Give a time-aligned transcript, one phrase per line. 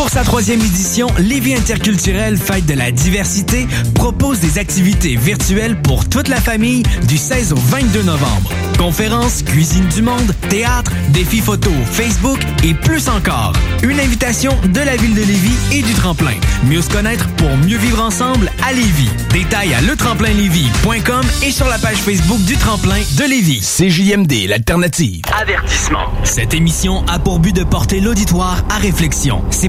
[0.00, 6.08] Pour sa troisième édition, Lévis Interculturel Fête de la diversité propose des activités virtuelles pour
[6.08, 8.50] toute la famille du 16 au 22 novembre.
[8.78, 13.52] Conférences, cuisine du monde, théâtre, défis photo, Facebook et plus encore.
[13.82, 16.32] Une invitation de la ville de Lévis et du tremplin.
[16.64, 19.10] Mieux se connaître pour mieux vivre ensemble à Lévis.
[19.34, 23.60] Détails à letremplinlévis.com et sur la page Facebook du tremplin de Lévis.
[23.60, 25.20] CJMD, l'alternative.
[25.38, 26.06] Avertissement.
[26.24, 29.44] Cette émission a pour but de porter l'auditoire à réflexion.
[29.50, 29.68] C'est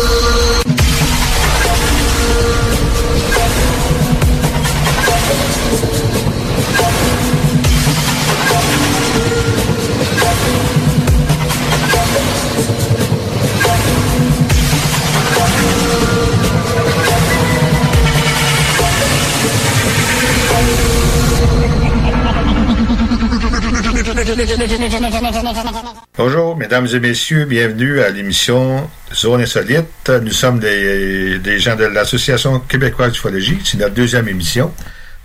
[26.17, 30.11] Bonjour, mesdames et messieurs, bienvenue à l'émission Zone Insolite.
[30.21, 33.59] Nous sommes des, gens de l'Association québécoise d'ufologie.
[33.63, 34.71] C'est notre deuxième émission.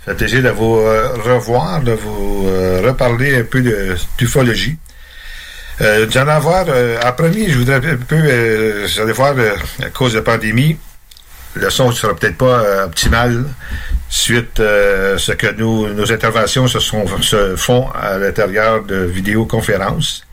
[0.05, 3.61] Ça fait plaisir de vous euh, revoir, de vous euh, reparler un peu
[4.17, 4.77] d'ufologie.
[5.81, 9.35] Euh, nous allons voir, euh, en premier, je voudrais un peu, euh, vous allez voir,
[9.37, 10.75] euh, à cause de la pandémie,
[11.53, 13.45] le son ne sera peut-être pas euh, optimal
[14.09, 20.23] suite euh, ce que nous, nos interventions se, font à l'intérieur de vidéoconférences.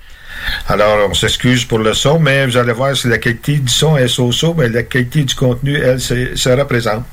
[0.69, 3.97] Alors, on s'excuse pour le son, mais vous allez voir si la qualité du son
[3.97, 7.05] est so-so, mais la qualité du contenu, elle, sera présente.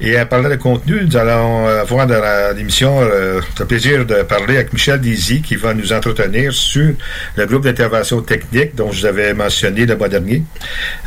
[0.00, 4.04] Et à parler de contenu, nous allons euh, avoir dans la- l'émission euh, le plaisir
[4.04, 6.92] de parler avec Michel Dizy qui va nous entretenir sur
[7.36, 10.42] le groupe d'intervention technique dont je vous avais mentionné le mois dernier.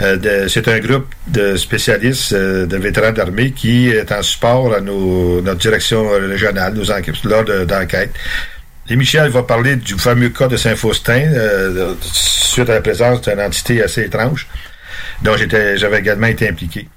[0.02, 4.80] Euh, C'est un groupe de spécialistes euh, de vétérans d'armée qui est en support à
[4.80, 8.12] notre direction régionale, nos enquêtes, lors de- d'enquête.
[8.90, 13.42] Et Michel va parler du fameux cas de Saint-Faustin, euh, suite à la présence d'une
[13.42, 14.48] entité assez étrange,
[15.24, 16.88] dont j'avais également été impliqué.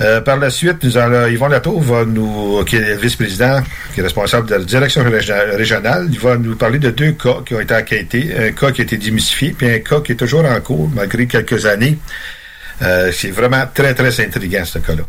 [0.00, 3.62] Euh, par la suite, nous allons, Yvon Latour va nous, qui est vice-président,
[3.94, 7.54] qui est responsable de la direction régionale, il va nous parler de deux cas qui
[7.54, 8.34] ont été enquêtés.
[8.38, 11.26] Un cas qui a été démystifié, puis un cas qui est toujours en cours, malgré
[11.26, 11.98] quelques années.
[12.82, 15.04] Euh, c'est vraiment très, très intriguant, ce cas-là.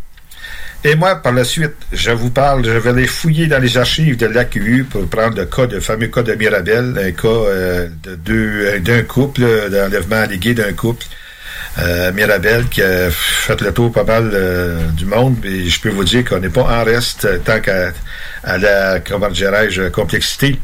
[0.84, 4.16] Et moi, par la suite, je vous parle, je vais aller fouiller dans les archives
[4.16, 8.18] de l'AQU pour prendre le cas, le fameux cas de Mirabel, un cas euh, de
[8.34, 11.06] euh, d'un couple, euh, d'enlèvement allégué d'un couple.
[11.80, 15.90] Euh, Mirabel qui a fait le tour pas mal euh, du monde, et je peux
[15.90, 17.92] vous dire qu'on n'est pas en reste euh, tant qu'à
[18.44, 20.60] à la, comment dirais-je, complexité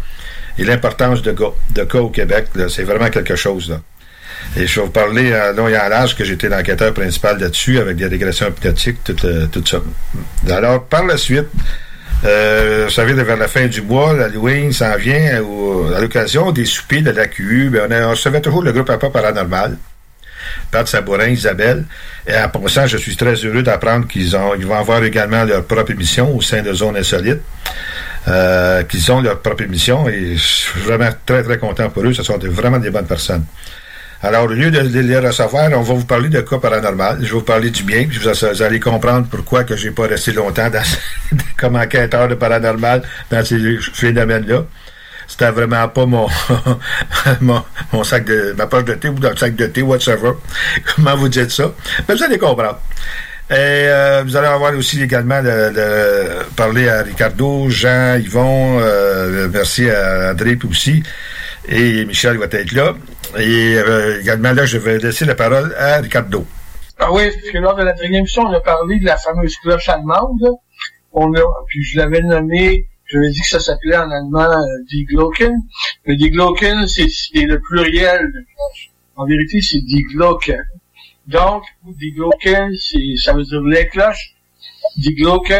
[0.57, 2.47] et l'importance de, cas- de cas au Québec.
[2.69, 3.69] C'est vraiment quelque chose.
[3.69, 3.79] Là.
[4.57, 7.77] Et je vais vous parler à long et à large que j'étais l'enquêteur principal là-dessus
[7.79, 9.81] avec des régressions hypnotiques, tout, le- tout ça.
[10.51, 11.45] Alors, par la suite,
[12.25, 15.43] euh, vous savez, vers la fin du mois, l'Halloween s'en vient
[15.95, 17.69] à l'occasion des soupers de l'AQU.
[17.69, 19.77] Ben, on, a- on recevait toujours le groupe APA Paranormal.
[20.71, 21.85] Pat Sabourin, Isabelle.
[22.27, 25.91] Et en passant, je suis très heureux d'apprendre qu'ils ont, vont avoir également leur propre
[25.91, 27.41] émission au sein de Zone Insolite.
[28.27, 32.13] euh, qu'ils ont leur propre émission et je suis vraiment très, très content pour eux.
[32.13, 33.45] Ce sont vraiment des bonnes personnes.
[34.21, 37.17] Alors, au lieu de les recevoir, on va vous parler de cas paranormal.
[37.19, 40.69] Je vais vous parler du bien, vous, allez comprendre pourquoi que j'ai pas resté longtemps
[40.69, 40.81] dans,
[41.57, 44.63] comme enquêteur de paranormal dans ces phénomènes-là.
[45.27, 46.27] C'était vraiment pas mon,
[47.91, 50.33] mon, sac de, ma poche de thé ou dans le sac de thé, whatever.
[50.95, 51.71] Comment vous dites ça?
[52.07, 52.79] Mais vous allez comprendre.
[53.49, 59.89] Et euh, vous allez avoir aussi également de, parler à Ricardo, Jean, Yvon, euh, merci
[59.89, 61.03] à André aussi.
[61.67, 62.93] Et Michel va être là.
[63.37, 66.45] Et euh, également là, je vais laisser la parole à Ricardo.
[66.99, 69.55] Ah oui, parce que lors de la dernière émission, on a parlé de la fameuse
[69.57, 70.47] cloche allemande.
[71.11, 74.83] On a, puis je l'avais nommé, je l'ai dit que ça s'appelait en allemand euh,
[74.89, 75.53] Die Glocken.
[76.07, 77.05] Mais Die Glocken, c'est
[77.35, 78.91] le pluriel de cloche.
[79.15, 80.63] En vérité, c'est Die Glocken.
[81.27, 82.71] Donc, Die Glocken,
[83.17, 84.33] ça veut dire les cloches.
[84.97, 85.15] Die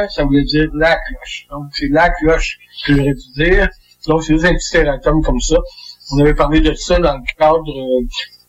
[0.10, 1.48] ça veut dire la cloche.
[1.52, 3.70] Donc, c'est la cloche que j'aurais dû dire.
[4.08, 5.58] Donc, c'est un petit erratum comme ça.
[6.12, 8.08] On avait parlé de ça dans le cadre euh,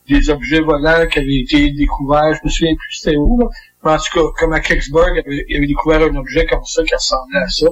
[0.09, 2.35] des objets volants qui avaient été découverts.
[2.41, 3.49] Je me souviens plus c'était où, là.
[3.85, 7.39] En tout cas, comme à Kecksburg, il avait, découvert un objet comme ça qui ressemblait
[7.39, 7.67] à ça.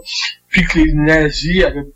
[0.48, 1.86] Puis que les nazis avaient...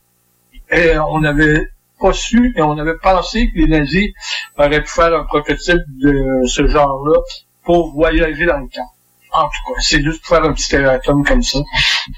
[0.73, 1.69] Euh, on avait
[2.01, 4.11] pas su et on avait pensé que les nazis
[4.59, 7.21] auraient pu faire un prototype de ce genre-là
[7.65, 8.91] pour voyager dans le temps.
[9.33, 11.59] En tout cas, c'est juste pour faire un petit erratum comme ça.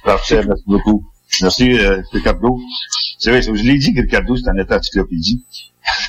[0.05, 1.05] Parfait, merci beaucoup.
[1.43, 2.59] Merci, euh, Ricardo.
[3.19, 5.45] C'est vrai, je l'ai dit que Ricardo, c'est un état encyclopédie.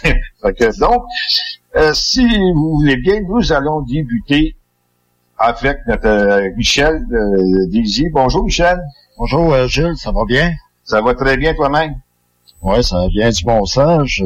[0.44, 1.02] donc,
[1.76, 4.56] euh, si vous voulez bien, nous allons débuter
[5.40, 8.80] avec notre euh, Michel euh, Bonjour, Michel.
[9.18, 10.52] Bonjour, euh, Gilles, ça va bien?
[10.84, 11.96] Ça va très bien toi-même?
[12.62, 14.22] Oui, ça vient du bon sens.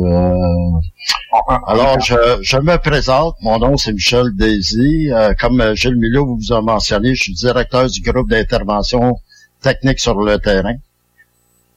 [1.68, 3.36] alors, je, je, me présente.
[3.42, 5.12] Mon nom, c'est Michel Daisy.
[5.40, 9.20] comme Gilles Milot vous a mentionné, je suis directeur du groupe d'intervention
[9.62, 10.76] technique sur le terrain.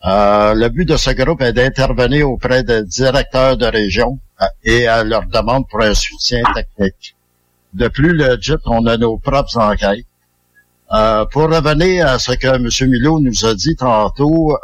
[0.07, 4.87] Euh, le but de ce groupe est d'intervenir auprès des directeurs de région euh, et
[4.87, 7.16] à leur demande pour un soutien technique.
[7.77, 10.07] De plus, le JIT, on a nos propres enquêtes.
[10.95, 12.69] Euh, pour revenir à ce que M.
[12.91, 14.57] Milo nous a dit tantôt,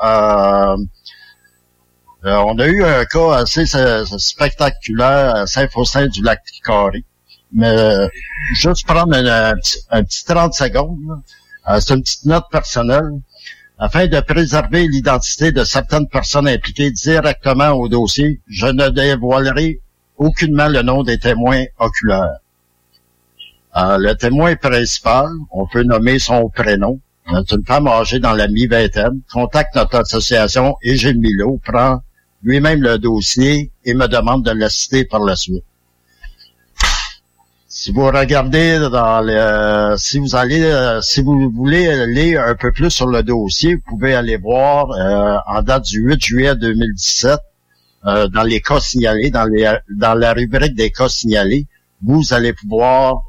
[2.24, 3.66] on a eu un cas assez
[4.18, 7.04] spectaculaire à Saint-Faustin du lac Carré.
[7.52, 8.08] Mais
[8.54, 9.54] juste prendre un,
[9.90, 11.20] un petit 30 secondes,
[11.80, 13.10] c'est une petite note personnelle
[13.78, 19.80] afin de préserver l'identité de certaines personnes impliquées directement au dossier, je ne dévoilerai
[20.16, 22.41] aucunement le nom des témoins oculaires.
[23.76, 28.48] Euh, le témoin principal, on peut nommer son prénom, c'est une femme âgée dans la
[28.48, 32.02] mi-vingtaine, contacte notre association et Gilles Milo, prend
[32.42, 35.64] lui-même le dossier et me demande de l'assister par la suite.
[37.68, 42.70] Si vous regardez dans le, si vous allez, euh, si vous voulez lire un peu
[42.70, 47.40] plus sur le dossier, vous pouvez aller voir euh, en date du 8 juillet 2017
[48.04, 51.66] euh, dans les cas signalés, dans les, dans la rubrique des cas signalés,
[52.02, 53.22] vous allez pouvoir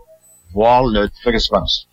[0.54, 1.10] voir le
[1.50, 1.88] passe.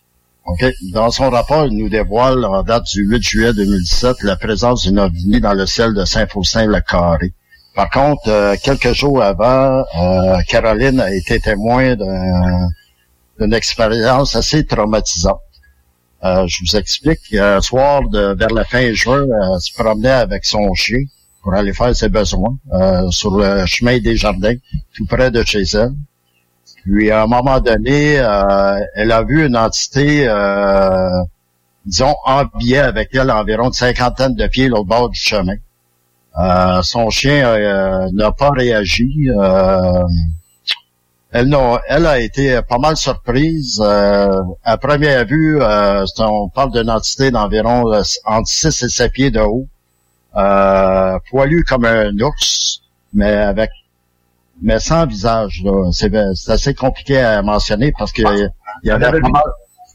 [0.45, 0.73] Okay.
[0.91, 4.99] Dans son rapport, il nous dévoile en date du 8 juillet 2017 la présence d'une
[4.99, 7.33] ovni dans le ciel de Saint-Faustin-le-Carré.
[7.75, 15.39] Par contre, euh, quelques jours avant, euh, Caroline a été témoin d'une expérience assez traumatisante.
[16.23, 17.33] Euh, je vous explique.
[17.33, 20.99] Un soir, de, vers la fin juin, elle se promenait avec son chien
[21.43, 22.57] pour aller faire ses besoins
[23.09, 24.55] sur le chemin des jardins,
[24.95, 25.93] tout près de chez elle.
[26.83, 28.13] Puis, à un moment donné,
[28.95, 30.25] elle a vu une entité,
[31.85, 35.55] disons, en biais avec elle environ une cinquantaine de pieds au bord du chemin.
[36.39, 39.29] Euh, son chien euh, n'a pas réagi.
[39.29, 40.03] Euh,
[41.31, 41.55] elle,
[41.87, 43.81] elle a été pas mal surprise.
[43.81, 45.59] à première vue,
[46.19, 47.85] on parle d'une entité d'environ
[48.25, 49.67] entre 6 et 7 pieds de haut,
[51.29, 52.81] poilu comme un ours,
[53.13, 53.71] mais avec
[54.61, 55.63] mais sans visage.
[55.91, 56.13] C'est
[56.49, 58.21] assez compliqué à mentionner parce que
[58.83, 59.43] il y avait mal,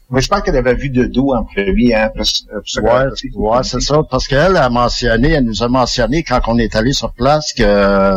[0.09, 2.11] mais je pense qu'elle avait vu de dos en premier, hein.
[2.15, 4.01] ouais, c'est ça.
[4.09, 8.13] Parce qu'elle a mentionné, elle nous a mentionné quand on est allé sur place que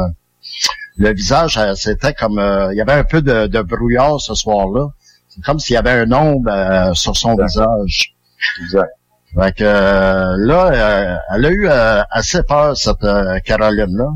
[0.96, 4.88] le visage, euh, c'était comme, euh, il y avait un peu de, brouillard ce soir-là.
[5.28, 8.14] C'est comme s'il y avait un ombre euh, sur son visage.
[8.62, 8.90] Exact.
[9.34, 11.68] Fait que là, elle a eu
[12.10, 13.06] assez peur, cette
[13.44, 14.08] Caroline-là.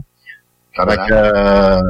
[0.74, 1.80] Fait que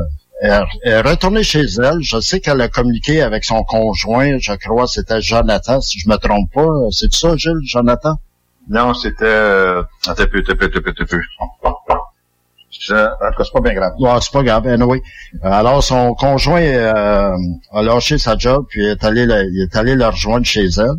[0.40, 2.00] elle est retournée chez elle.
[2.00, 4.38] Je sais qu'elle a communiqué avec son conjoint.
[4.38, 6.68] Je crois c'était Jonathan, si je me trompe pas.
[6.90, 8.16] C'est ça, Gilles, Jonathan?
[8.68, 9.24] Non, c'était...
[9.24, 11.20] Euh, un peu, un peu, un peu, un peu.
[12.70, 13.92] C'est pas bien grave.
[13.98, 15.00] Ouais, c'est pas grave, anyway.
[15.42, 17.36] Alors, son conjoint euh,
[17.72, 20.96] a lâché sa job, puis est allé, il est allé la rejoindre chez elle.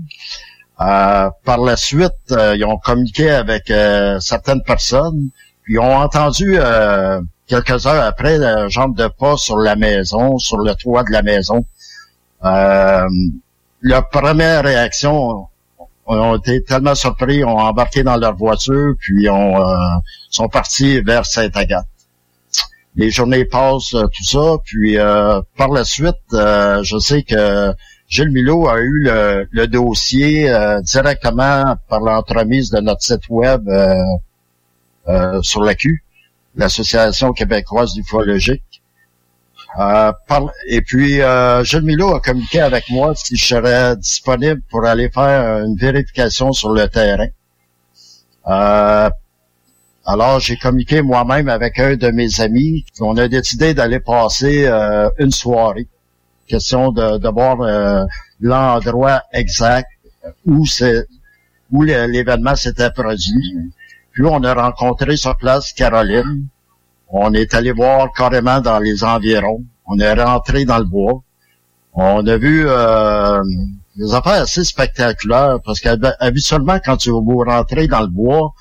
[0.81, 5.29] Euh, par la suite, euh, ils ont communiqué avec euh, certaines personnes,
[5.63, 6.57] puis ils ont entendu
[7.47, 11.21] quelques heures après la jambe de pas sur la maison, sur le toit de la
[11.21, 11.65] maison.
[13.81, 15.47] leur première réaction,
[16.07, 19.59] ont été tellement surpris, ont embarqué dans leur voiture, puis ont
[20.29, 21.87] sont partis vers Sainte-Agathe.
[22.95, 24.97] Les journées passent, tout ça, puis
[25.57, 27.73] par la suite, je sais que
[28.07, 29.03] Gilles Milot a eu
[29.51, 33.95] le, dossier euh, directement par l'entremise de notre site web euh,
[35.07, 36.03] euh, sur la Q,
[36.55, 38.81] l'Association québécoise d'ufologique.
[40.67, 41.19] et puis,
[41.63, 46.51] Gilles Milot a communiqué avec moi si je serais disponible pour aller faire une vérification
[46.53, 47.27] sur le terrain.
[50.05, 52.85] alors, j'ai communiqué moi-même avec un de mes amis.
[52.99, 54.67] On a décidé d'aller passer
[55.19, 55.87] une soirée
[56.47, 58.05] question de, de voir euh,
[58.39, 59.89] l'endroit exact
[60.45, 61.05] où c'est
[61.71, 63.73] où l'événement s'était produit.
[64.15, 66.47] Puis on a rencontré sur place Caroline.
[67.09, 69.63] On est allé voir carrément dans les environs.
[69.85, 71.21] On est rentré dans le bois.
[71.93, 73.41] On a vu euh,
[73.97, 78.53] des affaires assez spectaculaires parce qu'habituellement, quand vous rentrez dans le bois,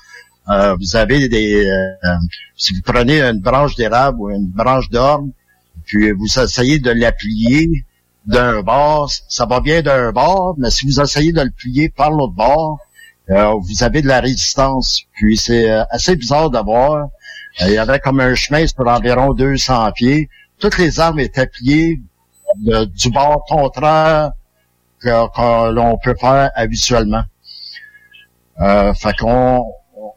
[0.49, 1.65] euh, vous avez des...
[1.65, 2.15] Euh,
[2.57, 5.31] si vous prenez une branche d'érable ou une branche d'orme,
[5.85, 7.85] puis vous essayez de la plier
[8.25, 12.11] d'un bord, ça va bien d'un bord, mais si vous essayez de le plier par
[12.11, 12.79] l'autre bord,
[13.27, 15.01] vous avez de la résistance.
[15.13, 17.05] Puis c'est euh, assez bizarre d'avoir.
[17.61, 20.29] Euh, il y avait comme un chemin sur environ 200 pieds.
[20.59, 21.99] Toutes les armes étaient pliées
[22.57, 24.31] du bord contraire
[25.01, 27.23] que, l'on peut faire habituellement.
[28.61, 29.65] Euh, fait qu'on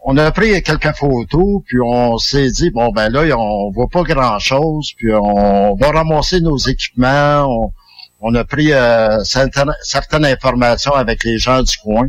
[0.05, 4.03] on a pris quelques photos, puis on s'est dit, bon, ben là, on voit pas
[4.03, 7.73] grand-chose, puis on va ramasser nos équipements,
[8.21, 12.09] on, a pris euh, certaines, informations avec les gens du coin.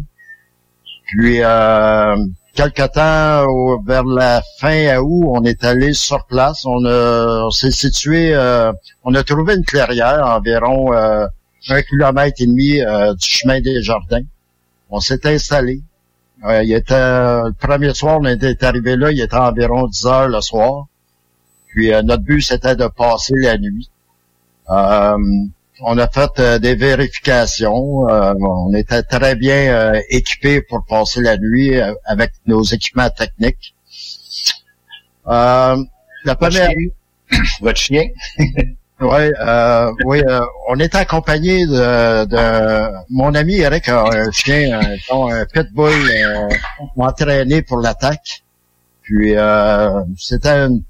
[1.17, 2.15] Puis, euh,
[2.53, 6.65] quelque temps, vers la fin août, on est allé sur place.
[6.65, 8.71] On, s'est situé, euh,
[9.03, 11.25] on a trouvé une clairière environ euh,
[11.69, 14.23] un kilomètre et demi du chemin des jardins.
[14.89, 15.81] On s'est installé
[16.63, 20.41] il était le premier soir, on était arrivé là, il était environ 10 heures le
[20.41, 20.85] soir.
[21.67, 23.89] Puis euh, notre but, c'était de passer la nuit.
[25.81, 28.05] Euh, on a fait euh, des vérifications.
[28.07, 33.75] on était très bien équipés pour passer la nuit avec nos équipements techniques.
[35.25, 35.75] la
[36.39, 36.71] première...
[37.61, 38.05] Votre chien?
[39.01, 44.77] Oui, euh, oui, euh, on est accompagné de, de, mon ami Eric a un chien,
[44.77, 46.49] un, un pitbull euh,
[46.97, 48.43] entraîné pour l'attaque.
[49.01, 50.83] Puis euh, c'était une,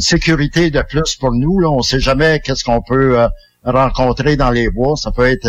[0.00, 1.58] sécurité de plus pour nous.
[1.58, 1.70] Là.
[1.70, 3.28] On sait jamais qu'est-ce qu'on peut euh,
[3.64, 4.96] rencontrer dans les bois.
[4.96, 5.48] Ça peut être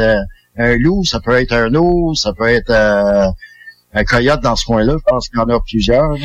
[0.57, 4.95] un loup, ça peut être un ours, ça peut être un coyote dans ce coin-là.
[4.98, 6.15] Je pense qu'il y en a plusieurs.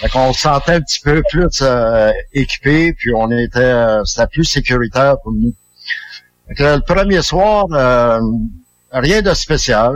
[0.00, 4.26] Fait qu'on se sentait un petit peu plus euh, équipé, puis on était, euh, c'était
[4.26, 5.54] plus sécuritaire pour nous.
[6.48, 8.20] le premier soir, euh,
[8.92, 9.94] rien de spécial.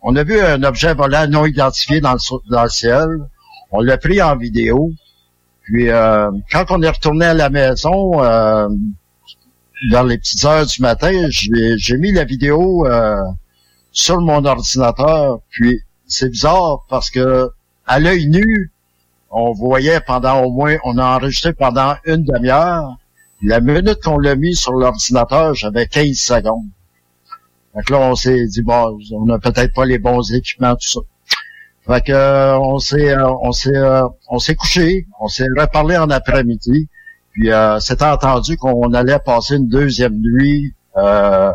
[0.00, 3.06] on a vu un objet volant non identifié dans le, dans le ciel.
[3.70, 4.90] On l'a pris en vidéo.
[5.64, 5.88] Puis
[6.52, 8.12] quand on est retourné à la maison,
[9.90, 12.86] dans les petites heures du matin, j'ai mis la vidéo
[13.92, 15.40] sur mon ordinateur.
[15.50, 17.50] Puis c'est bizarre parce que
[17.86, 18.72] à l'œil nu,
[19.30, 22.96] on voyait pendant au moins, on a enregistré pendant une demi-heure.
[23.42, 26.68] La minute qu'on l'a mis sur l'ordinateur, j'avais 15 secondes.
[27.74, 31.00] Donc là, on s'est dit, bon, on n'a peut-être pas les bons équipements, tout ça.
[31.86, 35.96] Fait que euh, on s'est euh, on s'est euh, on s'est couché, on s'est reparlé
[35.96, 36.88] en après-midi,
[37.36, 37.50] puis
[37.80, 41.52] c'était entendu qu'on allait passer une deuxième nuit dans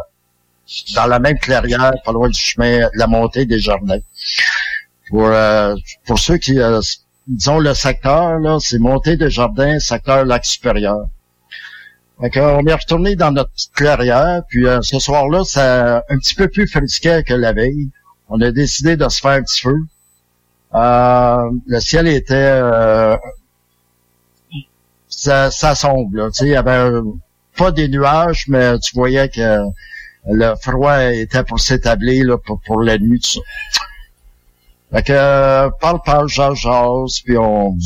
[1.07, 4.00] la même clairière, pas loin du chemin de la montée des jardins.
[5.09, 5.29] Pour
[6.05, 6.59] pour ceux qui
[7.27, 11.05] disons, le secteur, là, c'est montée de jardin, secteur lac supérieur.
[12.19, 16.47] Fait on est retourné dans notre clairière, puis euh, ce soir-là, c'est un petit peu
[16.47, 17.89] plus frisquet que la veille.
[18.29, 19.75] On a décidé de se faire un petit feu.
[20.75, 23.17] Euh, le ciel était euh,
[25.11, 26.29] ça, ça sombre, là.
[26.41, 26.89] il y avait
[27.57, 29.59] pas des nuages, mais tu voyais que
[30.29, 33.39] le froid était pour s'établir pour, pour la nuit, tout ça.
[34.93, 37.77] Fait que, euh, parle, parle, jase, jase, puis on,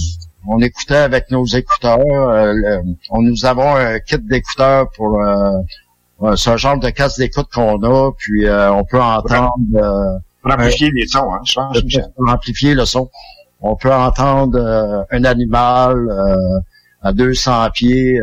[0.48, 2.00] on écoutait avec nos écouteurs.
[2.00, 7.82] Euh, on nous avons un kit d'écouteurs pour euh, ce genre de casse d'écoute qu'on
[7.84, 10.22] a, puis on peut entendre...
[10.42, 11.78] pour amplifier les sons, hein, je pense.
[12.16, 13.10] Pour amplifier le son.
[13.62, 15.96] On peut entendre un animal
[17.06, 18.20] à 200 pieds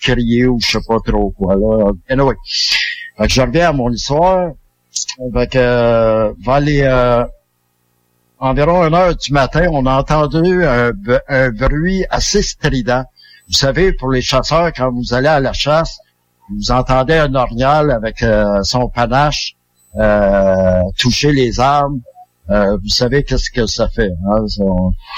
[0.00, 1.54] crier ou je sais pas trop quoi.
[1.54, 1.92] Là.
[2.08, 2.34] Anyway,
[3.16, 4.52] fait que je reviens à mon histoire
[5.32, 7.24] Fait que, euh, les, euh,
[8.38, 13.04] environ une heure du matin, on a entendu un bruit assez strident.
[13.48, 15.98] Vous savez, pour les chasseurs, quand vous allez à la chasse,
[16.50, 19.54] vous entendez un orignal avec euh, son panache
[19.96, 21.98] euh, toucher les arbres.
[22.50, 24.10] Euh, vous savez qu'est-ce que ça fait.
[24.30, 24.44] Hein?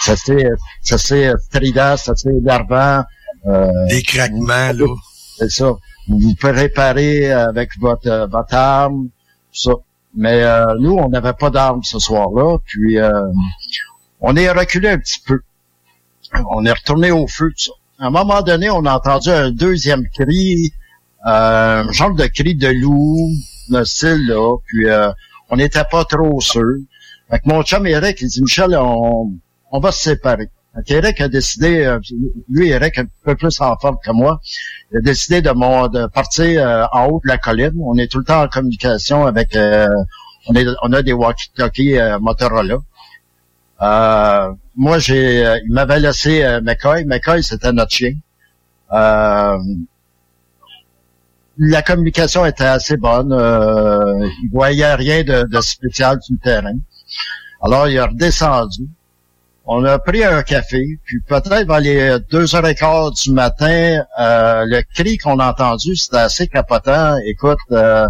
[0.03, 0.49] Ça, c'est
[0.83, 3.05] ça c'est strident, ça c'est énervant.
[3.47, 4.87] Euh, Des craquements, là.
[5.39, 5.73] c'est ça.
[6.09, 9.09] Vous vous préparez avec votre, votre arme,
[9.53, 9.73] tout ça.
[10.15, 12.59] Mais euh, nous, on n'avait pas d'armes ce soir-là.
[12.67, 13.13] Puis euh,
[14.21, 15.41] on est reculé un petit peu.
[16.53, 17.73] On est retourné au feu, tout ça.
[18.01, 20.73] À un moment donné, on a entendu un deuxième cri,
[21.27, 23.31] euh, un genre de cri de loup,
[23.69, 24.57] le style là.
[24.67, 25.11] Puis euh,
[25.51, 26.77] on n'était pas trop sûr.
[27.31, 29.33] Fait que mon chum Eric, il dit Michel, on,
[29.71, 30.51] on va se séparer.
[30.75, 31.99] Fait qu'Eric a décidé, euh,
[32.49, 34.41] lui Eric un peu plus en forme que moi,
[34.91, 37.73] il a décidé de, mon, de partir euh, en haut de la colline.
[37.83, 39.89] On est tout le temps en communication avec, euh,
[40.49, 42.77] on, est, on a des walkie-talkies euh, Motorola.
[43.83, 47.05] Euh, moi, j'ai, il m'avait laissé McCoy.
[47.05, 48.13] McCoy, c'était notre chien.
[51.63, 53.33] La communication était assez bonne.
[54.43, 56.79] Il voyait rien de, de spécial sur le terrain.
[57.63, 58.89] Alors, il est redescendu.
[59.67, 64.03] On a pris un café, puis peut-être vers les deux heures et quart du matin,
[64.19, 67.17] euh, le cri qu'on a entendu, c'était assez capotant.
[67.25, 68.09] Écoute, euh,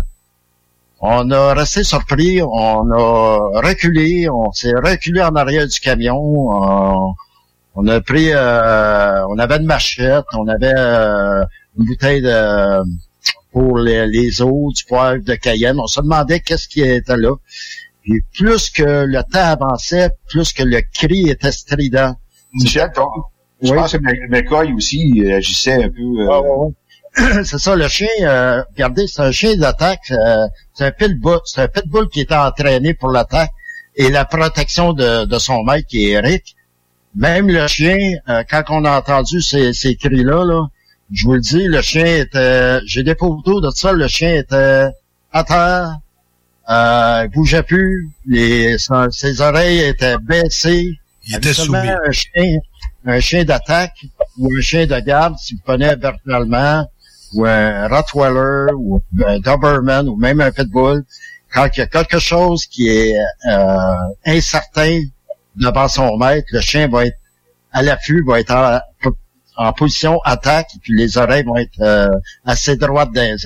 [1.01, 6.17] on a resté surpris, on a reculé, on s'est reculé en arrière du camion.
[6.19, 7.15] On,
[7.75, 11.43] on a pris, euh, on avait une machette, on avait euh,
[11.79, 12.83] une bouteille de
[13.53, 15.81] pour les, les eaux, du poivre de Cayenne.
[15.81, 17.35] On se demandait qu'est-ce qui était là.
[18.03, 22.17] Puis plus que le temps avançait, plus que le cri était strident.
[22.55, 23.09] Michel, ton-
[23.63, 23.77] je Oui.
[23.77, 26.03] pense que Mc- McCoy aussi euh, agissait un peu...
[27.19, 31.39] euh, c'est ça, le chien, euh, regardez, c'est un chien d'attaque, euh, c'est un pitbull,
[31.45, 33.51] c'est un pitbull qui était entraîné pour l'attaque
[33.97, 36.57] et la protection de, de son maître qui est Eric.
[37.15, 40.67] Même le chien, euh, quand on a entendu ces, ces cris-là, là,
[41.13, 44.87] je vous le dis, le chien était, j'ai des photos de ça, le chien était
[45.33, 45.99] à terre,
[46.71, 50.91] euh, il bougeait plus, les, son- ses oreilles étaient baissées.
[51.27, 51.79] Il était soumis.
[52.07, 52.59] Un chien,
[53.07, 54.05] un chien d'attaque
[54.39, 56.89] ou un chien de garde, si vous prenez verticalement,
[57.35, 61.05] ou un Rottweiler, ou un Doberman, ou même un Pitbull,
[61.53, 63.15] quand il y a quelque chose qui est
[63.51, 63.77] euh,
[64.27, 65.01] incertain
[65.57, 67.19] devant son maître, le chien va être
[67.73, 68.81] à l'affût, va être en,
[69.57, 72.09] en position attaque, et puis les oreilles vont être euh,
[72.45, 73.37] assez droites airs.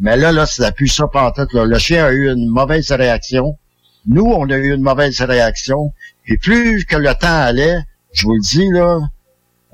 [0.00, 1.66] Mais là, là, c'est plus ça pantoute, là.
[1.66, 3.58] Le chien a eu une mauvaise réaction.
[4.06, 5.92] Nous, on a eu une mauvaise réaction.
[6.26, 7.78] Et plus que le temps allait,
[8.12, 8.98] je vous le dis, là,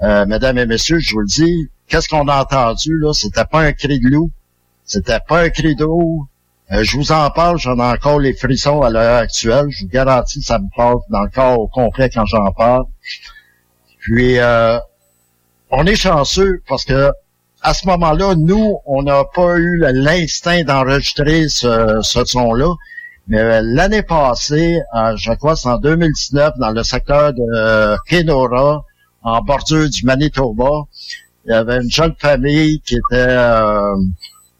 [0.03, 3.12] euh, mesdames et messieurs, je vous le dis, qu'est-ce qu'on a entendu, là?
[3.12, 4.31] C'était pas un cri de loup.
[4.85, 6.27] C'était pas un cri d'eau.
[6.73, 9.67] Euh, je vous en parle, j'en ai encore les frissons à l'heure actuelle.
[9.71, 12.85] Je vous garantis, ça me passe dans le corps au complet quand j'en parle.
[14.01, 14.79] Puis, euh,
[15.71, 17.11] on est chanceux parce que
[17.66, 22.72] à ce moment-là, nous, on n'a pas eu l'instinct d'enregistrer ce, ce son-là.
[23.26, 27.96] Mais euh, l'année passée, euh, je crois c'est en 2019, dans le secteur de euh,
[28.07, 28.85] Kenora,
[29.22, 30.70] en bordure du Manitoba,
[31.44, 33.37] il y avait une jeune famille qui était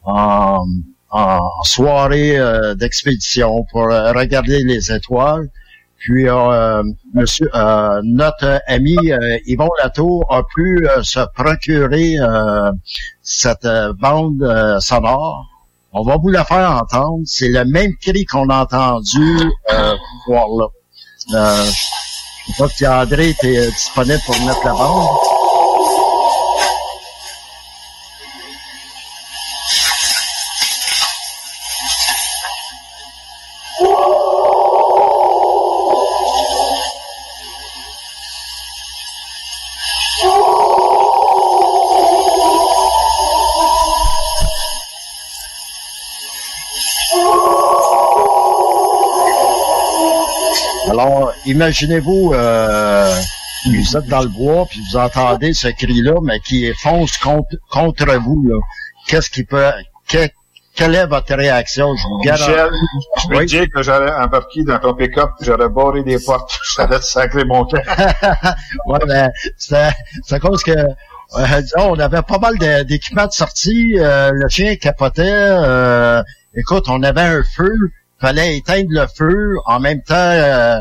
[0.03, 0.67] en,
[1.11, 2.37] en soirée
[2.75, 5.49] d'expédition pour regarder les étoiles.
[5.99, 6.83] Puis euh,
[7.15, 12.71] monsieur, euh, notre ami euh, Yvon Latour a pu euh, se procurer euh,
[13.23, 14.47] cette euh, bande
[14.81, 15.47] sonore.
[15.93, 17.23] On va vous la faire entendre.
[17.25, 19.39] C'est le même cri qu'on a entendu
[20.27, 20.67] voir là.
[21.35, 25.36] Euh, je sais pas si André était disponible pour mettre la bande.
[50.91, 53.15] Alors, imaginez-vous, euh,
[53.67, 58.15] vous êtes dans le bois, puis vous entendez ce cri-là, mais qui fonce contre, contre
[58.19, 58.45] vous.
[59.09, 59.71] Qu'est-ce qui peut...
[60.09, 60.29] que-
[60.75, 61.95] quelle est votre réaction?
[61.97, 62.51] Je vous garantis.
[62.51, 62.71] Michel,
[63.23, 63.47] je peux Oui.
[63.47, 67.79] dire que j'aurais embarqué dans ton pick-up, j'aurais barré des portes, j'aurais sacré mon camp.
[68.87, 69.75] ouais, mais c'est
[70.31, 73.95] à cause que euh, disons, on avait pas mal d'équipements de sortie.
[73.99, 75.23] euh, le chien capotait.
[75.27, 76.23] euh,
[76.55, 77.73] écoute, on avait un feu.
[78.21, 79.57] Fallait éteindre le feu.
[79.67, 80.81] En même temps, euh,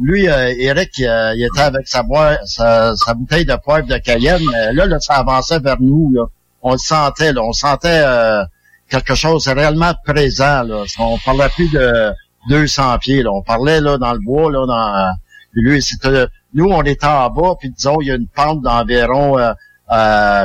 [0.00, 4.42] lui, euh, Eric, euh, il était avec sa, boi- sa, bouteille de poivre de Cayenne.
[4.52, 6.12] mais là, là, ça avançait vers nous.
[6.14, 6.24] Là.
[6.62, 7.32] On le sentait.
[7.32, 8.42] Là, on sentait euh,
[8.90, 10.62] quelque chose réellement présent.
[10.62, 10.84] Là.
[10.98, 12.12] On parlait plus de
[12.50, 13.22] 200 pieds.
[13.22, 13.30] Là.
[13.32, 14.50] On parlait là dans le bois.
[14.50, 15.12] Là, dans,
[15.54, 19.38] lui, c'était, nous, on était en bas, puis disons, il y a une pente d'environ,
[19.38, 19.52] euh,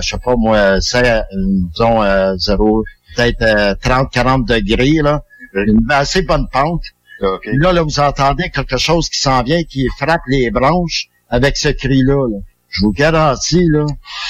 [0.01, 5.01] je sais pas moi, c'est, disons, euh, zéro, peut-être 30-40 degrés.
[5.03, 5.23] Là.
[5.53, 6.83] Une assez bonne pente.
[7.21, 11.69] Là, là, vous entendez quelque chose qui s'en vient, qui frappe les branches avec ce
[11.69, 12.27] cri-là.
[12.69, 13.85] Je vous garantis, là,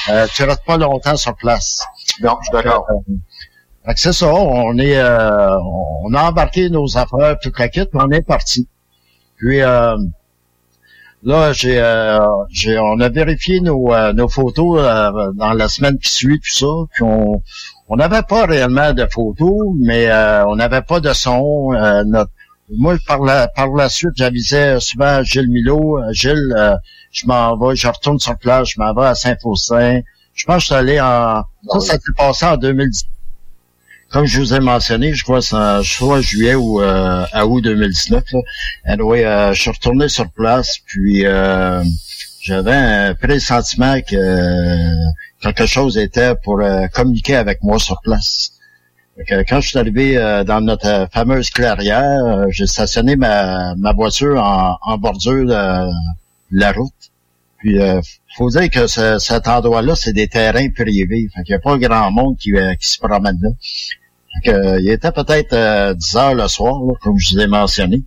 [0.09, 1.85] euh, tu restes pas longtemps sur place.
[2.21, 2.85] Non, je suis d'accord.
[3.87, 5.57] Euh, c'est ça, on est euh,
[6.03, 8.67] on a embarqué nos affaires, toute la kit, mais on est parti.
[9.37, 9.97] Puis euh,
[11.23, 11.81] là, j'ai,
[12.51, 14.81] j'ai on a vérifié nos, nos photos
[15.35, 17.41] dans la semaine qui suit, tout ça, puis on
[17.91, 20.09] on n'avait pas réellement de photos, mais
[20.47, 21.71] on n'avait pas de son.
[22.05, 22.31] notre
[22.73, 25.99] moi, par la, par la suite, j'avisais souvent Gilles Milo.
[25.99, 26.75] Euh, Gilles, euh,
[27.11, 30.01] je m'en vais, je retourne sur place, je m'en vais à Saint-Faustin.
[30.33, 31.43] Je pense que je suis allé en...
[31.67, 33.03] Ça, ça s'est passé en 2010.
[34.11, 38.23] Comme je vous ai mentionné, je crois soit juillet ou euh, à août 2019.
[38.31, 38.39] Là.
[38.85, 39.23] Anyway,
[39.53, 41.25] je suis retourné sur place, puis
[42.41, 44.95] j'avais un pressentiment que
[45.41, 46.61] quelque chose était pour
[46.93, 48.53] communiquer avec moi sur place
[49.47, 53.93] quand je suis arrivé euh, dans notre euh, fameuse clairière, euh, j'ai stationné ma, ma
[53.93, 55.89] voiture en, bordure de,
[56.51, 56.93] la route.
[57.57, 58.01] Puis, euh,
[58.35, 61.27] faut dire que cet endroit-là, c'est des terrains privés.
[61.35, 63.49] Fait qu'il n'y a pas grand monde qui, qui se promène là.
[64.43, 68.01] Fait il était peut-être 10 heures le soir, comme je vous ai mentionné.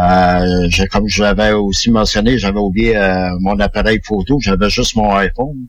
[0.00, 2.98] Euh, comme je l'avais aussi mentionné, j'avais oublié
[3.40, 5.68] mon appareil photo, j'avais juste mon iPhone.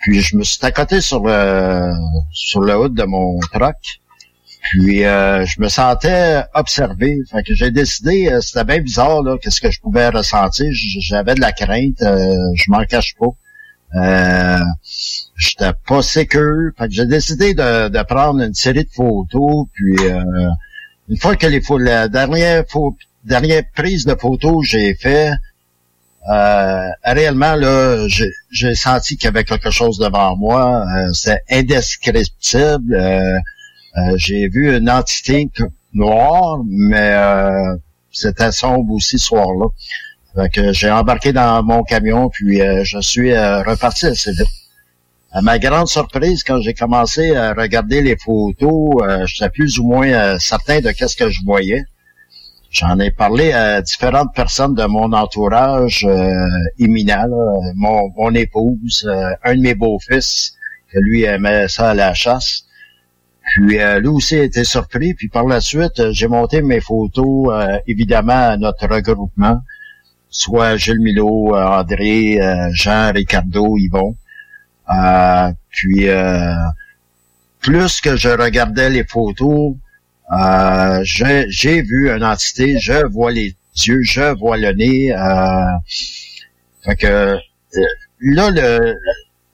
[0.00, 1.92] Puis je me suis accoté sur le
[2.32, 3.76] sur le haut de mon truck.
[4.70, 7.18] Puis euh, je me sentais observé.
[7.30, 10.66] Fait que j'ai décidé, euh, c'était bien bizarre là, qu'est-ce que je pouvais ressentir.
[10.72, 13.26] J'avais de la crainte, euh, je m'en cache pas.
[13.96, 14.62] Euh,
[15.36, 16.70] j'étais pas sécure.
[16.76, 19.66] Fait que j'ai décidé de, de, prendre une série de photos.
[19.72, 19.96] Puis
[21.08, 22.64] une fois que les la dernière,
[23.24, 25.32] dernière prise de photos j'ai fait,
[26.28, 28.06] réellement là,
[28.50, 30.84] j'ai senti qu'il y avait quelque chose devant moi.
[31.12, 33.38] c'est indescriptible.
[33.98, 35.50] Euh, j'ai vu une entité
[35.92, 37.76] noire, mais euh,
[38.12, 39.66] c'était sombre aussi ce soir-là.
[40.34, 44.46] Fait j'ai embarqué dans mon camion, puis euh, je suis reparti assez vite.
[45.32, 48.90] À ma grande surprise, quand j'ai commencé à regarder les photos,
[49.26, 51.84] j'étais plus ou moins certain de qu'est-ce que je voyais.
[52.70, 56.06] J'en ai parlé à différentes personnes de mon entourage
[56.78, 57.28] imminent,
[57.76, 59.08] mon, mon, épouse,
[59.42, 60.54] un de mes beaux-fils,
[60.92, 62.64] que lui aimait ça à la chasse.
[63.48, 65.14] Puis euh, lui aussi a été surpris.
[65.14, 69.62] Puis par la suite, euh, j'ai monté mes photos, euh, évidemment, à notre regroupement,
[70.28, 72.38] soit Gilles Milo, André,
[72.72, 74.16] Jean, Ricardo, Yvon.
[75.70, 76.06] puis
[77.60, 79.74] plus que je regardais les photos,
[81.02, 85.14] j'ai vu une entité, je vois les yeux, je vois le nez.
[86.84, 87.38] fait que
[88.20, 88.94] là, le,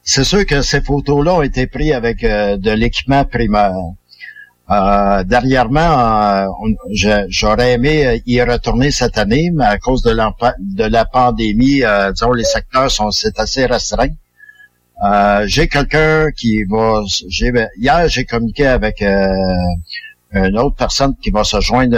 [0.05, 3.73] c'est sûr que ces photos-là ont été prises avec euh, de l'équipement primaire.
[4.71, 11.05] Euh, dernièrement, euh, j'aurais aimé y retourner cette année, mais à cause de, de la
[11.07, 11.83] pandémie,
[12.13, 14.15] disons, les secteurs sont c'est assez restreint.
[15.47, 17.03] j'ai quelqu'un qui va...
[17.79, 19.05] Hier, j'ai communiqué avec
[20.35, 21.97] une autre personne qui va se joindre,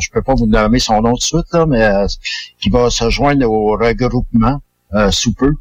[0.00, 1.90] je peux pas vous nommer son nom tout de suite, là, mais
[2.60, 4.60] qui va se joindre au regroupement
[5.10, 5.52] sous peu.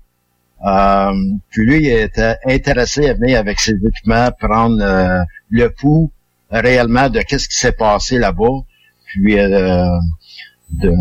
[0.66, 1.14] Euh,
[1.50, 6.12] puis lui, il était intéressé à venir avec ses équipements, prendre euh, le pouls
[6.52, 8.64] réellement de qu'est-ce qui s'est passé là-bas,
[9.06, 9.88] puis euh,
[10.72, 10.92] de,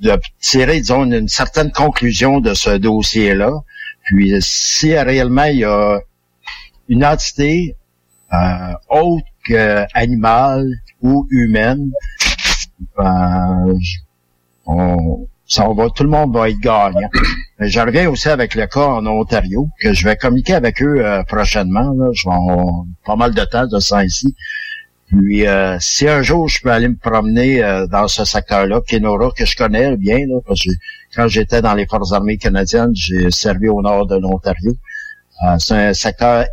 [0.00, 3.50] de, tirer, disons, une, certaine conclusion de ce dossier-là.
[4.04, 6.00] Puis si réellement il y a
[6.88, 7.76] une entité
[9.50, 10.66] euh, autre qu'animale
[11.02, 11.90] ou humaine,
[12.96, 13.74] ben,
[14.66, 17.08] on, ça va, tout le monde va être gagnant.
[17.58, 21.22] Je reviens aussi avec le cas en Ontario, que je vais communiquer avec eux euh,
[21.24, 21.90] prochainement.
[21.94, 22.10] Là.
[22.12, 24.34] Je vais avoir pas mal de temps de ça ici.
[25.06, 29.30] Puis euh, si un jour je peux aller me promener euh, dans ce secteur-là, Kenora,
[29.34, 30.70] que je connais bien, là, parce que
[31.16, 34.76] quand j'étais dans les Forces armées canadiennes, j'ai servi au nord de l'Ontario.
[35.58, 36.44] c'est un secteur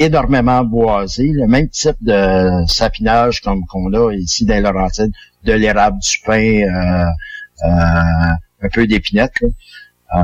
[0.00, 5.12] énormément boisé, le même type de sapinage comme qu'on a ici dans Laurentides,
[5.44, 6.62] de l'érable, du pain,
[7.62, 8.32] euh,
[8.62, 9.42] un peu d'épinettes.
[9.42, 10.22] Euh,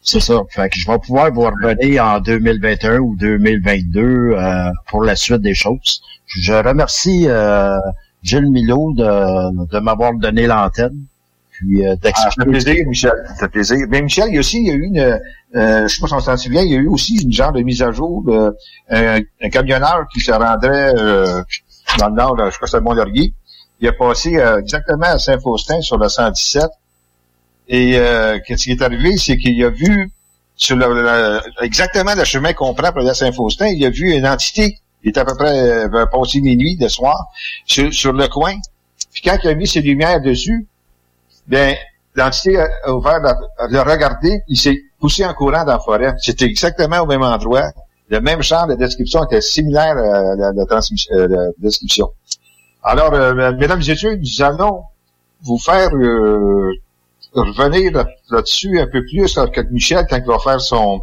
[0.00, 0.40] c'est ça.
[0.50, 5.42] Fait que je vais pouvoir vous revenir en 2021 ou 2022 euh, pour la suite
[5.42, 6.00] des choses.
[6.26, 7.26] Je remercie
[8.22, 11.04] Gilles Milo de, de m'avoir donné l'antenne.
[11.66, 13.12] Puis euh, Ah, ça fait plaisir, Michel.
[13.28, 13.76] Ça fait plaisir.
[13.88, 16.06] Mais Michel, il y a aussi, il y a eu une, euh, je sais pas
[16.08, 18.22] si on s'en souvient, il y a eu aussi une genre de mise à jour
[18.24, 18.56] de
[18.90, 21.42] un, un camionneur qui se rendrait euh,
[21.98, 23.34] dans le nord, là, je crois que c'est Mont-Laurier.
[23.80, 26.62] Il a passé euh, exactement à Saint-Faustin sur le 117.
[27.68, 30.10] Et euh, qu'est-ce qui est arrivé, c'est qu'il a vu
[30.56, 34.12] sur le, le- exactement le chemin qu'on prend pour aller à Saint-Faustin, il a vu
[34.12, 34.78] une entité.
[35.02, 37.16] Il était à peu près euh, passé minuit de soir
[37.66, 38.54] sur, sur le coin.
[39.12, 40.66] Puis quand il a mis ses lumières dessus,
[41.46, 41.74] ben
[42.14, 43.34] l'entité a ouvert, la,
[43.80, 46.14] a regardé, il s'est poussé en courant dans la forêt.
[46.18, 47.70] C'était exactement au même endroit.
[48.08, 52.08] Le même genre de description était similaire à la, transmission- euh, la description.
[52.82, 54.82] Alors, euh, mesdames et messieurs, nous allons
[55.42, 56.70] vous faire euh,
[57.32, 61.00] revenir là- là-dessus un peu plus avec Michel quand il va faire son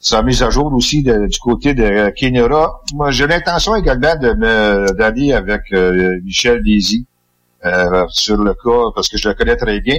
[0.00, 2.80] sa mise à jour aussi du côté de Kenora.
[2.94, 7.04] Moi, j'ai l'intention également de d'aller avec euh, Michel euh,
[8.08, 9.98] sur le cas parce que je le connais très bien.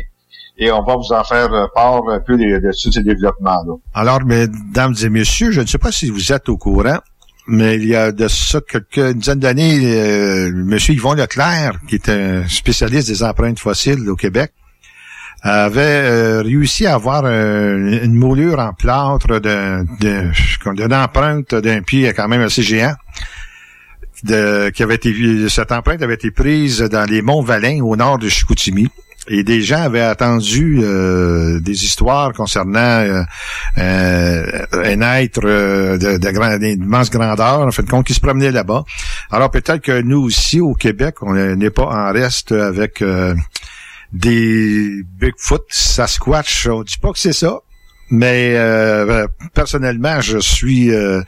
[0.62, 3.76] Et on va vous en faire euh, part un peu de, de tous ces développements-là.
[3.94, 7.00] Alors, mesdames et messieurs, je ne sais pas si vous êtes au courant,
[7.48, 11.96] mais il y a de ça quelques une dizaine d'années, euh, Monsieur Yvon Leclerc, qui
[11.96, 14.52] est un spécialiste des empreintes fossiles au Québec,
[15.42, 22.28] avait euh, réussi à avoir euh, une moulure en plâtre d'une empreinte d'un pied quand
[22.28, 22.96] même assez géant.
[24.24, 28.20] De, qui avait été, cette empreinte avait été prise dans les monts Valin au nord
[28.20, 28.90] de Chicoutimi.
[29.30, 33.22] Et des gens avaient attendu euh, des histoires concernant euh,
[33.78, 38.84] euh, un être euh, de, de d'immense grandeur, en fait, compte, qui se promenait là-bas.
[39.30, 43.36] Alors peut-être que nous aussi, au Québec, on n'est pas en reste avec euh,
[44.12, 46.68] des Bigfoot, Sasquatch.
[46.68, 47.60] On dit pas que c'est ça,
[48.12, 51.22] mais euh, personnellement, je suis euh,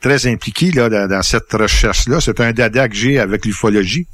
[0.00, 2.20] très impliqué là, dans, cette recherche-là.
[2.20, 4.06] C'est un dada que j'ai avec l'ufologie.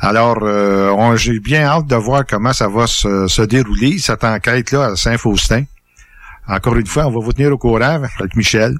[0.00, 4.86] Alors, euh, j'ai bien hâte de voir comment ça va se, se dérouler, cette enquête-là
[4.92, 5.64] à Saint-Faustin.
[6.48, 8.74] Encore une fois, on va vous tenir au courant avec Michel.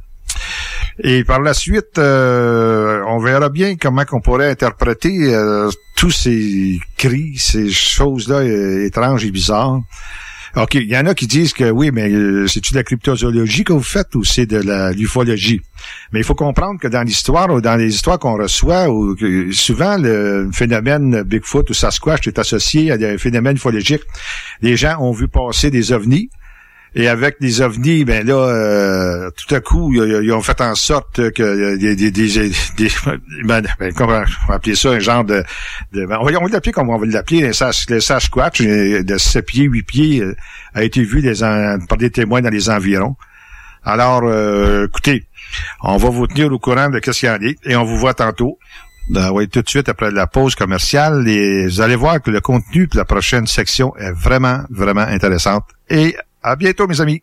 [1.03, 6.81] Et par la suite, euh, on verra bien comment on pourrait interpréter euh, tous ces
[6.97, 9.81] cris, ces choses-là euh, étranges et bizarres.
[10.57, 13.65] OK, il y en a qui disent que oui, mais euh, c'est-tu de la cryptozoologie
[13.65, 15.61] que vous faites ou c'est de la l'ufologie?
[16.13, 19.53] Mais il faut comprendre que dans l'histoire ou dans les histoires qu'on reçoit, ou, que
[19.53, 24.03] souvent le phénomène Bigfoot ou Sasquatch est associé à des phénomènes ufologiques.
[24.63, 26.31] Les gens ont vu passer des ovnis,
[26.99, 31.31] et avec les ovnis, ben là, euh, tout à coup, ils, ont fait en sorte
[31.31, 32.91] que des, des, des, des-
[33.45, 35.45] ben, ben, comment on va appeler ça, un genre de,
[35.93, 39.17] de ben, on va, l'appeler comme on va l'appeler, le Sas- le Sasquatch euh, de
[39.17, 40.35] 7 pieds, 8 pieds, euh,
[40.75, 41.23] a été vu
[41.89, 43.15] par des témoins dans les environs.
[43.85, 45.25] Alors, euh, écoutez,
[45.85, 47.97] on va vous tenir au courant de ce qu'il y en est et on vous
[47.97, 48.59] voit tantôt.
[49.09, 52.41] Ben, oui, tout de suite après la pause commerciale et vous allez voir que le
[52.41, 55.63] contenu de la prochaine section est vraiment, vraiment intéressante.
[55.89, 56.17] Et
[56.49, 57.23] à bientôt, mes amis.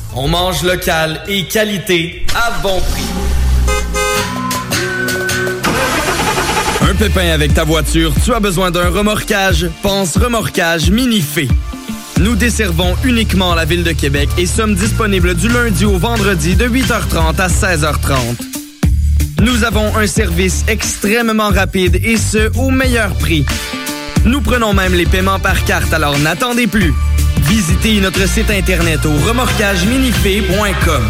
[0.13, 3.03] On mange local et qualité à bon prix.
[6.81, 9.67] Un pépin avec ta voiture, tu as besoin d'un remorquage?
[9.81, 11.47] Pense remorquage Minifé.
[12.19, 16.67] Nous desservons uniquement la ville de Québec et sommes disponibles du lundi au vendredi de
[16.67, 18.17] 8h30 à 16h30.
[19.41, 23.45] Nous avons un service extrêmement rapide et ce, au meilleur prix.
[24.25, 26.93] Nous prenons même les paiements par carte, alors n'attendez plus.
[27.47, 31.03] Visitez notre site internet au remorquageminifé.com.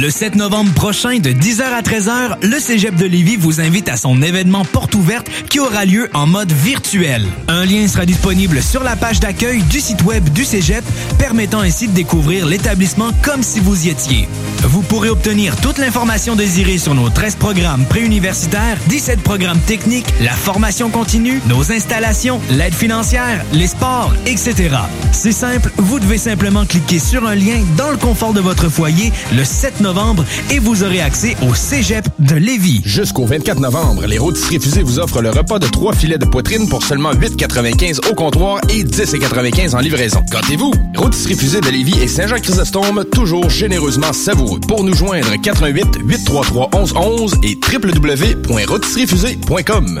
[0.00, 3.96] Le 7 novembre prochain, de 10h à 13h, le Cégep de Lévis vous invite à
[3.96, 7.24] son événement porte ouverte qui aura lieu en mode virtuel.
[7.46, 10.84] Un lien sera disponible sur la page d'accueil du site web du Cégep,
[11.18, 14.28] permettant ainsi de découvrir l'établissement comme si vous y étiez.
[14.66, 20.32] Vous pourrez obtenir toute l'information désirée sur nos 13 programmes préuniversitaires, 17 programmes techniques, la
[20.32, 24.76] formation continue, nos installations, l'aide financière, les sports, etc.
[25.12, 29.12] C'est simple, vous devez simplement cliquer sur un lien dans le confort de votre foyer
[29.36, 32.80] le 7 novembre et vous aurez accès au Cégep de Lévis.
[32.86, 36.70] Jusqu'au 24 novembre, les rôtisseries fusées vous offrent le repas de trois filets de poitrine
[36.70, 40.22] pour seulement 8,95 au comptoir et 10,95 en livraison.
[40.30, 40.72] Gâtez-vous!
[40.96, 44.53] Rôtisserie fusée de Lévis et Saint-Jean-Chrysostome, toujours généreusement savoureux.
[44.68, 50.00] Pour nous joindre, 88 833 1111 et www.rôtisseriefusée.com.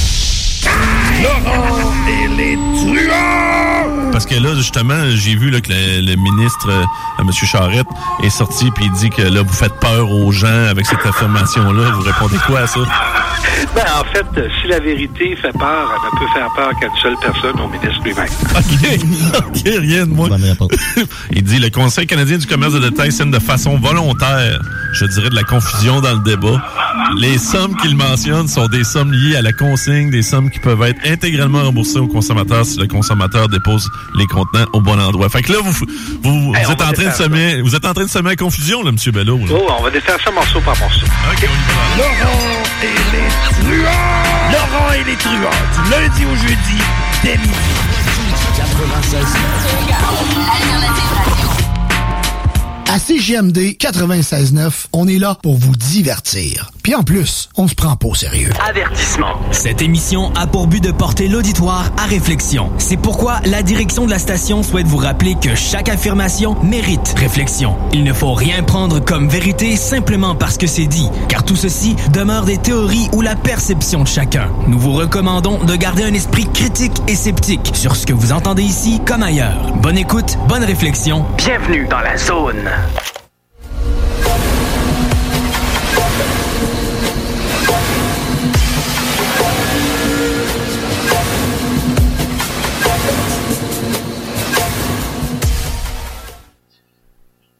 [1.23, 4.11] Laurent et les truands!
[4.11, 6.83] Parce que là, justement, j'ai vu là, que le, le ministre, euh,
[7.21, 7.31] M.
[7.31, 7.87] Charette,
[8.23, 11.91] est sorti puis il dit que là, vous faites peur aux gens avec cette affirmation-là.
[11.91, 12.81] Vous répondez quoi à ça?
[13.75, 17.01] Ben, en fait, si la vérité fait peur, elle ne peut faire peur qu'à une
[17.01, 18.27] seule personne, au ministre lui-même.
[18.55, 20.29] OK, OK, rien de moi.
[21.31, 24.61] il dit le Conseil canadien du commerce de détail sème de façon volontaire,
[24.93, 26.61] je dirais, de la confusion dans le débat.
[27.17, 30.81] Les sommes qu'il mentionne sont des sommes liées à la consigne, des sommes qui peuvent
[30.83, 35.29] être intégralement remboursées au consommateur si le consommateur dépose les contenants au bon endroit.
[35.29, 38.09] Fait que là, vous, Hey, êtes en train de semer, vous êtes en train de
[38.09, 38.97] semer la confusion, là, M.
[39.13, 39.37] Bello.
[39.37, 39.45] là.
[39.51, 41.05] Oh, on va défaire ça morceau par morceau.
[41.05, 41.97] OK, on y va.
[41.97, 44.51] Laurent et les truands!
[44.51, 46.77] Laurent et les truands, du lundi au jeudi,
[47.23, 47.53] dès midi.
[48.57, 49.25] 96.
[52.93, 56.71] À CGMD 96.9, on est là pour vous divertir.
[56.83, 58.49] Puis en plus, on se prend pas au sérieux.
[58.67, 59.39] Avertissement.
[59.51, 62.69] Cette émission a pour but de porter l'auditoire à réflexion.
[62.79, 67.77] C'est pourquoi la direction de la station souhaite vous rappeler que chaque affirmation mérite réflexion.
[67.93, 71.95] Il ne faut rien prendre comme vérité simplement parce que c'est dit, car tout ceci
[72.11, 74.49] demeure des théories ou la perception de chacun.
[74.67, 78.63] Nous vous recommandons de garder un esprit critique et sceptique sur ce que vous entendez
[78.63, 79.71] ici comme ailleurs.
[79.77, 81.25] Bonne écoute, bonne réflexion.
[81.37, 82.69] Bienvenue dans la zone.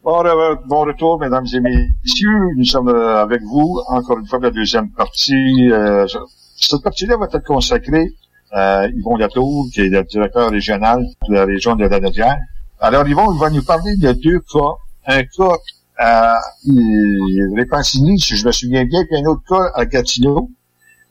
[0.02, 2.40] Bon, re- bon retour, mesdames et messieurs.
[2.56, 5.70] Nous sommes euh, avec vous, encore une fois, pour la deuxième partie.
[5.70, 6.06] Euh,
[6.56, 8.08] cette partie-là va être consacrée
[8.50, 12.36] à Yvon Latour, qui est le directeur régional de la région de la.
[12.80, 14.74] Alors, Yvon, il va nous parler de deux cas.
[15.06, 15.56] Un cas
[15.98, 16.36] à
[16.68, 20.50] euh, Répentigny, si je me souviens bien, puis un autre cas à Gatineau.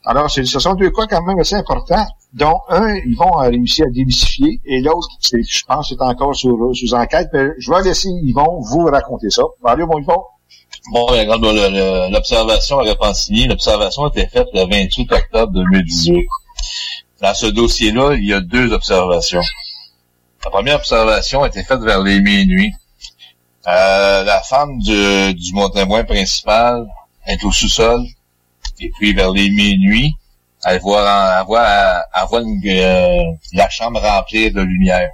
[0.04, 3.86] Alors, ce sont deux cas quand même assez importants, dont un, ils vont euh, réussir
[3.86, 7.28] à démystifier, et l'autre, je pense, c'est encore sous, sous enquête.
[7.32, 9.42] Mais je vais laisser Yvon vous raconter ça.
[9.64, 10.22] Allez, bon Yvon.
[10.90, 16.26] Bon, ben, regarde, l'observation à Repentigny, l'observation a été faite le 28 octobre 2018.
[17.20, 19.42] Dans ce dossier-là, il y a deux observations.
[20.44, 22.72] La première observation a été faite vers les minuit.
[23.66, 26.84] Euh, la femme du, du mon témoin principal
[27.26, 28.04] est au sous-sol.
[28.80, 30.14] Et puis, vers les minuit,
[30.64, 35.10] elle voit, elle voit, elle voit euh, la chambre remplie de lumière.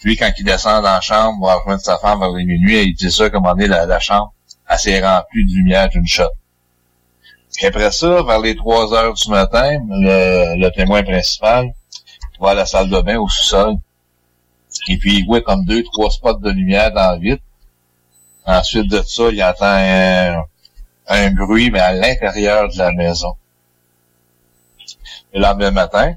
[0.00, 2.94] Puis, quand il descend dans la chambre, va rejoindre sa femme vers les minuit, il
[2.94, 4.34] dit ça, comment est la, chambre.
[4.68, 6.24] elle s'est remplie de lumière d'une shot.
[7.62, 11.72] Et après ça, vers les 3 heures du matin, le, le témoin principal
[12.40, 13.76] va à la salle de bain au sous-sol.
[14.88, 17.40] Et puis il voit comme deux, trois spots de lumière dans le vide.
[18.46, 20.42] Ensuite de ça, il entend un,
[21.08, 23.34] un bruit, mais à l'intérieur de la maison.
[25.32, 26.14] Le lendemain matin,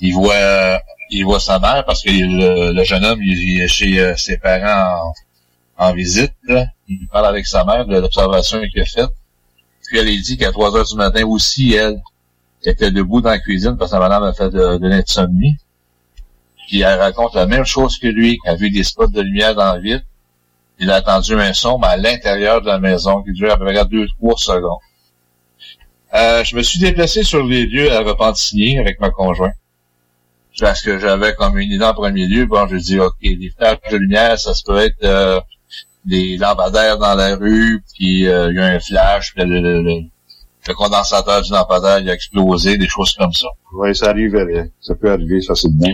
[0.00, 0.80] il voit
[1.10, 4.38] il voit sa mère parce que le, le jeune homme il est chez euh, ses
[4.38, 5.12] parents
[5.78, 6.32] en, en visite.
[6.88, 9.10] Il parle avec sa mère de l'observation qu'il a faite.
[9.86, 12.00] Puis elle lui dit qu'à 3 heures du matin aussi, elle
[12.64, 15.56] était debout dans la cuisine parce que sa madame a fait de, de l'insomnie.
[16.70, 18.38] Puis elle raconte la même chose que lui.
[18.44, 20.04] Elle a vu des spots de lumière dans le vide.
[20.78, 23.64] Il a entendu un son, mais à l'intérieur de la maison, qui durait à peu
[23.64, 24.78] près 2-3 secondes.
[26.14, 29.54] Euh, je me suis déplacé sur les lieux à Repentigny avec ma conjointe.
[30.60, 32.46] Parce que j'avais comme une idée en premier lieu.
[32.46, 35.40] Bon, je dis, OK, des flashs de lumière, ça se peut être euh,
[36.04, 39.82] des lampadaires dans la rue, puis euh, il y a un flash, puis le, le-
[39.82, 40.02] le-
[40.68, 43.48] le condensateur du lampadaire il a explosé, des choses comme ça.
[43.72, 44.34] Oui, ça arrive,
[44.80, 45.88] ça peut arriver facilement.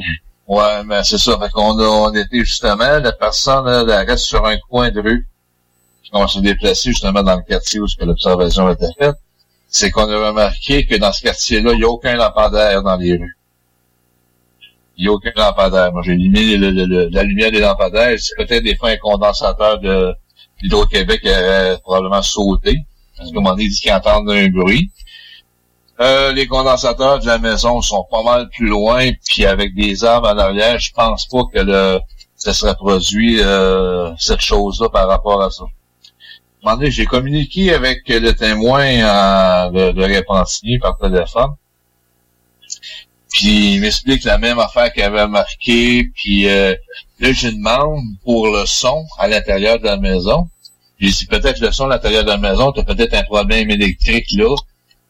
[0.46, 1.36] Ouais, mais c'est ça.
[1.38, 5.28] Fait qu'on on était justement, la personne, elle reste sur un coin de rue.
[6.02, 9.16] Puis on s'est déplacé justement dans le quartier où l'observation était faite.
[9.68, 13.16] C'est qu'on a remarqué que dans ce quartier-là, il n'y a aucun lampadaire dans les
[13.16, 13.36] rues.
[14.96, 15.92] Il n'y a aucun lampadaire.
[15.92, 16.56] Moi, j'ai éliminé
[17.10, 18.16] la lumière des lampadaires.
[18.18, 20.14] C'est peut-être des fois un condensateur de
[20.62, 22.78] l'Hydro-Québec qui aurait probablement sauté.
[23.16, 24.90] Parce qu'à un moment donné, il dit qu'il entend un bruit.
[25.98, 30.28] Euh, les condensateurs de la maison sont pas mal plus loin, puis avec des arbres
[30.28, 32.00] en arrière, je pense pas que le
[32.36, 35.64] ça serait produit euh, cette chose-là par rapport à ça.
[36.64, 41.54] À j'ai communiqué avec le témoin euh, de, de Repentigny par téléphone.
[43.30, 46.74] Puis il m'explique la même affaire qu'il avait marqué, puis euh,
[47.20, 50.48] là, je demande pour le son à l'intérieur de la maison.
[50.98, 53.70] J'ai dit peut-être le son à l'intérieur de la maison, tu as peut-être un problème
[53.70, 54.54] électrique là.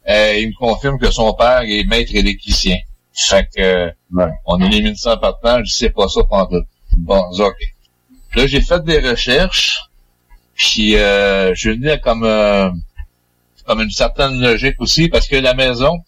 [0.08, 2.76] Euh, il me confirme que son père est maître électricien.
[3.12, 3.92] Fait que
[4.44, 6.66] on élimine ça par temps, je sais pas ça pendant tout.
[6.98, 7.56] Bon, ok.
[8.34, 9.80] Là, j'ai fait des recherches,
[10.54, 12.70] puis euh, je venais comme euh,
[13.64, 15.98] comme une certaine logique aussi, parce que la maison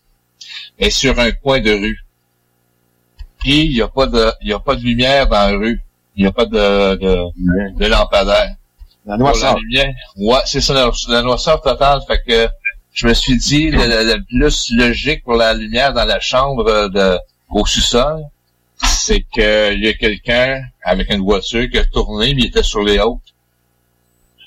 [0.79, 1.99] est sur un coin de rue.
[3.41, 5.81] Puis il n'y a pas de il y a pas de lumière dans la rue.
[6.15, 8.57] Il n'y a pas de, de, de lampadaire.
[9.07, 9.53] La noirceur.
[9.53, 9.95] Pour La lumière.
[10.17, 12.01] Ouais, c'est ça, la, la noirceur totale.
[12.09, 12.49] Fait que
[12.99, 17.17] je me suis dit, le, plus logique pour la lumière dans la chambre de,
[17.49, 18.25] au sous-sol,
[18.83, 22.83] c'est qu'il y a quelqu'un avec une voiture qui a tourné, mais il était sur
[22.83, 23.21] les hautes.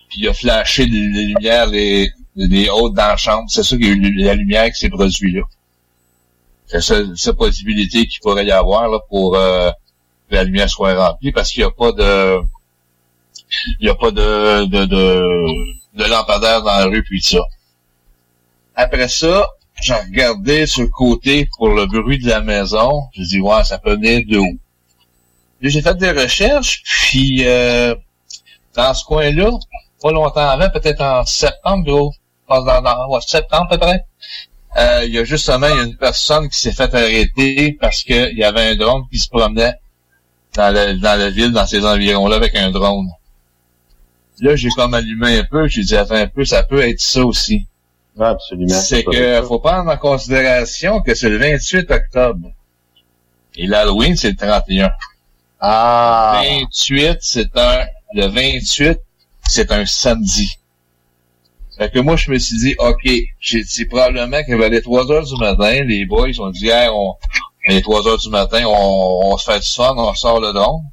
[0.10, 3.46] Puis il a flashé les, les lumières, les, les hautes dans la chambre.
[3.48, 5.44] C'est ça qu'il y a eu la lumière qui s'est produite là.
[6.68, 9.72] C'est ça, cette possibilité qu'il pourrait y avoir pour euh,
[10.30, 12.38] que la lumière soit remplie, parce qu'il n'y a pas de
[13.80, 15.24] il n'y a pas de, de, de,
[15.94, 17.40] de lampadaire dans la rue, puis ça.
[18.76, 19.48] Après ça,
[19.82, 23.04] j'ai regardé sur le côté pour le bruit de la maison.
[23.14, 24.60] J'ai dit, ouais, ça peut venir de où?
[25.62, 27.94] J'ai fait des recherches, puis euh,
[28.76, 29.52] dans ce coin-là,
[30.02, 32.14] pas longtemps avant, peut-être en septembre, gros,
[32.50, 34.06] dans, dans ouais, septembre à peu près,
[35.06, 38.76] il y a justement une personne qui s'est fait arrêter parce qu'il y avait un
[38.76, 39.76] drone qui se promenait
[40.56, 43.08] dans, la- dans la ville, dans ces environs-là, avec un drone.
[44.40, 47.24] Là, j'ai comme allumé un peu, j'ai dit, attends un peu, ça peut être ça
[47.24, 47.68] aussi.
[48.30, 48.74] Absolument.
[48.74, 52.52] C'est que faut prendre en considération que c'est le 28 octobre.
[53.56, 54.92] Et l'Halloween, c'est le 31.
[55.60, 56.42] Ah.
[56.44, 59.00] 28, c'est un, le 28,
[59.48, 60.50] c'est un samedi.
[61.78, 63.10] Fait que moi, je me suis dit, OK,
[63.40, 66.90] j'ai dit probablement que vers les 3 heures du matin, les boys ont dit, hey,
[66.92, 67.16] on,
[67.68, 70.84] les 3 heures du matin, on, on se fait du fun, on sort le drone.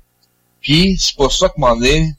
[0.61, 2.15] Puis, c'est pour ça que, m'en donné,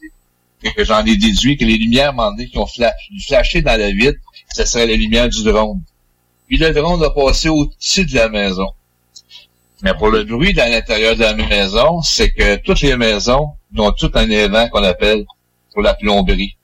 [0.75, 4.19] que j'en ai déduit que les lumières, m'en qui ont flash, flashé dans la vitre,
[4.53, 5.81] ce serait les lumières du drone.
[6.47, 8.67] Puis le drone a passé au-dessus de la maison.
[9.81, 13.91] Mais pour le bruit dans l'intérieur de la maison, c'est que toutes les maisons ont
[13.91, 15.25] tout un élément qu'on appelle
[15.73, 16.57] pour la plomberie.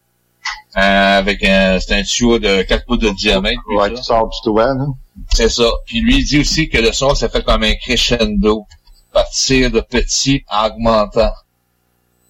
[0.78, 3.62] Euh, avec un, c'est un tuyau de 4 pouces de diamètre.
[3.70, 3.96] Ouais, du
[4.44, 4.86] toit, là.
[5.34, 5.70] C'est ça.
[5.86, 8.66] Puis lui, il dit aussi que le son, ça fait comme un crescendo.
[9.14, 11.32] Partir de petit en augmentant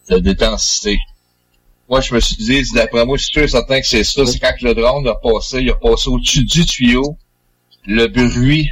[0.09, 0.99] de d'intensité.
[1.89, 4.25] Moi, je me suis dit, d'après moi, je suis sûr certain que c'est ça.
[4.25, 7.17] C'est quand le drone a passé, il a passé au-dessus du tuyau,
[7.85, 8.67] le bruit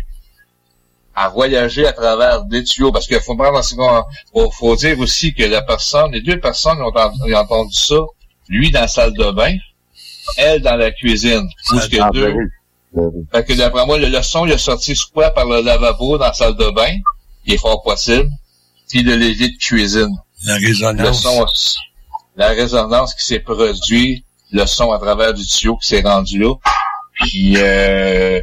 [1.15, 2.91] a voyagé à travers des tuyaux.
[2.91, 4.03] Parce qu'il faut prendre en second,
[4.33, 7.97] faut, faut dire aussi que la personne, les deux personnes ont entendu, ont entendu ça.
[8.49, 9.55] Lui dans la salle de bain,
[10.37, 11.47] elle dans la cuisine.
[11.75, 12.35] Est-ce que deux,
[13.31, 16.25] fait que d'après moi, le, le son, il a sorti soit par le lavabo dans
[16.25, 16.95] la salle de bain,
[17.45, 18.29] il est fort possible,
[18.89, 20.15] puis le levier de cuisine.
[20.45, 21.23] La Le résonance.
[21.23, 21.45] son,
[22.35, 26.53] la résonance qui s'est produite le son à travers du tuyau qui s'est rendu là.
[27.13, 28.41] Puis euh,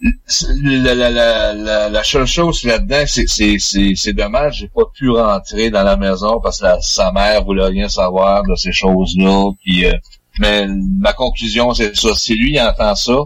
[0.00, 1.10] la, la,
[1.54, 6.60] la, la, seule chose là-dedans, c'est, dommage, j'ai pas pu rentrer dans la maison parce
[6.60, 9.50] que sa mère voulait rien savoir de ces choses-là.
[9.64, 9.92] Puis, euh,
[10.38, 12.14] mais ma conclusion, c'est ça.
[12.14, 13.16] Si lui il entend ça,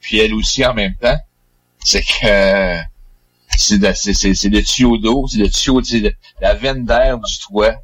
[0.00, 1.18] puis elle aussi en même temps,
[1.84, 2.78] c'est que
[3.56, 7.76] c'est le tuyau d'eau, c'est le tuyau, c'est la veine d'air du toit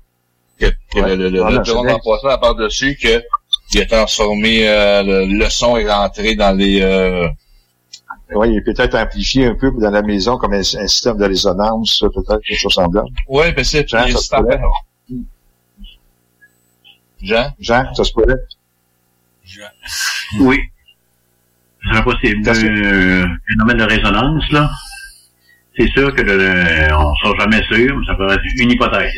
[0.58, 1.16] que, que Ouais.
[1.16, 3.22] le, le, Ah, le drone c'est en passant à part dessus que
[3.74, 7.28] il a transformé euh, le, le son est rentré dans les euh,
[8.34, 11.24] Oui, il est peut-être amplifié un peu dans la maison comme un, un système de
[11.24, 13.08] résonance, peut-être, quelque chose semblable.
[13.28, 14.60] Ouais, ben c'est Jean, il- ça se c'est pourrait?
[17.22, 17.52] Jean?
[17.58, 18.34] Jean, ça se pourrait?
[20.40, 20.60] Oui.
[21.90, 22.48] C'est un possible.
[22.48, 24.70] Euh, phénomène de résonance, là.
[25.78, 28.70] C'est sûr que le, le- on ne sera jamais sûr, mais ça peut être une
[28.72, 29.12] hypothèse,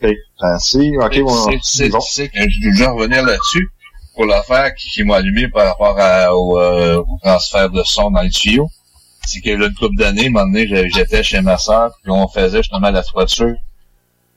[0.00, 0.08] ça.
[0.08, 0.14] OK.
[0.42, 0.92] Merci.
[0.98, 2.00] OK, C'est- bon, c'est- c'est bon.
[2.00, 3.68] c'est je vais revenir là-dessus
[4.14, 8.10] pour l'affaire qui, qui m'a allumé par rapport à- au, euh, au transfert de son
[8.10, 8.68] dans les tuyaux.
[9.26, 12.26] C'est que là, une couple d'années, un moment donné, j'étais chez ma soeur, puis on
[12.28, 13.54] faisait justement la toiture.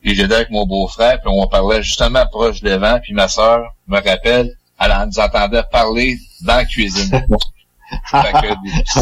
[0.02, 3.62] Puis j'étais avec mon beau-frère, puis on parlait justement proche de vent, puis ma soeur
[3.88, 7.10] me rappelle, elle nous entendait parler dans la cuisine.
[8.12, 8.54] Fait que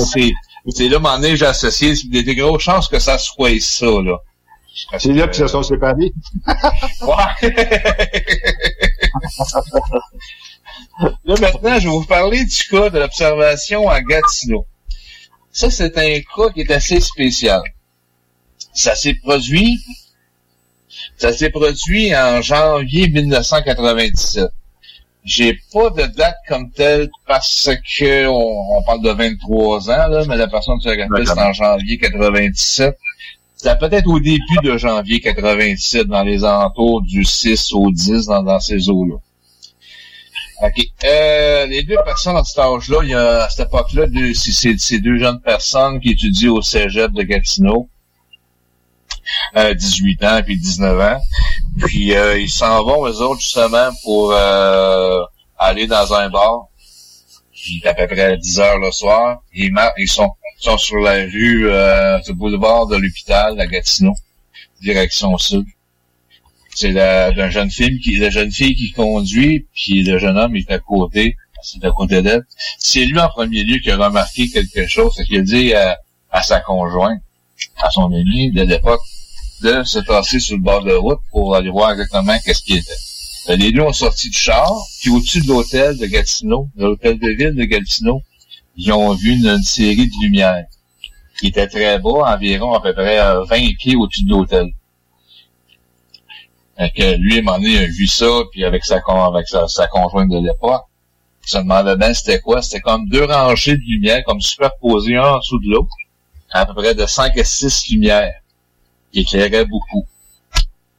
[0.05, 0.31] c'est,
[0.69, 3.17] c'est là, un moment donné, j'ai associé, il y a des grosses chances que ça
[3.17, 4.17] soit ça, là.
[4.97, 6.13] C'est là qu'ils se sont séparés.
[11.25, 14.65] Là, maintenant, je vais vous parler du cas de l'observation à Gatineau.
[15.51, 17.61] Ça, c'est un cas qui est assez spécial.
[18.73, 19.79] Ça s'est produit,
[21.17, 24.49] ça s'est produit en janvier 1997.
[25.23, 30.23] J'ai pas de date comme telle parce que on, on parle de 23 ans, là,
[30.27, 32.95] mais la personne qui se rappelle, c'est en janvier 97.
[33.61, 38.41] C'était peut-être au début de janvier 97, dans les alentours du 6 au 10, dans,
[38.41, 39.17] dans ces eaux-là.
[40.63, 40.83] OK.
[41.03, 44.99] Euh, les deux personnes à cet âge-là, il y a, à cette époque-là, c'est, c'est-
[44.99, 47.87] deux jeunes personnes qui étudient au cégep de Gatineau.
[49.55, 51.21] Euh, 18 ans puis 19 ans.
[51.85, 55.19] Puis euh, ils s'en vont, eux autres, justement, pour euh,
[55.59, 56.65] aller dans un bar.
[57.83, 59.43] Est à peu près à 10 heures le soir.
[59.53, 60.31] Ils, ils sont,
[60.61, 64.13] sont sur la rue, euh, boulevard de l'hôpital à Gatineau,
[64.81, 65.65] direction sud.
[66.73, 70.71] C'est la, jeune fille qui, la jeune fille qui conduit, puis le jeune homme est
[70.71, 72.45] à côté, c'est à côté d'elle.
[72.77, 75.97] C'est lui en premier lieu qui a remarqué quelque chose, c'est qu'il a dit à,
[76.29, 77.19] à sa conjointe,
[77.81, 79.01] à son ami de l'époque,
[79.63, 82.91] de se tasser sur le bord de route pour aller voir exactement qu'est-ce qui était.
[83.49, 87.19] Euh, Les deux ont sorti du char, puis au-dessus de l'hôtel de Gatineau, de l'hôtel
[87.19, 88.21] de ville de Gatineau,
[88.75, 90.65] ils ont vu une, série de lumières
[91.39, 94.71] qui était très bas, environ à peu près euh, 20 pieds au-dessus de l'hôtel.
[96.77, 100.39] Que lui, à un moment donné, il a vu ça, puis avec sa conjointe de
[100.39, 100.83] l'époque,
[101.43, 102.61] il se demandait bien c'était quoi.
[102.61, 105.93] C'était comme deux rangées de lumières, comme superposées un en dessous de l'autre,
[106.51, 108.33] à peu près de 5 à 6 lumières,
[109.11, 110.05] qui éclairaient beaucoup.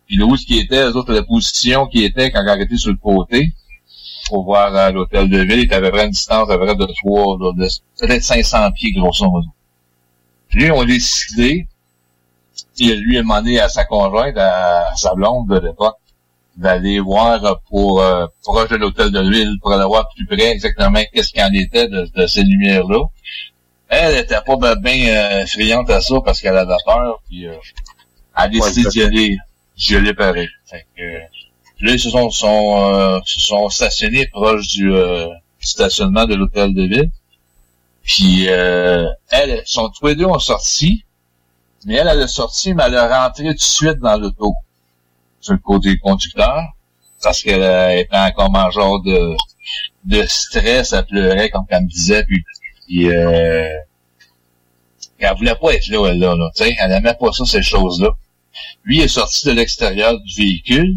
[0.07, 2.77] Puis là où ce qui était, les autres, la position qui était quand on était
[2.77, 3.53] sur le côté,
[4.29, 6.65] pour voir euh, l'hôtel de ville, il était à peu près une distance à peu
[6.67, 7.69] près de 3, de, de-
[7.99, 9.49] peut-être 500 pieds, grosso modo.
[10.49, 11.67] Puis lui, on a décidé,
[12.79, 15.97] il lui a demandé à sa conjointe, à, sa blonde de l'époque,
[16.57, 20.51] d'aller voir euh, pour euh, proche de l'hôtel de ville pour aller voir plus près
[20.51, 23.05] exactement qu'est-ce qu'il en était de, de ces lumières-là.
[23.89, 27.55] Elle était pas bien ben, euh, friande à ça parce qu'elle avait peur, puis euh,
[28.37, 29.37] elle a décidé d'y aller,
[29.77, 30.49] d'y aller pareil.
[30.67, 31.19] Fait que, euh,
[31.83, 35.29] là, ils se sont, sont, euh, se sont stationnés proche du, euh,
[35.61, 37.11] stationnement de l'hôtel de ville.
[38.03, 41.05] Puis euh, elle, sont tous les deux ont sorti,
[41.87, 44.55] mais elle, elle a sorti, mais elle est rentrée tout de suite dans l'auto,
[45.41, 46.63] sur le côté conducteur,
[47.23, 49.37] parce qu'elle euh, était encore en genre de,
[50.05, 52.43] de stress, elle pleurait, comme elle me disait, puis,
[52.87, 53.69] puis euh,
[55.19, 58.11] elle voulait pas être là, elle, là, là elle aimait pas ça, ces choses-là.
[58.85, 60.97] Lui il est sorti de l'extérieur du véhicule,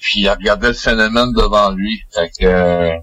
[0.00, 2.02] puis il regardait le phénomène devant lui.
[2.10, 2.96] Fait que euh,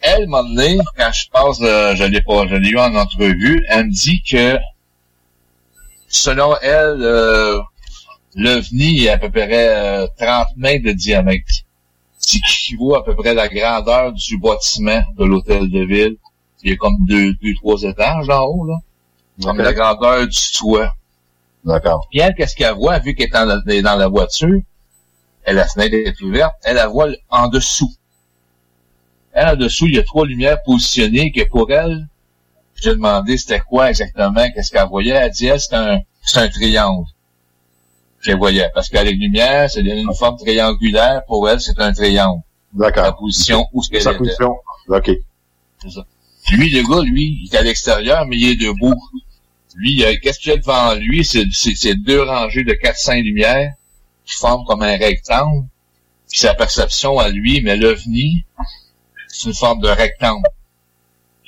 [0.00, 3.64] elle, m'a donné, quand je passe, euh, je l'ai pas, je l'ai eu en entrevue,
[3.68, 4.58] elle me dit que
[6.08, 7.58] selon elle, euh,
[8.34, 11.52] l'OVNI est à peu près euh, 30 mètres de diamètre.
[12.18, 16.16] Ce qui équivaut à peu près la grandeur du bâtiment de l'hôtel de ville.
[16.62, 18.76] Il y a comme deux, deux, trois étages en haut, là.
[19.42, 20.94] Comme la grandeur du toit.
[21.64, 22.06] D'accord.
[22.10, 24.60] Puis elle, qu'est-ce qu'elle voit, vu qu'elle est dans la, elle est dans la voiture,
[25.44, 27.92] elle, la fenêtre est ouverte, elle la voit en dessous.
[29.32, 32.06] Elle, en dessous, il y a trois lumières positionnées que pour elle,
[32.80, 35.12] j'ai demandé c'était quoi exactement, qu'est-ce qu'elle voyait.
[35.12, 37.06] Elle dit, elle, c'est un, c'est un triangle.
[38.22, 38.70] qu'elle voyait.
[38.74, 41.22] Parce la lumière, c'est une forme triangulaire.
[41.26, 42.42] Pour elle, c'est un triangle.
[42.72, 43.04] D'accord.
[43.04, 44.18] La position où ce qu'elle Sa était.
[44.18, 44.54] position.
[44.88, 45.10] OK.
[45.82, 46.06] C'est ça.
[46.52, 48.94] Lui, le gars, lui, il est à l'extérieur, mais il est debout.
[49.76, 51.24] Lui, qu'est-ce qu'il y a devant lui?
[51.24, 53.72] C'est, c'est, c'est deux rangées de 400 lumières
[54.24, 55.66] qui forment comme un rectangle.
[56.28, 58.44] Puis sa perception à lui, mais l'OVNI,
[59.28, 60.46] c'est une forme de rectangle.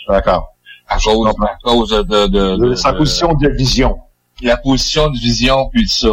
[0.09, 0.55] D'accord.
[0.89, 3.99] À cause, à cause de, de, de- De sa position de vision.
[4.43, 6.11] la position de vision, puis ça.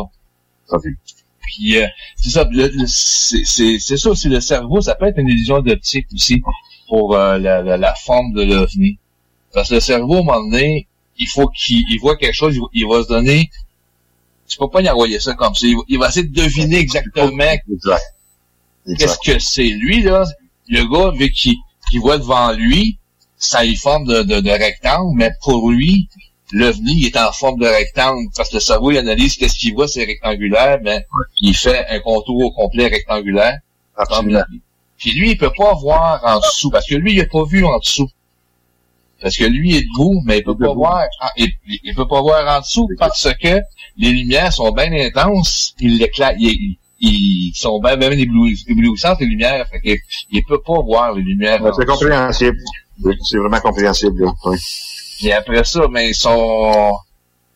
[0.68, 0.89] Ça fait.
[1.41, 1.86] Puis euh,
[2.16, 2.47] c'est ça,
[2.88, 6.41] c'est c'est- c'est ça aussi, le cerveau, ça peut être une illusion d'optique aussi
[6.88, 8.97] pour euh, la, la, la forme de l'OVNI.
[9.53, 10.88] Parce que le cerveau, à un moment donné,
[11.18, 13.51] il faut qu'il il voit quelque chose, il, il va se donner...
[14.48, 15.66] Tu peux pas y envoyer ça comme ça.
[15.66, 17.44] Il, va- il va essayer de deviner exactement
[18.98, 19.64] qu'est-ce que c'est.
[19.64, 20.26] Lui, là,
[20.68, 21.56] le gars, vu qu'il
[22.02, 22.98] voit devant lui,
[23.38, 26.08] ça est forme de, de, de rectangle, mais pour lui,
[26.52, 29.88] l'OVNI est en forme de rectangle, parce que le cerveau, il analyse qu'est-ce qu'il voit,
[29.88, 31.06] c'est rectangulaire, mais
[31.41, 33.60] il fait un contour au complet rectangulaire.
[33.98, 34.44] Absolument.
[34.98, 37.66] Puis lui, il peut pas voir en dessous, parce que lui, il a pas vu
[37.66, 38.08] en dessous.
[39.24, 41.05] Parce que lui il est debout, mais il peut pas voir,
[41.38, 43.59] il, il- il peut pas voir en dessous parce que
[43.97, 45.93] les lumières sont bien intenses, il
[46.39, 49.97] ils, ils sont bien, bien éblouis- éblouissantes, les lumières, fait qu'il
[50.32, 51.59] il peut pas voir les lumières.
[51.76, 52.57] C'est compréhensible.
[53.30, 54.24] C'est vraiment compréhensible.
[54.26, 54.32] là.
[54.45, 54.57] Oui.
[55.24, 56.93] Et après ça, ben, ils sont,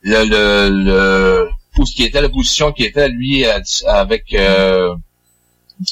[0.02, 1.50] le, le, le,
[1.86, 3.46] ce qui était la position qui était, lui,
[3.86, 4.96] avec, euh,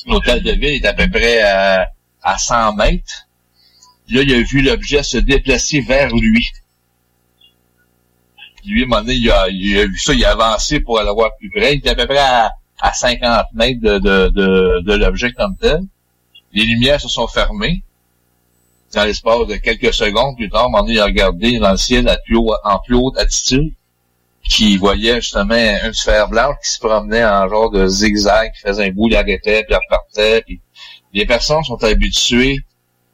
[0.07, 1.87] l'hôtel de ville, est à peu près à,
[2.23, 3.24] à 100 mètres.
[4.09, 6.47] Là, il a vu l'objet se déplacer vers lui.
[8.65, 11.11] Lui, à un moment il a, il a vu ça, il a avancé pour aller
[11.11, 11.73] voir plus près.
[11.73, 15.81] Il était à peu près à, à 50 mètres de, l'objet comme tel.
[16.53, 17.83] Les lumières se sont fermées
[18.93, 22.37] dans l'espace de quelques secondes plus tard, il a regardé dans le ciel à plus
[22.63, 23.73] en plus haute attitude,
[24.47, 28.85] qui voyait justement une sphère blanche qui se promenait en genre de zigzag, qui faisait
[28.85, 30.43] un bout, il arrêtait, puis il repartait.
[30.43, 30.61] Puis
[31.13, 32.59] les personnes sont habituées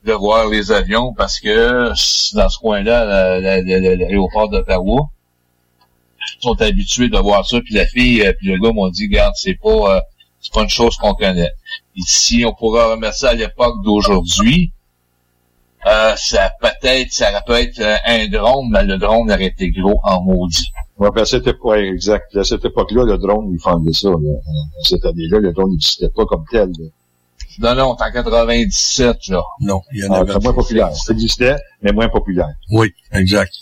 [0.06, 1.90] de voir les avions parce que
[2.36, 5.10] dans ce coin-là, la- la- la- la- l'aéroport d'Ottawa,
[6.40, 7.60] sont habitués de voir ça.
[7.62, 10.02] Puis la fille, euh, puis le gars m'ont dit, regarde, c'est pas, euh,
[10.40, 11.52] c'est pas une chose qu'on connaît.
[11.96, 14.72] Ici, on pourra remettre ça à l'époque d'aujourd'hui.
[15.88, 20.00] Euh, ça peut-être, ça peut être euh, un drone, mais le drone aurait été gros
[20.04, 20.72] en maudit.
[21.00, 22.36] Ouais, ben, époque, ouais, exact.
[22.38, 24.10] À cette époque-là, le drone, il fondait ça.
[24.10, 24.40] Là.
[24.84, 26.70] Cette année-là, le drone n'existait pas comme tel.
[26.70, 26.86] là.
[27.60, 29.42] Non, non, en 97, là.
[29.60, 30.96] Non, il y en Ah, avait c'est moins populaire.
[30.96, 32.50] Ça existait, mais moins populaire.
[32.72, 33.54] Oui, exact.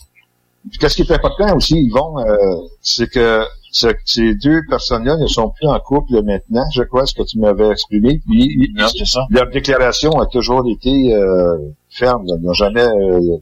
[0.69, 5.27] Puis Qu'est-ce qui est important aussi, Yvon, euh, c'est que ce- ces deux personnes-là ne
[5.27, 8.19] sont plus en couple maintenant, je crois, ce que tu m'avais exprimé.
[8.27, 9.25] Puis, Non, c'est ça.
[9.29, 11.57] Leur déclaration a toujours été euh,
[11.89, 12.25] ferme.
[12.27, 12.35] là.
[12.39, 13.37] Ils n'ont jamais euh,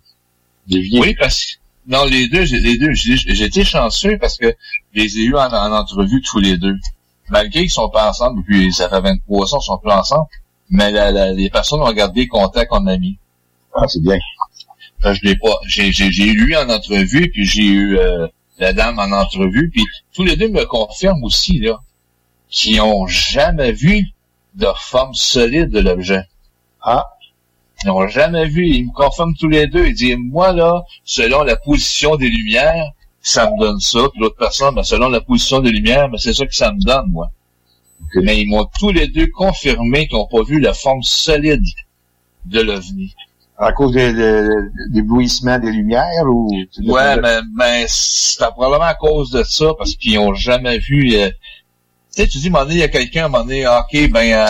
[0.68, 1.00] dévié.
[1.02, 1.58] Oui, parce que,
[1.92, 4.54] non, les deux, j'ai, les deux, été chanceux parce que
[4.94, 6.76] je les ai eus en, en entrevue tous les deux.
[7.30, 10.28] Malgré qu'ils sont pas ensemble depuis, ça fait 23 ans, ils sont plus ensemble,
[10.70, 13.18] mais la- la- les personnes ont gardé contact en amis.
[13.76, 14.18] Ah, c'est bien.
[15.04, 18.74] Je l'ai pas, j'ai, j'ai, j'ai eu lui en entrevue, puis j'ai eu euh, la
[18.74, 21.80] dame en entrevue, puis tous les deux me confirment aussi, là,
[22.50, 24.06] qu'ils ont jamais vu
[24.56, 26.24] de forme solide de l'objet.
[26.82, 27.06] Ah.
[27.84, 28.66] Ils n'ont jamais vu.
[28.68, 29.86] Ils me confirment tous les deux.
[29.86, 32.86] Ils disent, moi, là, selon la position des lumières,
[33.22, 34.00] ça me donne ça.
[34.12, 36.80] Puis l'autre personne, ben, selon la position des lumières, ben, c'est ça que ça me
[36.82, 37.32] donne, moi.
[38.16, 41.64] Mais ils m'ont tous les deux confirmé qu'ils n'ont pas vu la forme solide
[42.46, 43.14] de l'OVNI.
[43.58, 44.48] À cause des de,
[44.94, 46.48] d'éblouissement des lumières ou...
[46.86, 51.16] Ouais, mais, mais c'est probablement à cause de ça, parce qu'ils ont jamais vu...
[51.16, 51.30] euh,
[52.16, 53.44] Tu sais, tu dis, à un moment donné, il y a quelqu'un, à un moment
[53.44, 54.32] donné, ah, OK, ben...
[54.32, 54.48] euh,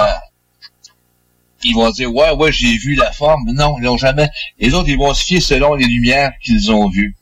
[1.63, 3.49] ils vont dire, ouais, ouais, j'ai vu la forme.
[3.53, 4.30] Non, ils l'ont jamais...
[4.59, 7.15] Les autres, ils vont se fier selon les lumières qu'ils ont vues.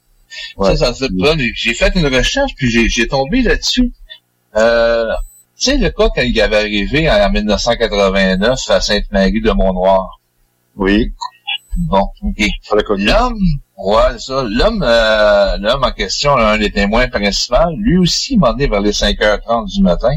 [0.62, 1.36] Ça, ça fait peur.
[1.56, 3.92] J'ai fait une recherche, puis j'ai, tombé là-dessus.
[4.56, 5.12] Euh,
[5.58, 10.20] tu sais, le cas quand il avait arrivé en 1989 à Sainte-Marie de Mont-Noir.
[10.76, 11.14] Oui.
[11.78, 12.44] Bon, OK.
[12.98, 13.40] L'homme,
[13.78, 14.44] ouais, ça.
[14.44, 18.92] L'homme, euh, l'homme en question, un des témoins principaux, lui aussi, il m'a vers les
[18.92, 20.16] 5h30 du matin.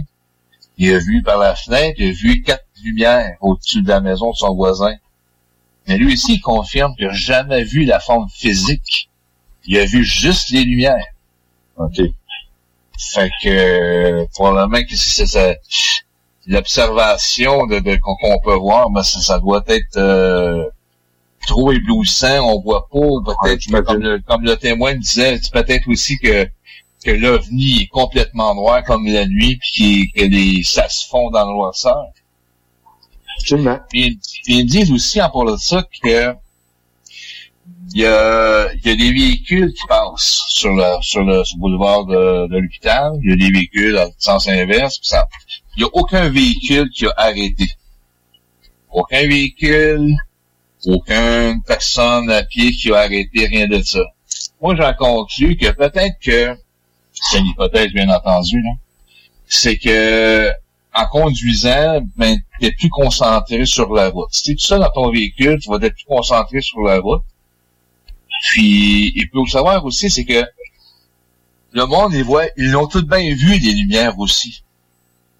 [0.76, 4.30] Il a vu par la fenêtre, il a vu quatre lumières au-dessus de la maison
[4.30, 4.94] de son voisin.
[5.88, 9.10] Mais lui aussi, il confirme qu'il n'a jamais vu la forme physique.
[9.68, 11.06] Il a vu juste les lumières.
[11.76, 12.00] OK.
[13.14, 15.54] Fait que, euh, probablement que c'est ça.
[16.46, 20.64] L'observation de, de- qu'on peut voir, mais ça, ça doit être euh,
[21.46, 22.98] trop éblouissant, on voit pas,
[23.44, 26.48] peut-être comme le, comme le témoin disait, peut-être aussi que
[27.04, 31.46] que l'OVNI est complètement noir comme la nuit, puis que les, ça se fond dans
[31.46, 32.06] le noirceur.
[33.38, 33.78] Absolument.
[33.88, 36.34] Puis, puis ils disent aussi en parlant de ça que
[37.95, 42.49] il y a, y a des véhicules qui passent sur le, sur le, boulevard de,
[42.49, 43.12] de l'hôpital.
[43.22, 45.01] Il y a des véhicules dans le sens inverse.
[45.76, 47.66] il y a aucun véhicule qui a arrêté.
[48.91, 50.14] Aucun véhicule,
[50.86, 54.01] aucune personne à pied qui a arrêté, rien de ça.
[54.61, 56.57] Moi, j'en conclus que peut-être que,
[57.12, 58.62] c'est une hypothèse bien entendu,
[59.47, 60.51] c'est que
[60.95, 64.28] en conduisant, ben, tu es plus concentré sur la route.
[64.32, 66.99] Si tu es tout seul dans ton véhicule, tu vas être plus concentré sur la
[66.99, 67.22] route.
[68.43, 70.45] Puis, il faut savoir aussi, c'est que
[71.72, 74.62] le monde, ils voient, ils l'ont tout bien vu, les lumières aussi.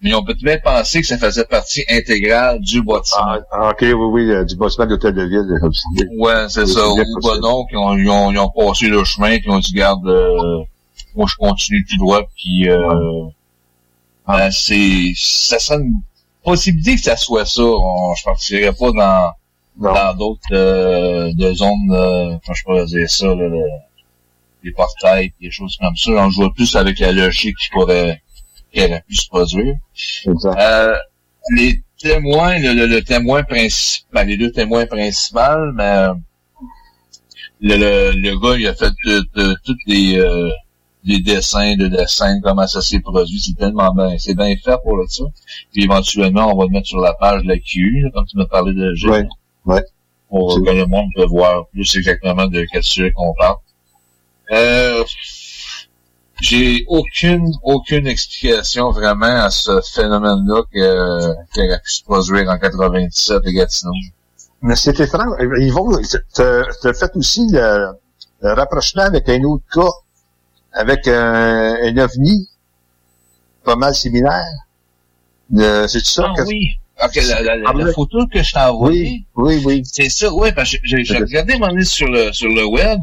[0.01, 3.37] Mais on peut bien penser que ça faisait partie intégrale du bâtiment.
[3.51, 5.59] Ah, ok, oui, oui, euh, du bâtiment d'hôtel de ville.
[5.59, 5.83] comme ça.
[6.17, 6.87] Ouais, c'est ça.
[6.87, 7.21] Ou possible.
[7.23, 9.73] ben donc, ils ont, ils, ont, ils ont passé le chemin, puis ils ont dit,
[9.73, 10.63] garde, euh,
[11.15, 13.25] moi je continue tout droit, puis euh,
[14.25, 16.01] ben, c'est, ça une
[16.43, 17.63] possibilité que ça soit ça.
[17.63, 19.31] On, je partirais pas dans
[19.93, 23.59] dans d'autres euh, de zones, euh, je pourrais dire ça, là, le-
[24.63, 26.11] les portails, des choses comme ça.
[26.11, 28.21] On joue plus avec la logique qui pourrait,
[28.73, 29.75] qui aurait pu se produire.
[30.59, 30.95] Euh,
[31.55, 36.13] les témoins, le, le- le témoin principal, les deux témoins principaux, mais euh,
[37.61, 40.49] le, le, le gars, il a fait de, de- tous les, euh,
[41.05, 44.97] les dessins de dessins, comment ça s'est produit, c'est tellement bien, c'est bien fait pour
[44.97, 45.23] le ça.
[45.71, 48.45] Puis éventuellement, on va le mettre sur la page de la QU, comme tu m'as
[48.45, 49.09] parlé de Gilles.
[49.09, 49.27] Ouais,
[49.65, 49.83] ouais.
[50.29, 53.57] Pour que le monde peut voir plus exactement de quel sujet qu'on parle.
[54.51, 55.03] Euh,
[56.41, 62.57] j'ai aucune, aucune explication vraiment à ce phénomène-là que, qui aurait pu se produire en
[62.57, 63.91] 97 à Gatineau.
[64.61, 65.35] Mais c'est étrange.
[65.59, 65.89] Ils vont,
[66.33, 67.91] t'as fait aussi le,
[68.41, 69.89] le rapprochement avec un autre cas,
[70.73, 72.49] avec un, un ovni,
[73.63, 74.45] pas mal similaire.
[75.51, 76.27] Le- C'est ça?
[76.29, 76.69] Ah que- oui.
[77.03, 77.91] Ok, la, la, la, la oui.
[77.93, 79.23] photo que je t'ai envoyée.
[79.35, 79.81] Oui, oui.
[79.85, 82.99] C'est ça, oui, parce que j'ai regardé un moment donné sur le, sur le web,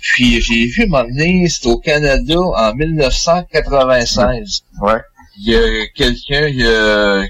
[0.00, 4.62] puis j'ai vu un moment donné, c'était au Canada en 1996.
[4.82, 5.00] Ouais.
[5.38, 6.46] Il y a quelqu'un,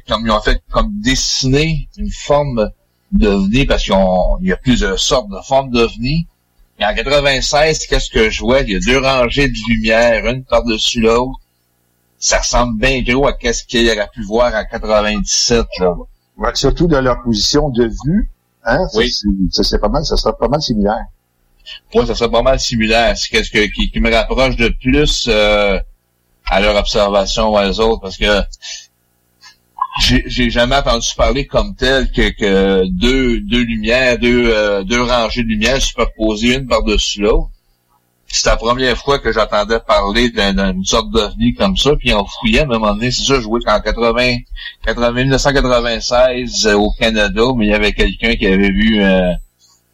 [0.09, 2.71] comme ils ont fait, comme dessiner une forme
[3.13, 3.95] d'ovni, parce qu'il
[4.43, 6.27] y a plusieurs sortes de formes d'ovni.
[6.81, 8.63] Et en 96, qu'est-ce que je vois?
[8.63, 11.39] Il y a deux rangées de lumière, une par-dessus l'autre.
[12.23, 15.93] Ça ressemble bien gros à qu'est-ce qu'il aurait pu voir en 97, là.
[16.37, 18.31] Ouais, surtout de leur position de vue,
[18.65, 19.13] hein, Oui.
[19.51, 21.05] ça c'est pas mal, ça sera pas mal similaire.
[21.93, 23.17] Moi, ça serait pas mal similaire.
[23.19, 25.81] C'est qu'est-ce que, qui, qui me rapproche de plus euh,
[26.47, 28.41] à leur observation ou à eux autres, parce que
[30.01, 35.03] j'ai j'ai jamais entendu parler comme tel que, que deux, deux lumières, deux, euh, deux
[35.03, 37.51] rangées de lumières superposées une par-dessus l'autre.
[38.35, 42.25] C'est la première fois que j'entendais parler d'un- d'une sorte d'ovni comme ça, puis on
[42.25, 44.37] fouillait à un moment donné, c'est ça, je jouais qu'en 80,
[44.87, 49.33] 80, 1996 euh, au Canada, mais il y avait quelqu'un qui avait vu euh,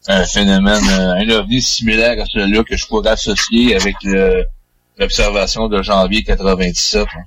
[0.07, 3.95] un phénomène, euh, un ovni similaire à celui-là que je pourrais associer avec
[4.97, 7.01] l'observation de janvier 97.
[7.13, 7.19] hein.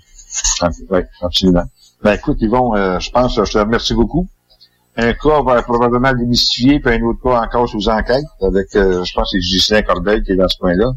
[0.62, 1.64] Ah, Oui, absolument.
[2.02, 4.26] Ben écoute, Yvon, euh, je pense, je te remercie beaucoup.
[4.96, 9.12] Un cas va probablement démystifier, puis un autre cas encore sous enquête, avec, euh, je
[9.14, 10.92] pense, que c'est Ghislain Corbeil qui est dans ce coin-là.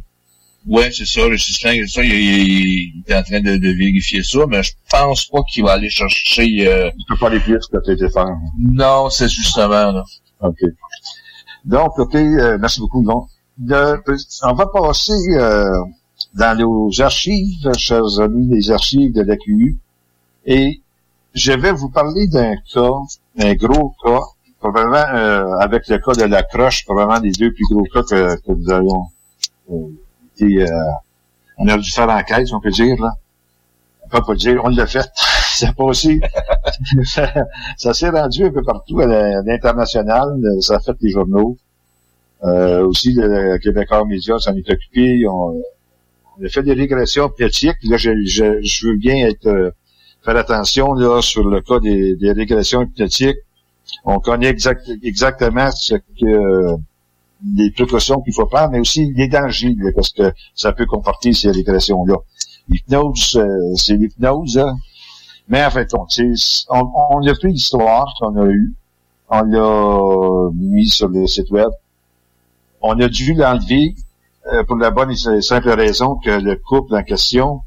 [0.67, 4.23] Ouais, c'est ça, le suspect, ça, il, il- il est en train de, de vérifier
[4.23, 6.67] ça, mais je pense pas qu'il va aller chercher...
[6.67, 6.89] Euh...
[6.89, 8.35] Tu peux pas aller plus que été faire.
[8.59, 10.03] Non, c'est justement, là.
[10.41, 10.59] OK.
[11.63, 13.03] Donc, OK, euh, merci beaucoup.
[13.57, 14.01] De-
[14.43, 15.69] on va passer euh,
[16.33, 19.77] dans nos archives, chers amis, les archives de l'AQU,
[20.45, 20.81] et
[21.33, 22.91] je vais vous parler d'un cas,
[23.39, 24.19] un gros cas,
[24.59, 28.35] probablement euh, avec le cas de la croche, probablement les deux plus gros cas que,
[28.41, 29.05] que nous avons
[29.71, 29.87] euh,
[30.35, 30.91] été, euh,
[31.57, 33.11] on a dû faire enquête, si on peut dire, là.
[34.03, 35.09] On peut pas dire, on l'a fait.
[35.55, 36.19] Ça a passé.
[37.77, 40.37] ça s'est rendu un peu partout à l'international.
[40.59, 41.57] Ça a fait les journaux.
[42.43, 45.25] Euh, aussi, le Québécois Média s'en est occupé.
[45.27, 45.61] On,
[46.37, 47.77] on a fait des régressions hypnotiques.
[47.83, 49.71] Là, je, je, je veux bien être euh,
[50.25, 53.37] faire attention là sur le cas des, des régressions hypnotiques.
[54.03, 56.75] On connaît exact, exactement ce que
[57.55, 61.33] les précautions qu'il faut prendre, mais aussi les dangers, là, parce que ça peut comporter
[61.33, 62.15] ces régressions-là.
[62.69, 64.75] L'hypnose, euh, c'est l'hypnose, hein.
[65.47, 66.07] mais en fait, on,
[66.69, 68.73] on, on a pris l'histoire qu'on a eue,
[69.29, 71.69] on l'a mis sur le site web,
[72.81, 73.95] on a dû l'enlever
[74.51, 77.61] euh, pour la bonne et simple raison que le couple en question,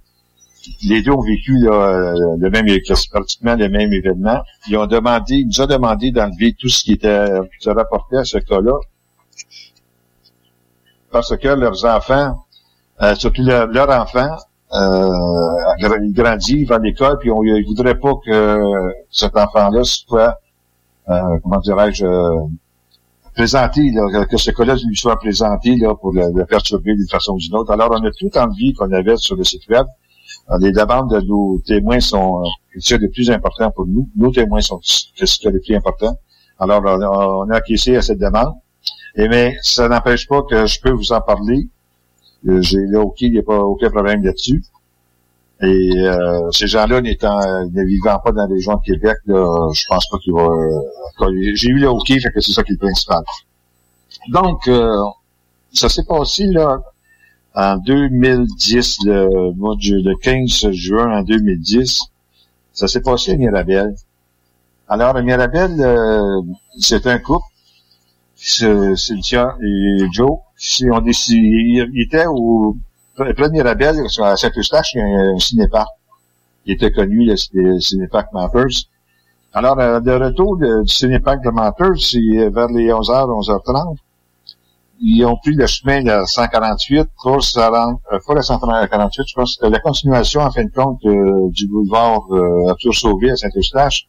[0.83, 2.67] les deux ont vécu là, euh, le même,
[3.11, 4.41] pratiquement le même événement.
[4.69, 7.29] Ils ont demandé, ils nous ont demandé d'enlever tout ce qui était
[7.59, 8.75] qui se rapportait à ce cas-là,
[11.11, 12.45] parce que leurs enfants,
[13.03, 14.37] euh, surtout leur, leur enfant,
[14.73, 15.09] euh,
[15.79, 18.59] il grandit, il à l'école, puis on, ils voudraient pas que
[19.11, 20.37] cet enfant-là soit,
[21.09, 22.37] euh, comment dirais-je, euh,
[23.35, 27.35] présenté, là, que ce cas-là lui soit présenté là, pour le, le perturber d'une façon
[27.35, 27.73] ou d'une autre.
[27.73, 29.87] Alors, on a tout envie qu'on avait sur le site web.
[30.47, 34.09] Alors, les demandes de nos témoins sont euh, les plus importants pour nous.
[34.17, 36.19] Nos témoins sont ce les plus importants.
[36.59, 38.55] Alors, on a, acquiescé à cette demande.
[39.17, 41.69] Et mais ça n'empêche pas que je peux vous en parler.
[42.49, 44.63] Euh, J'ai là, OK, il n'y a pas aucun problème là-dessus.
[45.61, 49.85] Et euh, ces gens-là n'étant ne vivant pas dans les région de Québec, là, je
[49.89, 50.43] pense pas qu'il va.
[50.43, 53.23] euh, J'ai eu le OK, fait que c'est ça qui est le principal.
[54.31, 54.97] Donc, euh,
[55.73, 56.81] ça s'est passé là
[57.55, 62.01] en 2010, le le 15 juin en 2010.
[62.73, 63.95] Ça s'est passé à Mirabel.
[64.89, 66.41] Alors, à Mirabel, euh,
[66.79, 67.45] c'est un couple,
[68.37, 70.39] Cynthia et Joe.
[70.81, 72.77] Ils ont décidé, ils étaient au
[73.17, 75.89] près de Mirabel, à Saint-Eustache, il y a un cinéparc
[76.65, 78.87] qui était connu, le, le cinéparc Mappers.
[79.53, 83.97] Alors, euh, de retour du cinéparc de Mappers, c'est vers les 11h, 11h30.
[85.01, 89.35] Ils ont pris le chemin de 148 pour se rendre, euh, pas le 148, je
[89.35, 89.57] pense.
[89.57, 93.37] Que c'était la continuation, en fin de compte, euh, du boulevard euh, Arthur Sauvé à
[93.37, 94.09] Saint-Eustache,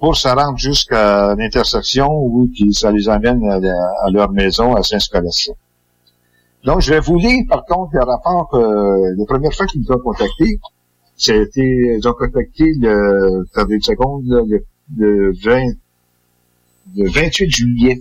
[0.00, 5.54] pour se rendre jusqu'à l'intersection où ça les amène à, leur maison à Saint-Scolastique.
[6.64, 9.92] Donc, je vais vous lire, par contre, le rapport, euh, la première fois qu'ils nous
[9.92, 10.58] ont contactés,
[11.16, 14.64] c'était, ils ont contacté le, attendez une seconde, le,
[14.96, 15.62] le 20,
[16.96, 18.00] le 28 juillet,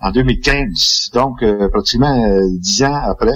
[0.00, 1.10] en 2015.
[1.14, 3.34] Donc, euh, pratiquement euh, dix ans après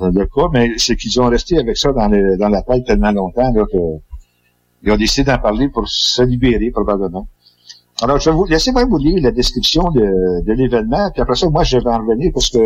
[0.00, 2.84] euh, le cas, mais c'est qu'ils ont resté avec ça dans, le, dans la tête
[2.86, 3.78] tellement longtemps, là, que,
[4.84, 7.28] ils ont décidé d'en parler pour se libérer, probablement.
[8.02, 11.48] Alors, je vais vous, laissez-moi vous lire la description de, de l'événement, puis après ça,
[11.48, 12.58] moi, je vais en revenir parce que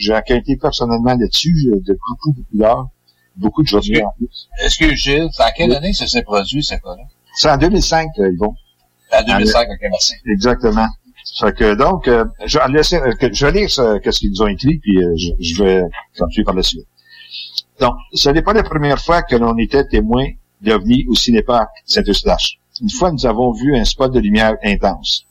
[0.00, 2.88] j'ai enquêté personnellement là-dessus euh, de beaucoup, beaucoup d'heures,
[3.36, 4.48] beaucoup de en plus.
[4.62, 7.02] Est-ce que Gilles, en quelle année ça s'est produit, ce cas-là?
[7.34, 8.54] C'est en 2005, euh, Yvon.
[9.12, 10.14] En 2005, ok, merci.
[10.26, 10.86] Exactement.
[11.38, 14.42] Fait que, donc, euh, je vais laisser, euh, je vais lire ce, qu'est-ce qu'ils nous
[14.42, 15.82] ont écrit, puis euh, je, je vais
[16.18, 16.86] continuer par la suite.
[17.78, 20.26] Donc, ce n'est pas la première fois que l'on était témoin
[20.62, 22.58] d'OVNI au cinéparc Saint-Eustache.
[22.80, 25.26] Une fois, nous avons vu un spot de lumière intense,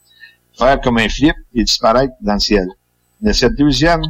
[0.58, 2.68] faire comme un flip et disparaître dans le ciel.
[3.20, 4.02] Mais cette deuxième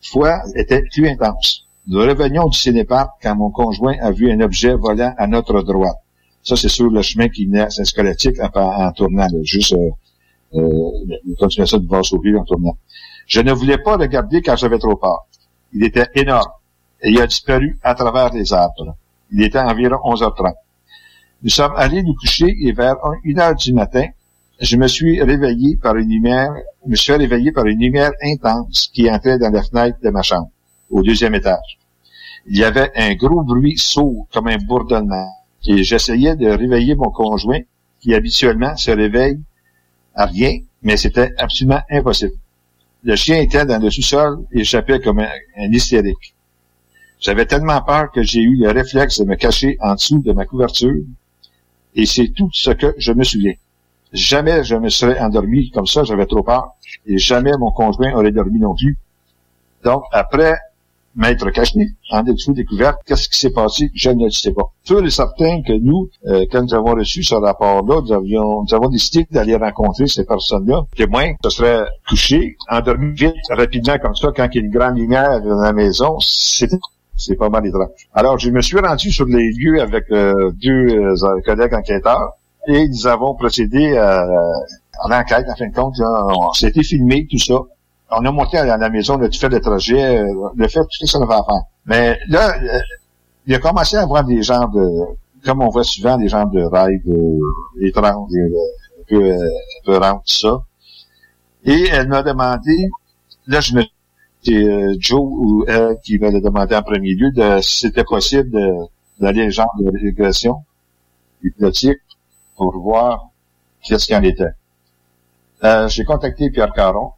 [0.00, 1.66] fois était plus intense.
[1.86, 5.98] Nous revenions du cinéparc quand mon conjoint a vu un objet volant à notre droite.
[6.42, 9.74] Ça, c'est sur le chemin qui venait à Saint-Scolastique en, tournant, là, juste
[10.54, 12.76] euh, de Varsovie en tournant.
[13.26, 15.26] Je ne voulais pas regarder car j'avais trop peur.
[15.72, 16.50] Il était énorme
[17.02, 18.96] et il a disparu à travers les arbres.
[19.32, 20.54] Il était environ 11h30.
[21.42, 24.06] Nous sommes allés nous coucher et vers 1 heure du matin,
[24.60, 26.52] je me suis réveillé par une lumière,
[26.84, 30.22] je me suis réveillé par une lumière intense qui entrait dans la fenêtre de ma
[30.22, 30.50] chambre,
[30.90, 31.78] au deuxième étage.
[32.46, 35.28] Il y avait un gros bruit sourd comme un bourdonnement
[35.66, 37.60] et j'essayais de réveiller mon conjoint
[38.00, 39.40] qui habituellement se réveille
[40.14, 42.34] à rien, mais c'était absolument impossible.
[43.02, 45.28] Le chien était dans le sous-sol et échappait comme un,
[45.58, 46.34] un hystérique.
[47.20, 50.44] J'avais tellement peur que j'ai eu le réflexe de me cacher en dessous de ma
[50.44, 50.94] couverture
[51.94, 53.54] et c'est tout ce que je me souviens.
[54.12, 56.74] Jamais je me serais endormi comme ça, j'avais trop peur
[57.06, 58.98] et jamais mon conjoint aurait dormi non plus.
[59.82, 60.54] Donc, après
[61.16, 61.80] m'être caché
[62.10, 63.90] en dessous découverte, qu'est-ce qui s'est passé?
[63.94, 64.72] Je ne le sais pas.
[64.84, 68.74] Sûr et certain que nous, euh, quand nous avons reçu ce rapport-là, nous avions, nous
[68.74, 70.82] avons décidé d'aller rencontrer ces personnes-là.
[70.96, 74.96] Témoins, se seraient couchés, endormis vite, rapidement comme ça, quand il y a une grande
[74.96, 77.88] lumière dans la maison, c'est pas mal étrange.
[78.12, 82.32] Alors, je me suis rendu sur les lieux avec euh, deux euh, collègues enquêteurs
[82.66, 85.94] et nous avons procédé à, à l'enquête, en fin de compte.
[86.56, 87.54] C'était filmé, tout ça.
[88.10, 90.22] On a monté à la maison, on a fait le trajet,
[90.56, 91.62] le fait, tout ce qu'on avait à faire.
[91.86, 92.78] Mais là, euh,
[93.46, 94.86] il a commencé à avoir des genres de,
[95.44, 99.32] comme on voit souvent, des genres de rêves euh, étranges, euh, un peu,
[99.96, 100.62] euh, tout ça.
[101.64, 102.90] Et elle m'a demandé,
[103.46, 103.82] là, je me
[104.44, 108.50] c'est euh, Joe ou elle qui m'avait demandé en premier lieu de, si c'était possible
[109.18, 110.64] d'aller genre de régression
[111.42, 112.00] hypnotique
[112.56, 113.28] pour voir
[113.82, 114.52] qu'est-ce qu'il en était.
[115.64, 117.12] Euh, J'ai contacté Pierre Caron,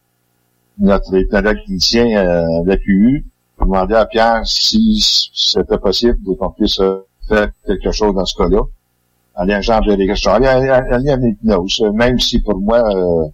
[0.78, 3.22] notre ethnologue clinicien euh, de
[3.60, 5.00] demander à Pierre si
[5.34, 8.60] c'était possible qu'on puisse euh, faire quelque chose dans ce cas-là.
[9.38, 13.28] Un genre de aller, aller à l'hypnose, même si pour moi, euh,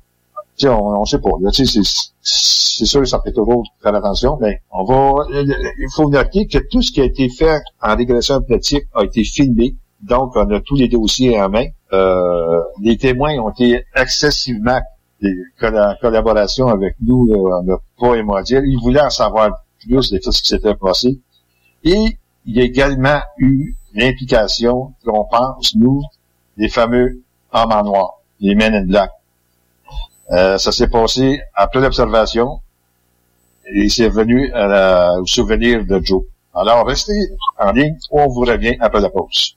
[0.65, 1.31] on, on sait pas.
[1.53, 6.83] C'est, sûr, ça fait toujours faire attention, mais on va, il faut noter que tout
[6.83, 9.77] ce qui a été fait en régression hypnotique a été filmé.
[10.01, 11.67] Donc, on a tous les dossiers en main.
[11.93, 14.81] Euh, les témoins ont été excessivement
[15.23, 18.69] des colla- collaborations avec nous, là, on n'a pas émotionnel.
[18.69, 21.19] Ils voulaient en savoir plus de tout ce qui s'était passé.
[21.85, 26.03] Et il y a également eu l'implication qu'on pense, nous,
[26.57, 27.23] des fameux
[27.53, 29.11] hommes en noir, les men in black.
[30.31, 32.61] Euh, ça s'est passé après l'observation
[33.67, 36.23] et c'est revenu à la- au souvenir de Joe.
[36.55, 37.13] Alors, restez
[37.59, 39.57] en ligne, on vous revient après la pause.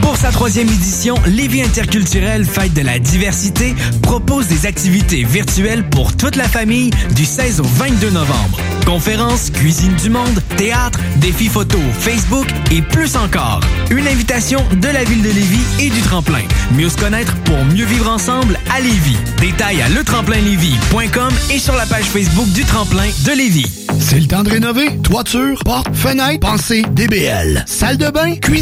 [0.00, 6.16] Pour sa troisième édition, Lévis interculturel Fête de la diversité propose des activités virtuelles pour
[6.16, 8.58] toute la famille du 16 au 22 novembre.
[8.86, 13.60] Conférences, cuisine du monde, théâtre, défis photo, Facebook et plus encore.
[13.90, 16.42] Une invitation de la ville de Lévis et du tremplin.
[16.74, 19.18] Mieux se connaître pour mieux vivre ensemble à Lévis.
[19.40, 23.70] Détails à letremplinlévis.com et sur la page Facebook du tremplin de Lévis.
[24.00, 24.98] C'est le temps de rénover.
[25.02, 27.64] Toiture, porte, fenêtre, pensez DBL.
[27.66, 28.61] Salle de bain, cuisine,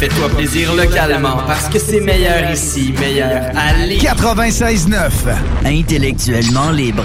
[0.00, 3.52] Fais-toi plaisir localement parce que c'est meilleur ici, meilleur
[3.86, 4.02] Lévis.
[4.02, 5.10] 96.9.
[5.66, 7.04] Intellectuellement libre.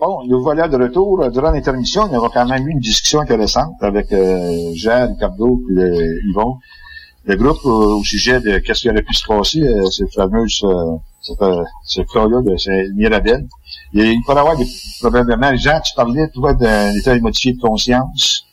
[0.00, 1.30] Bon, nous voilà de retour.
[1.30, 5.60] Durant l'intermission, il y aura quand même eu une discussion intéressante avec euh, Jean, Ricardo
[5.76, 6.56] et euh, Yvon.
[7.26, 10.60] Le groupe euh, au sujet de qu'est-ce qui aurait pu se passer, euh, cette fameuse,
[10.64, 13.46] euh, cette, euh, ce cas-là de Mirabel.
[13.92, 14.64] Il, il pourrait y avoir des,
[15.00, 18.46] probablement, Jean, tu parlais, toi, d'un état modifié de conscience,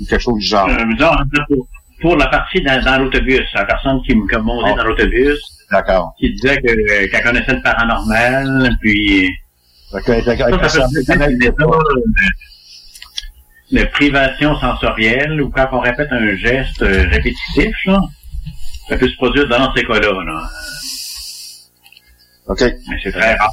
[0.00, 0.68] ou quelque chose du genre.
[0.70, 1.56] Euh,
[2.00, 4.76] pour, la partie dans, dans l'autobus, la personne qui me montait Ah.
[4.78, 5.38] dans l'autobus,
[5.70, 6.14] D'accord.
[6.18, 9.28] qui disait que- qu'elle connaissait le paranormal, puis...
[13.70, 18.00] De, de privation sensorielle ou quand on répète un geste euh, répétitif, là,
[18.88, 20.12] ça peut se produire dans ces cas-là.
[20.24, 20.48] Là.
[22.48, 22.60] OK.
[22.60, 23.52] Mais c'est très rare.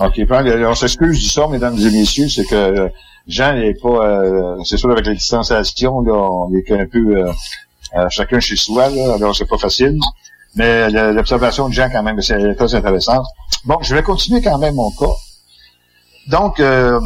[0.00, 0.14] OK.
[0.14, 2.88] Puis, On s'excuse du ça, mesdames et messieurs, c'est que euh,
[3.26, 7.32] Jean n'est pas, euh, c'est sûr avec la distanciation, là, on est un peu euh,
[7.96, 9.98] euh, chacun chez soi, là, alors c'est pas facile.
[10.56, 13.22] Mais le- l'observation de Jean, quand même, c'est très intéressant.
[13.64, 15.14] Bon, je vais continuer quand même mon cas.
[16.28, 16.98] Donc, euh,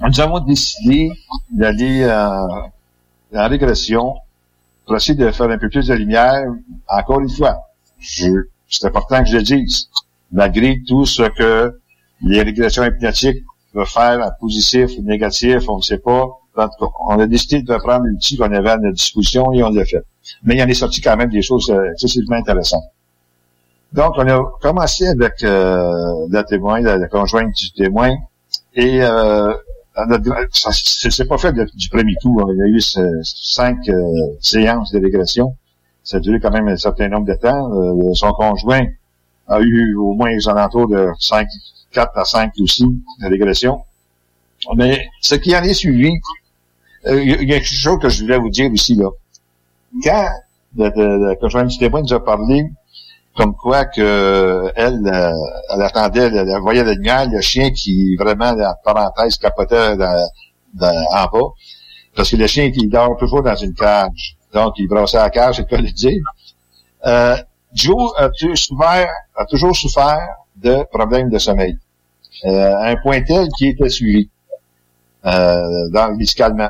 [0.00, 1.10] nous avons décidé
[1.50, 2.46] d'aller euh,
[3.34, 4.14] en régression
[4.86, 6.44] pour essayer de faire un peu plus de lumière.
[6.88, 7.56] Encore une fois,
[8.00, 9.88] c'est important que je le dise.
[10.30, 11.78] Malgré tout ce que
[12.22, 13.44] les régressions hypnotiques
[13.74, 16.26] peuvent faire en positif ou négatif, on ne sait pas.
[16.56, 20.04] On a décidé de prendre l'outil qu'on avait à notre disposition et on l'a fait.
[20.44, 22.84] Mais il en est sorti quand même des choses euh, excessivement intéressantes.
[23.92, 28.14] Donc, on a commencé avec euh, la témoin, la, conjointe du témoin,
[28.74, 29.52] et euh,
[30.62, 32.40] c'est pas fait du premier coup.
[32.52, 32.80] Il y a eu
[33.22, 34.02] cinq euh,
[34.40, 35.56] séances de régression.
[36.02, 37.70] Ça a duré quand même un certain nombre de temps.
[37.72, 38.84] Euh, son conjoint
[39.48, 41.46] a eu au moins les alentours de 5,
[41.92, 42.84] 4 à 5 aussi
[43.20, 43.82] de régression.
[44.76, 46.10] Mais ce qui en est suivi,
[47.06, 49.08] il y a quelque chose que je voulais vous dire aussi là.
[50.02, 50.28] Quand
[50.76, 52.70] le, le, conjoint du témoin nous a parlé
[53.36, 55.32] comme quoi que elle, euh,
[55.70, 60.28] elle attendait, elle, voyait la lumière, le chien qui vraiment, en parenthèse, capotait dans,
[60.74, 61.48] dans, en bas.
[62.14, 64.36] Parce que le chien, il dort toujours dans une cage.
[64.52, 66.22] Donc, il brossait la cage, c'est pas le dire.
[67.06, 67.36] Euh,
[67.72, 71.78] Joe a, souffert, a toujours souffert de problèmes de sommeil.
[72.44, 74.28] Euh, un point tel qui était suivi
[75.24, 76.68] euh, dans, médicalement.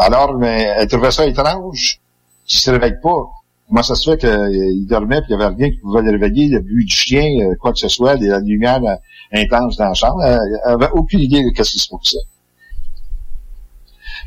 [0.00, 2.00] Alors, mais elle trouvait ça étrange
[2.46, 3.30] qu'il se réveille pas.
[3.66, 6.48] Comment ça se fait qu'il dormait puis il n'y avait rien qui pouvait le réveiller,
[6.48, 8.94] le bruit du chien, euh, quoi que ce soit, la lumière euh,
[9.32, 10.24] intense dans la chambre.
[10.24, 12.16] Elle avait aucune idée de ce qui se passait.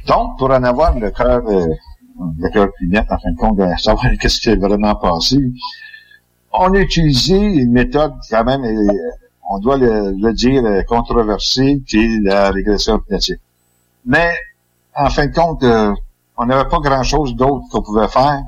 [0.07, 1.65] Donc, pour en avoir le cœur, euh,
[2.37, 5.37] le cœur plus net, en fin de compte, de savoir qu'est-ce qui s'est vraiment passé,
[6.51, 8.61] on a utilisé une méthode quand même,
[9.49, 13.39] on doit le, dire, controversée, qui est la régression hypnotique.
[14.05, 14.33] Mais,
[14.95, 15.63] en fin de compte,
[16.37, 18.41] on n'avait pas grand-chose d'autre qu'on pouvait faire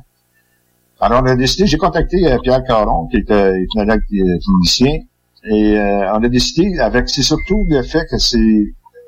[1.04, 5.00] alors, on a décidé, j'ai contacté euh, Pierre Caron, qui était euh, ethnologue euh, clinicien,
[5.44, 8.38] et on a décidé, avec, c'est surtout le fait que c'est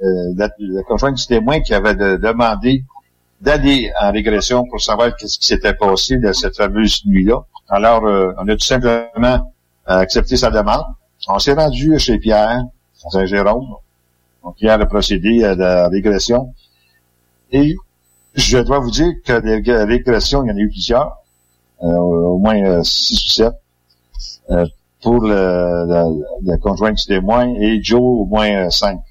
[0.01, 2.83] le conjoint du témoin qui avait demandé
[3.39, 7.37] d'aller en régression pour savoir ce qui s'était passé de cette fameuse nuit-là.
[7.69, 9.53] Alors, on a tout simplement
[9.85, 10.83] accepté sa demande.
[11.29, 12.65] On s'est rendu chez Pierre,
[13.09, 13.75] Saint-Jérôme.
[14.43, 16.53] Donc, Pierre a procédé à la régression.
[17.55, 17.75] Et
[18.33, 21.25] je dois vous dire que des régressions, il y en a eu plusieurs.
[21.83, 23.53] Euh, au moins euh, six ou sept
[24.49, 24.65] euh,
[25.01, 29.01] pour le, le, conjoint du témoin et Joe au moins cinq.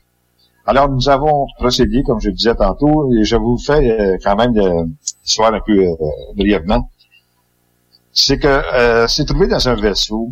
[0.66, 4.54] Alors nous avons procédé, comme je disais tantôt, et je vous fais quand même
[5.22, 5.86] l'histoire un peu
[6.34, 6.88] brièvement.
[8.12, 8.62] C'est que
[9.08, 10.30] c'est trouvé dans un vaisseau.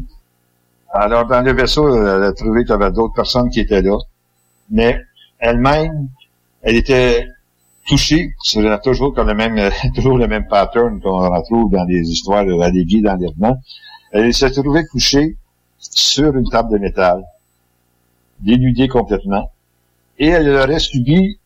[0.90, 3.98] Alors dans le vaisseau, elle a trouvé qu'il y avait d'autres personnes qui étaient là,
[4.70, 4.98] mais
[5.38, 6.08] elle-même,
[6.62, 7.26] elle était
[7.86, 9.56] touché, c'est toujours le même,
[9.96, 13.56] le même pattern qu'on retrouve dans les histoires de la Lévi d'enlèvement.
[14.12, 15.36] Elle s'est trouvée couchée
[15.78, 17.24] sur une table de métal,
[18.40, 19.50] dénudée complètement,
[20.18, 21.38] et elle aurait subi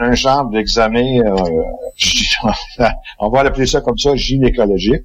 [0.00, 2.88] un genre d'examen, euh,
[3.18, 5.04] on va l'appeler ça comme ça, gynécologique.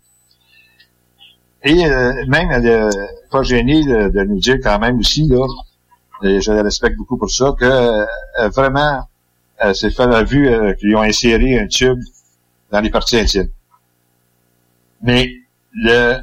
[1.63, 2.89] Et euh, même, elle n'est
[3.29, 5.45] pas gênée de, nous dire quand même aussi, là,
[6.23, 8.05] et je la respecte beaucoup pour ça, que euh,
[8.49, 9.01] vraiment,
[9.63, 11.99] euh, c'est fait la vue euh, qu'ils ont inséré un tube
[12.71, 13.49] dans les parties intimes.
[15.01, 15.29] Mais
[15.73, 16.17] le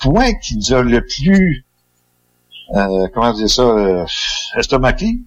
[0.00, 1.64] point qui nous a le plus,
[2.74, 4.04] euh, comment dire ça, euh,
[4.56, 5.20] estomaqué,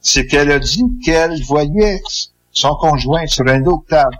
[0.00, 2.02] c'est qu'elle a dit qu'elle voyait
[2.52, 4.18] son conjoint sur un autre table.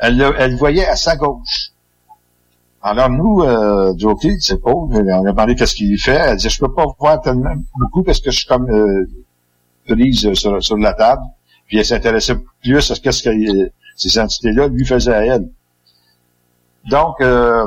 [0.00, 1.72] Elle, elle voyait à sa gauche.
[2.82, 3.94] Alors nous, euh,
[4.40, 6.12] c'est pauvre, on a demandé qu'est-ce qu'il fait.
[6.12, 9.08] Elle dit, je peux pas voir tellement beaucoup parce que je suis comme euh,
[9.86, 11.22] prise sur, la table,
[11.66, 13.10] puis elle s'intéressait plus à ce que
[13.96, 15.48] ces entités-là lui faisaient à elle.
[16.88, 17.66] Donc, euh,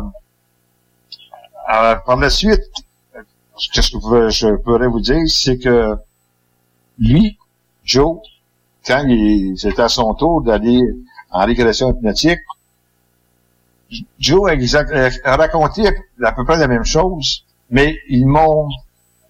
[1.68, 2.62] par la suite,
[3.58, 5.96] ce que je pourrais vous dire, c'est que
[6.98, 7.38] lui,
[7.84, 8.20] Joe,
[8.86, 9.06] quand
[9.56, 10.82] c'était à son tour d'aller
[11.32, 12.40] en régression hypnotique,
[14.20, 15.88] Joe a, raconté
[16.24, 18.70] à peu près la même chose, mais ils m'ont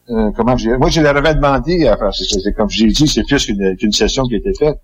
[0.09, 3.23] euh, comment je moi je leur avais demandé, enfin, c'est, comme je l'ai dit, c'est
[3.23, 4.79] plus qu'une, session qui a été faite,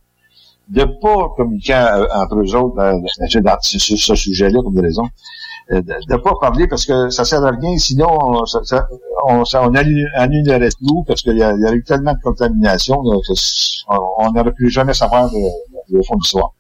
[0.70, 3.02] de pas communiquer euh, entre eux autres
[3.62, 5.10] sur ce sujet-là comme des raisons,
[5.72, 8.88] euh, de, ne pas parler parce que ça sert à rien, sinon on, ça,
[9.28, 13.02] on, ça, on annulerait tout parce qu'il y, y a eu tellement de contamination
[13.88, 15.30] on n'aurait plus jamais savoir
[15.90, 16.54] le, fond du soir.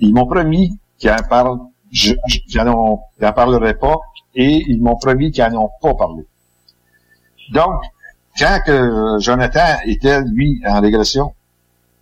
[0.00, 1.58] Ils m'ont promis qu'ils en parlent,
[1.92, 2.14] je,
[2.62, 3.96] n'en parlerai pas,
[4.34, 6.24] et ils m'ont promis qu'ils n'en ont pas parlé.
[7.52, 7.82] Donc,
[8.38, 11.34] quand que Jonathan était, lui, en régression,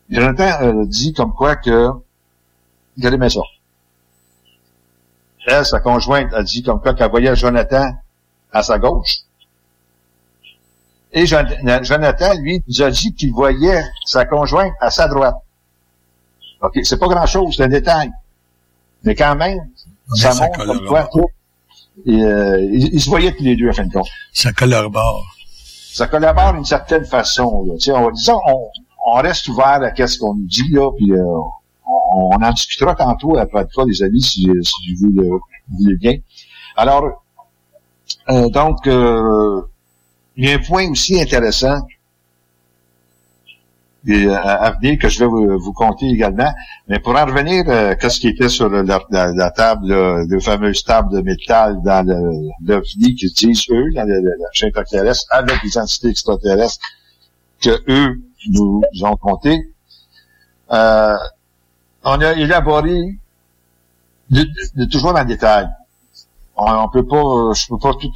[0.09, 1.89] Jonathan a dit comme quoi que
[2.97, 3.41] il aimait ça.
[5.47, 7.93] Elle, sa conjointe, a dit comme quoi qu'elle voyait Jonathan
[8.53, 9.23] à sa gauche.
[11.13, 15.37] Et Jonathan, lui, nous a dit qu'il voyait sa conjointe à sa droite.
[16.63, 18.11] OK, c'est pas grand-chose, c'est un détail.
[19.05, 19.59] Mais quand même,
[20.15, 21.09] ça, montre comme quoi
[22.07, 24.09] et, euh, ils, se voyaient tous les deux, à fin de compte.
[24.33, 25.25] Ça collabore.
[25.93, 27.65] Ça collabore d'une certaine façon.
[27.67, 27.95] Là.
[27.95, 28.69] on, disons, on,
[29.05, 31.25] on reste ouvert à ce qu'on nous dit, là, puis euh,
[31.87, 35.39] on, on, en discutera tantôt après toi, les amis, si, si vous, le,
[35.69, 36.15] voulez bien.
[36.77, 37.05] Alors,
[38.31, 39.63] euh, donc, euh,
[40.37, 41.81] il y a un point aussi intéressant.
[44.07, 46.53] Et, euh, à venir que je vais vous, vous conter également.
[46.89, 50.41] Mais pour en revenir, euh, qu'est-ce qui était sur la, la- la table, euh, le
[50.41, 52.17] fameuse table de métal dans le
[52.67, 56.85] l'OVNI qu'ils disent, eux, dans le- la chaîne extraterrestre, avec les entités extraterrestres
[57.61, 58.21] que eux
[58.51, 59.57] nous ont compté,
[60.73, 61.17] euh,
[62.05, 63.19] on a élaboré
[64.31, 64.45] de,
[64.77, 65.69] de- toujours en détail.
[66.57, 68.11] On, on peut pas, je peux pas tout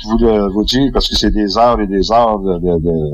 [0.53, 3.13] vous, dire parce que c'est des heures et des heures de, de- de-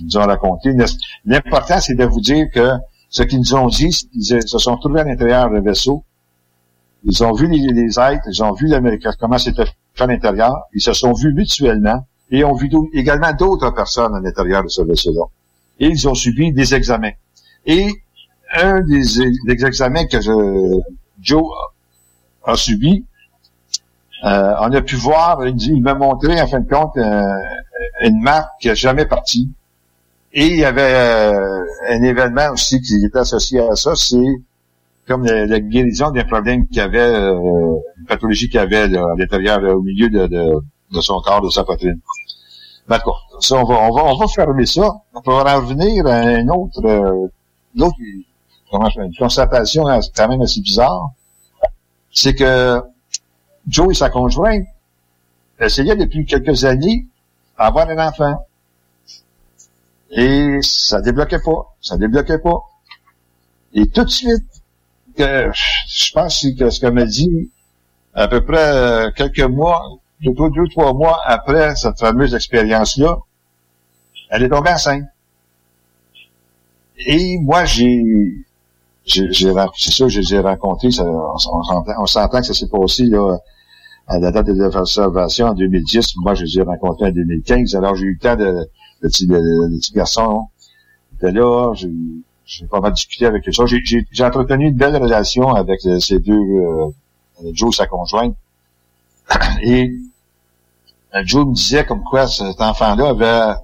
[0.00, 0.74] qu'ils nous ont raconté.
[1.24, 2.72] L'important, c'est de vous dire que
[3.08, 6.04] ce qu'ils nous ont dit, ils se sont trouvés à l'intérieur d'un vaisseau.
[7.04, 8.70] Ils ont vu les, les êtres, ils ont vu
[9.18, 9.64] comment c'était
[9.94, 10.64] fait à l'intérieur.
[10.74, 14.82] Ils se sont vus mutuellement et ont vu également d'autres personnes à l'intérieur de ce
[14.82, 15.24] vaisseau-là.
[15.80, 17.12] Et ils ont subi des examens.
[17.66, 17.88] Et
[18.54, 20.18] un des, examens que
[21.20, 21.44] Joe
[22.44, 23.04] a, subi,
[24.24, 27.38] euh, on a pu voir, il m'a montré en fin de compte euh,
[28.02, 29.50] une marque qui n'a jamais parti.
[30.32, 34.16] Et il y avait euh, un événement aussi qui était associé à ça, c'est
[35.08, 37.34] comme la, guérison d'un problème qu'il avait, euh,
[37.98, 40.52] une pathologie qu'il avait à l'intérieur, au milieu de, de,
[40.92, 42.00] de son corps, de sa poitrine.
[42.88, 43.26] D'accord.
[43.40, 44.90] Ça, on va, on va, on va fermer ça.
[45.24, 47.28] Pour en revenir à un autre, euh,
[47.74, 49.84] une constatation
[50.16, 51.10] quand même assez bizarre,
[52.12, 52.80] c'est que
[53.68, 54.66] Joe et sa conjointe
[55.60, 57.06] essayaient depuis quelques années
[57.58, 58.46] d'avoir un enfant.
[60.10, 61.76] Et ça débloquait pas.
[61.80, 62.60] Ça débloquait pas.
[63.74, 64.44] Et tout de suite,
[65.16, 65.50] que
[65.88, 67.50] je pense que ce qu'elle m'a dit,
[68.14, 69.82] à peu près euh, quelques mois,
[70.20, 73.18] deux, deux, trois mois après cette fameuse expérience-là,
[74.30, 75.04] elle est tombée enceinte.
[76.98, 78.02] Et moi, j'ai,
[79.04, 82.54] j'ai, j'ai c'est sûr, je les ai rencontrés, ça, on, on on s'entend que ça
[82.54, 83.38] s'est passé, là,
[84.06, 86.16] à la date de l'observation en 2010.
[86.16, 87.74] Moi, je les ai rencontrés en 2015.
[87.76, 88.68] Alors, j'ai eu le temps de,
[89.00, 90.48] le petit, le, petit garçon
[91.14, 93.52] était là, j'ai, pas mal discuté avec eux.
[93.52, 96.90] J'ai, entretenu une belle relation avec euh, ces deux, euh,
[97.52, 98.34] Joe et sa conjointe.
[99.62, 99.92] Et
[101.14, 103.58] euh, Joe me disait comme quoi cet enfant-là avait,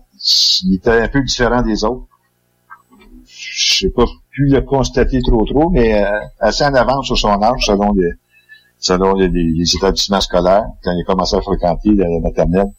[0.64, 2.06] il était un peu différent des autres.
[3.26, 7.40] Je n'ai pas pu le constater trop trop, mais euh, assez en avance sur son
[7.42, 8.10] âge, selon les,
[8.78, 12.70] selon les, les- les établissements scolaires, quand il a commencé à fréquenter la maternelle.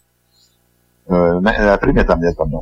[1.11, 2.61] Euh, ma- après maternelle, pardon.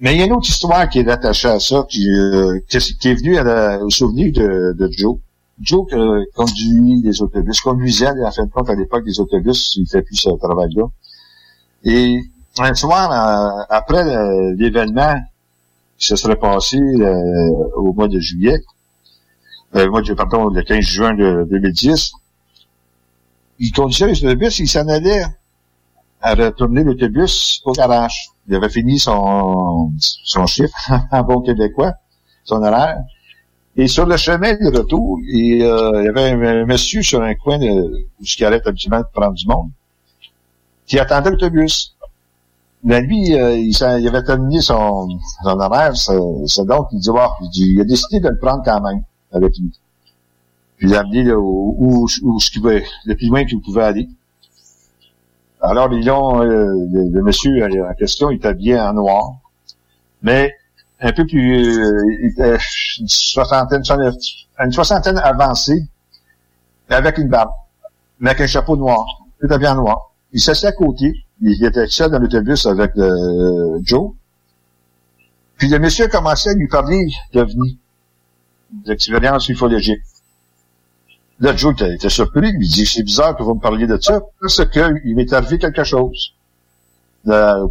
[0.00, 2.76] Mais il y a une autre histoire qui est attachée à ça, qui, euh, qui,
[2.76, 5.16] est- venue à la- au souvenir de, de Joe.
[5.60, 9.86] Joe euh, conduit des autobus, conduisait en fin de compte à l'époque des autobus, il
[9.88, 10.84] fait plus ce travail-là.
[11.84, 12.20] Et
[12.60, 15.16] un soir, euh, après euh, l'événement
[15.98, 18.62] qui se serait passé euh, au mois de juillet,
[19.74, 22.12] euh, mois pardon, le 15 juin de 2010,
[23.58, 25.24] il conduisait l'autobus, il s'en allait
[26.20, 28.28] à retourner l'autobus au garage.
[28.48, 30.76] Il avait fini son, son chiffre
[31.12, 31.94] en bon québécois,
[32.44, 32.98] son horaire.
[33.76, 37.34] Et sur le chemin de retour, il, euh, il y avait un, monsieur sur un
[37.34, 39.70] coin de, où il arrête habituellement prendre du monde,
[40.86, 41.94] qui attendait l'autobus.
[42.84, 45.08] Mais lui, euh, il, il avait terminé son,
[45.42, 49.02] son horaire, c'est donc, il dit, wow, il a décidé de le prendre quand même,
[49.32, 49.72] avec lui.
[50.76, 54.08] Puis il l'a amené là, où, où, où pouvait- le plus loin qu'il pouvait aller.
[55.60, 59.24] Alors, ils ont, euh, le, le monsieur euh, en question, il était habillé en noir,
[60.22, 60.54] mais
[61.00, 62.56] un peu plus, euh, il était
[63.00, 63.82] une soixantaine,
[64.60, 65.84] une soixantaine avancée,
[66.88, 67.50] avec une barbe,
[68.20, 69.04] mais avec un chapeau noir,
[69.40, 70.12] tout habillé en noir.
[70.32, 74.12] Il s'assied à côté, il était seul dans l'autobus avec euh, Joe,
[75.56, 77.78] puis le monsieur commençait à lui parler d'OVNI,
[78.70, 80.02] d'expérience ufologique.
[81.40, 84.64] Là, Joe était, surpris, il dit, c'est bizarre que vous me parliez de ça, parce
[84.66, 86.32] que il m'est arrivé quelque chose.
[87.28, 87.66] Euh,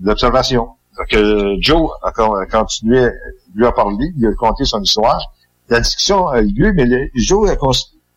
[0.00, 0.68] l'observation.
[1.08, 3.08] Que Joe a, con- a continué,
[3.54, 5.20] lui a parlé, il a conté son histoire.
[5.68, 7.50] La discussion a eu lieu, mais Joe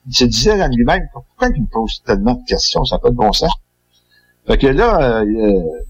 [0.08, 3.10] il se disait à lui-même, pourquoi il me pose tellement de questions, ça n'a pas
[3.12, 3.52] de bon sens.
[4.46, 5.26] Fait que là, euh,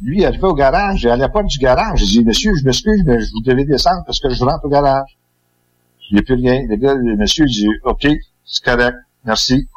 [0.01, 3.03] lui, il arrivait au garage, à la porte du garage, il dit, monsieur, je m'excuse,
[3.05, 5.17] mais je vous devais descendre parce que je rentre au garage.
[6.09, 6.65] Il n'y a plus rien.
[6.67, 8.07] Le gars, le monsieur, dit, OK,
[8.45, 9.67] c'est correct, merci.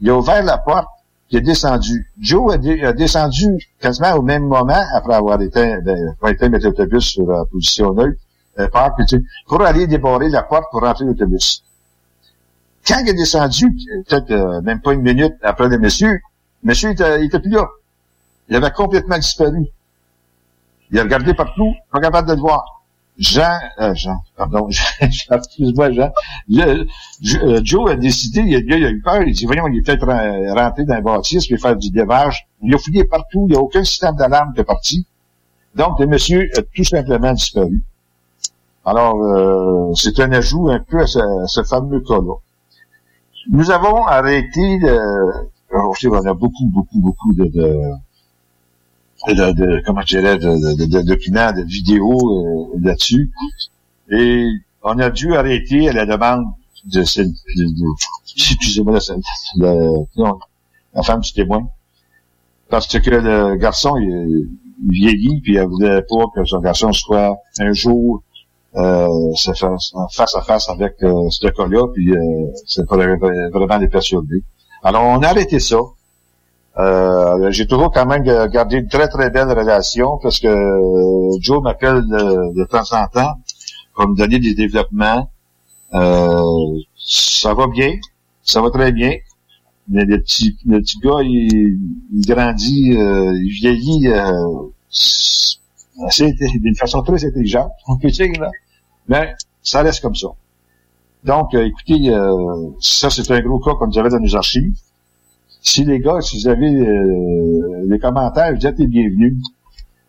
[0.00, 0.88] Il a ouvert la porte,
[1.30, 2.10] il est descendu.
[2.18, 3.46] Joe a, descendu
[3.80, 8.18] quasiment au même moment, après avoir été, ben, mettre l'autobus sur la position neutre,
[8.58, 8.68] euh,
[9.46, 11.62] pour aller débarrer la porte pour rentrer l'autobus.
[12.86, 13.66] Quand il est descendu,
[14.06, 16.20] peut-être euh, même pas une minute après le monsieur, le
[16.62, 17.66] monsieur était, il était plus là.
[18.48, 19.66] Il avait complètement disparu.
[20.90, 22.75] Il a regardé partout, pas capable de le voir.
[23.18, 24.68] Jean, euh, Jean, pardon,
[25.00, 26.10] excuse-moi, Jean.
[26.48, 26.86] Le-
[27.22, 29.82] Je- euh, Joe a décidé, il a, a eu peur, il dit, voyons, il est
[29.82, 30.06] peut-être
[30.54, 32.46] rentré dans un bâtisse, puis faire du dévage.
[32.62, 35.06] Il a fouillé partout, il n'y a aucun système d'alarme qui est parti.
[35.74, 37.82] Donc, le monsieur a tout simplement disparu.
[38.84, 42.34] Alors, euh, c'est un ajout un peu à ce, fameux cas-là.
[43.50, 44.78] Nous avons arrêté
[45.70, 47.44] je sais, on a beaucoup, beaucoup, beaucoup de...
[47.46, 48.05] de
[49.28, 53.30] de, de, comment je dirais, de, de, de, documents, de vidéos euh, là-dessus.
[54.10, 54.48] Et
[54.82, 56.44] on a dû arrêter à la demande
[56.84, 57.06] de, de,
[60.94, 61.68] la femme du témoin.
[62.68, 64.48] Parce que le garçon, il,
[64.82, 68.22] il vieillit, puis elle voulait pas que son garçon soit un jour
[68.76, 74.42] euh, face à face avec euh, ce cas-là, puis euh, c'est pas vraiment les perturber.
[74.82, 75.78] Alors, on a arrêté ça.
[76.78, 81.62] Euh, j'ai toujours quand même gardé une très très belle relation parce que euh, Joe
[81.62, 83.34] m'appelle de, temps en temps
[83.94, 85.30] pour me donner des développements.
[85.94, 87.92] Euh, ça va bien,
[88.42, 89.12] ça va très bien.
[89.88, 91.78] Mais le petit, le petit gars, il,
[92.12, 94.68] il grandit, euh, il vieillit euh,
[96.60, 98.50] d'une façon très intelligente, on peut dire, là.
[99.08, 100.28] Mais ça reste comme ça.
[101.22, 102.10] Donc, euh, écoutez,
[102.80, 104.74] ça c'est un gros cas qu'on nous avait dans nos archives.
[105.66, 109.34] Si les gars, si vous avez euh, des commentaires, vous êtes les bienvenus.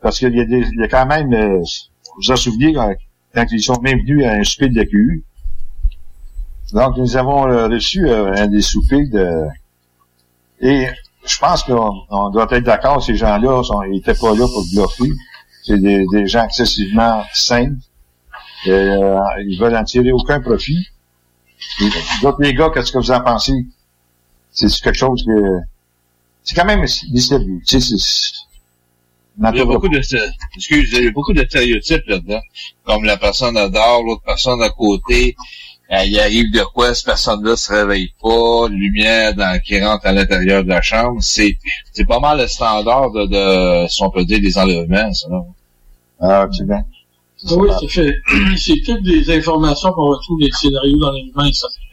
[0.01, 1.63] Parce qu'il y y a quand même, euh, vous
[2.21, 2.93] vous en souvenez, quand,
[3.33, 5.25] quand ils sont même venus à un souper de QU.
[6.73, 9.09] Donc, nous avons euh, reçu euh, un des soupers.
[10.61, 10.87] Et
[11.25, 13.61] je pense qu'on on doit être d'accord, ces gens-là,
[13.91, 15.11] ils étaient pas là pour bluffer.
[15.63, 17.73] C'est des, des gens excessivement sains.
[18.65, 20.87] Et, euh, ils veulent en tirer aucun profit.
[22.21, 23.65] Donc, les gars, qu'est-ce que vous en pensez?
[24.57, 25.59] C'est quelque chose que...
[26.43, 27.61] C'est quand même mystérieux.
[27.67, 27.95] Tu sais.
[29.39, 32.41] Il y a beaucoup de, excuse, il y a beaucoup de stéréotypes là-dedans.
[32.83, 35.35] Comme la personne adore, l'autre personne à côté,
[35.91, 40.11] euh, il arrive de quoi, cette personne-là se réveille pas, lumière dans, qui rentre à
[40.11, 41.17] l'intérieur de la chambre.
[41.21, 41.55] C'est,
[41.93, 45.45] c'est pas mal le standard de, de, si on peut dire, des enlèvements, ça, là.
[46.19, 46.81] Ah, tu vois.
[47.57, 48.15] Oui, c'est fait.
[48.57, 51.86] C'est toutes des informations qu'on retrouve des scénarios humains extraterrestres.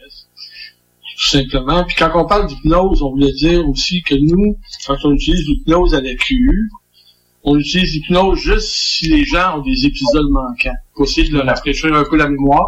[1.17, 1.83] Tout simplement.
[1.85, 5.95] Puis quand on parle d'hypnose, on voulait dire aussi que nous, quand on utilise l'hypnose
[5.95, 6.69] à la QU,
[7.43, 10.75] on utilise l'hypnose juste si les gens ont des épisodes manquants.
[10.99, 12.67] Essayer de leur rafraîchir un peu la mémoire.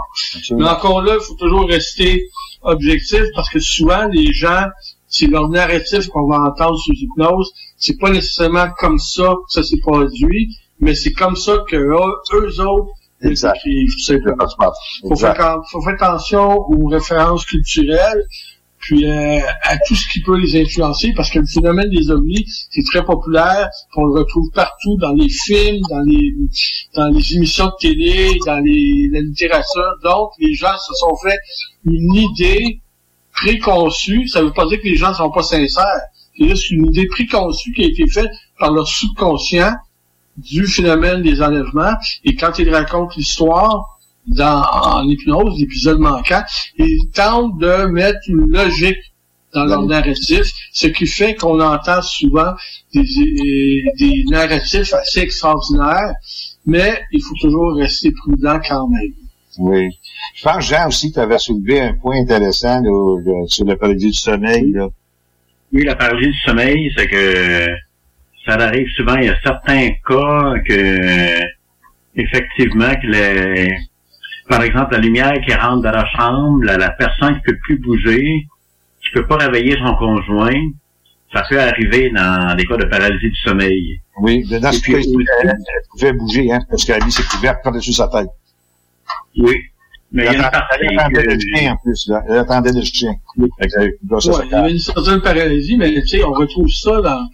[0.52, 2.30] Mais encore là, il faut toujours rester
[2.62, 4.66] objectif parce que souvent, les gens,
[5.08, 7.52] c'est leur narratif qu'on va entendre sous hypnose.
[7.78, 11.96] C'est pas nécessairement comme ça que ça s'est produit, mais c'est comme ça que eux,
[12.34, 12.92] eux autres
[14.00, 14.46] simplement.
[15.08, 18.24] Faut faire, faut faire attention aux références culturelles,
[18.80, 22.46] puis euh, à tout ce qui peut les influencer, parce que le phénomène des ovnis,
[22.70, 26.34] c'est très populaire, on le retrouve partout dans les films, dans les
[26.94, 29.94] dans les émissions de télé, dans les, la littérature.
[30.04, 31.38] Donc, les gens se sont fait
[31.86, 32.82] une idée
[33.34, 34.28] préconçue.
[34.28, 36.02] Ça veut pas dire que les gens sont pas sincères.
[36.38, 38.30] C'est juste une idée préconçue qui a été faite
[38.60, 39.74] par leur subconscient
[40.38, 41.96] du phénomène des enlèvements.
[42.24, 43.98] Et quand ils racontent l'histoire,
[44.28, 46.44] dans, en hypnose, l'épisode manquant,
[46.78, 48.98] ils tentent de mettre une logique
[49.54, 52.54] dans leur narratif, ce qui fait qu'on entend souvent
[52.94, 53.04] des,
[53.98, 56.14] des narratifs assez extraordinaires,
[56.66, 59.14] mais il faut toujours rester prudent quand même.
[59.58, 59.90] Oui.
[60.36, 64.08] Je pense, Jean, aussi, tu avais soulevé un point intéressant là, là, sur le paradis
[64.08, 64.72] du sommeil.
[64.72, 64.90] Là.
[65.74, 67.68] Oui, la paralysie du sommeil, c'est que
[68.48, 71.42] ça arrive souvent, il y a certains cas que
[72.16, 73.78] effectivement que les
[74.50, 77.80] par exemple la lumière qui rentre dans la chambre, la, la personne qui peut plus
[77.80, 78.24] bouger,
[79.04, 80.62] qui peut pas réveiller son conjoint,
[81.34, 84.00] ça peut arriver dans des cas de paralysie du sommeil.
[84.22, 85.56] Oui, mais dans Et ce puis cas, elle, elle
[85.92, 88.30] pouvait bouger, hein, parce qu'elle a mis ses couvercles par-dessus sa tête.
[89.38, 89.56] Oui.
[90.14, 92.24] Mais il y a elle une partie elle attendait que- le chien, en plus, là.
[92.30, 93.14] Elle attendait le chien.
[93.60, 93.80] Fait que,
[94.10, 96.70] là, ça, Ouais, ça il y avait une certaine paralysie, mais tu sais, on retrouve
[96.70, 97.28] ça dans...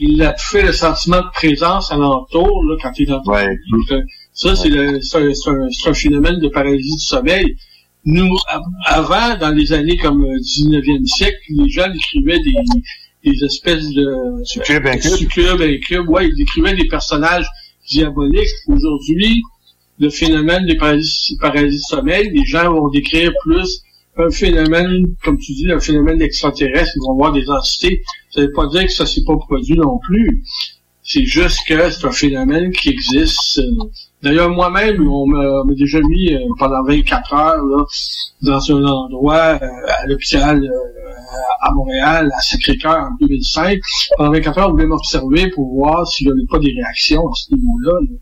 [0.00, 4.02] Il a fait le sentiment de présence alentour, là, quand il est dans Donc, euh,
[4.32, 4.98] Ça, c'est un,
[5.86, 7.56] un- phénomène de paralysie du sommeil.
[8.04, 8.36] Nous,
[8.86, 14.44] avant, dans les années comme euh, 19e siècle, les gens écrivaient des, des espèces de...
[14.44, 15.10] Succube, incube.
[15.12, 16.08] Succube, incube.
[16.08, 17.46] Ouais, ils décrivaient des personnages
[17.88, 18.48] diaboliques.
[18.66, 19.40] Aujourd'hui,
[20.00, 23.80] le phénomène des paralysies, paralysies du sommeil, les gens vont décrire plus
[24.16, 28.02] un phénomène, comme tu dis, un phénomène extraterrestre, ils vont voir des entités.
[28.30, 30.44] Ça veut pas dire que ça s'est pas produit non plus.
[31.02, 33.60] C'est juste que c'est un phénomène qui existe.
[34.22, 37.84] D'ailleurs, moi-même, on m'a déjà mis euh, pendant 24 heures là,
[38.40, 39.68] dans un endroit euh,
[39.98, 43.78] à l'hôpital euh, à Montréal, à Sacré-Cœur, en 2005.
[44.16, 47.34] Pendant 24 heures, on voulait m'observer pour voir s'il n'y avait pas des réactions à
[47.34, 47.98] ce niveau-là.
[48.00, 48.16] là.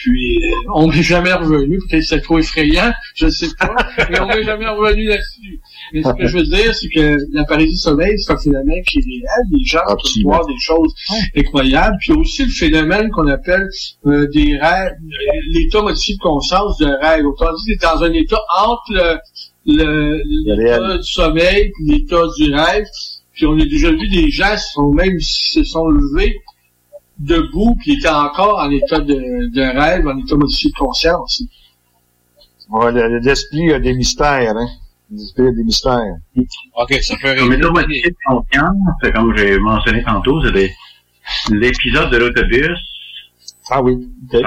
[0.00, 3.74] Puis euh, on n'est jamais revenu, peut-être c'est trop effrayant, je ne sais pas,
[4.10, 5.60] mais on n'est jamais revenu là-dessus.
[5.92, 8.82] Mais ce que je veux dire, c'est que la paralysie du sommeil, c'est un phénomène
[8.86, 9.46] qui est réel.
[9.52, 10.94] Les gens peuvent voir des choses
[11.36, 11.96] incroyables.
[12.00, 13.68] Puis aussi le phénomène qu'on appelle
[14.06, 14.94] euh, des rêves,
[15.52, 17.26] l'état modifié de conscience de rêve.
[17.26, 19.20] Autant dit, c'est dans un état entre le,
[19.66, 20.22] le,
[20.56, 22.86] l'état du sommeil et l'état du rêve.
[23.34, 26.36] Puis on a déjà vu des gens qui sont même se sont levés
[27.20, 29.14] debout, puis étaient encore en état de,
[29.54, 31.42] de rêve, en état modifié de conscience.
[32.70, 34.68] Ouais, le- l'esprit a des mystères, hein.
[35.10, 36.16] L'esprit a des mystères.
[36.76, 38.16] OK, ça peut Comme état modifié de
[39.02, 40.70] c'est comme j'ai mentionné tantôt, c'est
[41.50, 42.78] l'épisode de l'autobus.
[43.70, 43.96] Ah oui.
[44.30, 44.42] C'est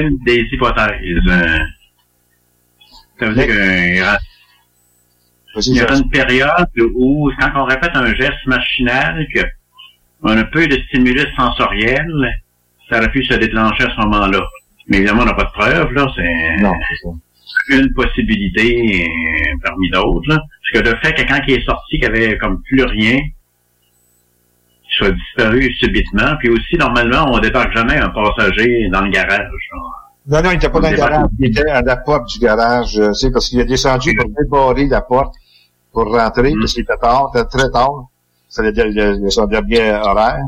[0.00, 1.26] une des hypothèses.
[1.28, 1.58] euh,
[3.18, 8.44] ça veut dire qu'il y il aura une période où, quand on répète un geste
[8.46, 9.40] machinal, que
[10.24, 12.06] on a peu de stimulus sensoriel,
[12.90, 14.40] ça aurait pu se déclencher à ce moment-là.
[14.88, 16.06] Mais évidemment, on n'a pas de preuve, là.
[17.68, 20.28] C'est une possibilité euh, parmi d'autres.
[20.28, 20.36] là.
[20.38, 23.18] Parce que le fait que quelqu'un qui est sorti, qui avait comme plus rien,
[24.98, 29.38] soit disparu subitement, puis aussi, normalement, on débarque jamais un passager dans le garage.
[29.40, 29.78] là.
[30.26, 31.26] Non, non, il était pas dans le garage.
[31.38, 32.98] Il était à la porte du garage.
[32.98, 35.34] euh, C'est parce qu'il a descendu pour débarrer la porte
[35.92, 36.60] pour rentrer, Mm.
[36.60, 38.08] parce qu'il était tard, c'était très tard.
[38.54, 40.38] C'était le, son dernier horaire.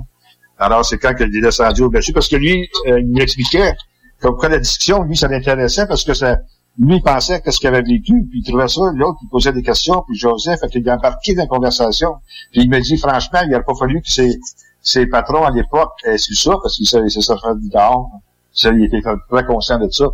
[0.58, 3.74] Alors, c'est quand il est descendu au dessus parce que lui, euh, il m'expliquait
[4.20, 6.38] comme quoi la discussion, lui, ça l'intéressait parce que ça,
[6.78, 9.62] lui, il pensait qu'est-ce qu'il avait vécu, puis il trouvait ça, l'autre, il posait des
[9.62, 12.14] questions, puis Joseph, fait qu'il embarqué dans la conversation.
[12.52, 14.38] Puis il me dit, franchement, il n'aurait pas fallu que ses,
[14.80, 18.08] ses patrons à l'époque aient su ça, parce qu'il s'est du dehors.
[18.52, 20.06] Ça, il était très conscient de ça.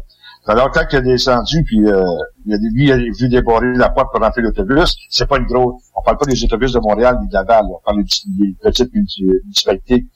[0.46, 2.04] Alors, quand il est descendu, puis euh,
[2.46, 5.46] il a, lui, il a vu débarrer la porte pour rentrer l'autobus, c'est pas une
[5.46, 5.82] grosse...
[5.94, 10.06] On parle pas des autobus de Montréal ni de Laval, on parle des, petites municipalités.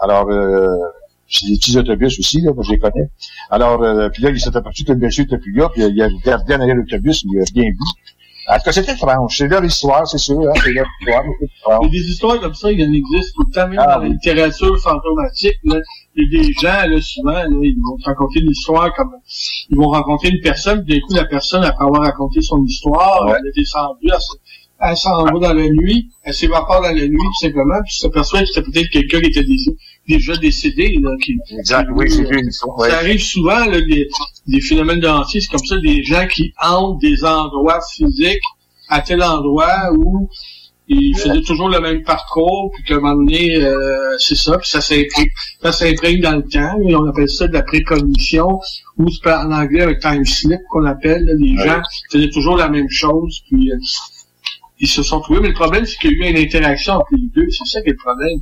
[0.00, 0.66] Alors, euh,
[1.28, 3.10] c'est des petits autobus aussi, là, moi je les connais.
[3.50, 6.02] Alors, euh, puis là, il s'est aperçu que le monsieur était plus là, puis il
[6.02, 7.78] a regardé en arrière l'autobus, il a rien vu.
[8.48, 9.36] En tout cas, c'était étrange.
[9.36, 11.24] C'est leur histoire, c'est sûr, hein, c'est leur histoire.
[11.82, 13.76] Il y a des histoires comme ça, il y en existe tout le temps, même
[13.76, 15.58] dans la littérature fantomatique.
[15.64, 15.78] Là,
[16.32, 19.10] y a des gens, là, souvent, là, ils vont te raconter une histoire comme
[19.70, 23.28] ils vont rencontrer une personne, puis d'un coup, la personne, après avoir raconté son histoire,
[23.28, 24.36] elle est descendue, elle, se-
[24.82, 28.00] elle s'en va dans la nuit, elle s'évapore dans la nuit, tout simplement, puis tu
[28.02, 29.56] t'aperçois que c'était peut-être quelqu'un qui était dé-
[30.08, 32.78] déjà décédé, là, qui, Exact, oui, c'est une histoire.
[32.78, 32.90] ouais.
[32.90, 34.08] ça arrive souvent, là, des,
[34.46, 38.40] des phénomènes de hantis, c'est comme ça, des gens qui hantent des endroits physiques
[38.88, 40.28] à tel endroit où
[40.92, 44.68] ils faisaient toujours le même parcours, puis qu'à un moment donné, euh, c'est ça, puis
[44.68, 45.28] ça s'imprègne,
[45.62, 48.58] ça s'imprègne dans le temps, et on appelle ça de la précognition,
[48.98, 51.64] ou en anglais un time slip qu'on appelle, là, les Ouais.
[51.68, 51.80] gens
[52.10, 53.76] faisaient toujours la même chose, puis euh,
[54.80, 57.08] ils se sont trouvés, mais le problème, c'est qu'il y a eu une interaction entre
[57.12, 58.38] les deux, c'est ça qui est le problème.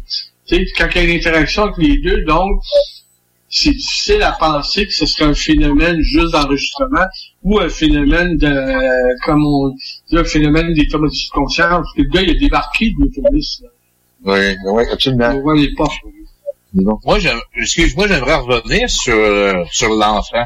[0.47, 2.61] Tu sais, quand il y a une interaction entre les deux, donc,
[3.51, 7.07] c'est difficile à penser que ce serait un phénomène juste d'enregistrement
[7.43, 11.87] ou un phénomène de, comme on dit, un phénomène d'état modifié de conscience.
[11.97, 13.63] Que le gars, il a débarqué de l'autobus.
[14.25, 15.31] Oui, oui, absolument.
[15.37, 15.95] On voit les portes.
[16.75, 20.45] Moi, j'aime- excuse-moi, j'aimerais revenir sur, euh, sur l'enfant.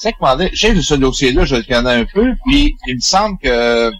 [0.00, 0.14] Tu sais,
[0.52, 3.90] je sais que ce dossier-là, je le connais un peu, puis il me semble que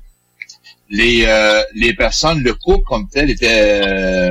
[0.89, 4.31] les, euh, les personnes, le couple comme tel, était, euh,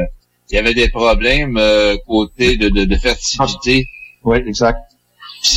[0.49, 3.86] il y avait des problèmes euh, côté de, de, de fertilité.
[4.24, 4.80] Oui, exact.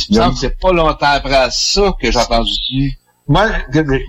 [0.09, 2.59] Il me semble que c'est pas longtemps après ça que j'ai entendu ça.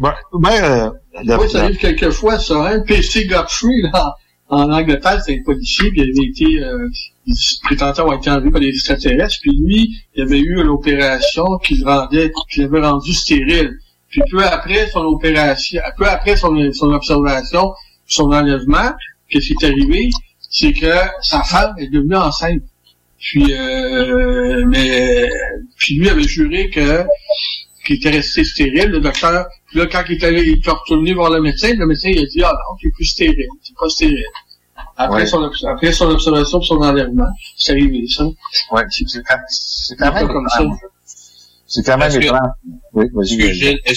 [0.00, 0.90] Moi, moi, euh,
[1.22, 2.66] la- Oui, ça arrive quelquefois, ça.
[2.68, 2.80] Hein?
[2.86, 4.14] PC Godfrey, là,
[4.48, 6.88] en Angleterre, c'est un policier, puis il avait été, euh,
[7.26, 11.44] il prétendait avoir été enlevé par des extraterrestres, puis lui, il avait eu une opération
[11.64, 13.72] qui le rendait, qui l'avait rendu stérile.
[14.10, 17.72] Puis peu après son opération, peu après son, son observation,
[18.06, 18.92] son enlèvement,
[19.28, 20.10] qu'est-ce qui est arrivé?
[20.50, 22.62] C'est que sa femme est devenue enceinte.
[23.24, 25.28] Puis, euh, mais,
[25.78, 27.04] puis lui avait juré que
[27.86, 29.46] qu'il était resté stérile, le docteur.
[29.68, 32.18] Puis là, quand il est allé, il est retourné voir le médecin, le médecin il
[32.18, 34.22] a dit, ah non, tu es plus stérile, c'est pas stérile.
[34.96, 35.26] Après, Ouais.
[35.26, 37.26] son, après son observation son enlèvement,
[37.56, 38.24] c'est arrivé, ça.
[38.72, 40.64] Ouais, c'est c'est quand- c'est quand même comme ça.
[41.66, 42.40] C'est quand même Est-ce que- étrange.
[42.92, 43.78] Oui, Est-ce vas-y.
[43.82, 43.90] que,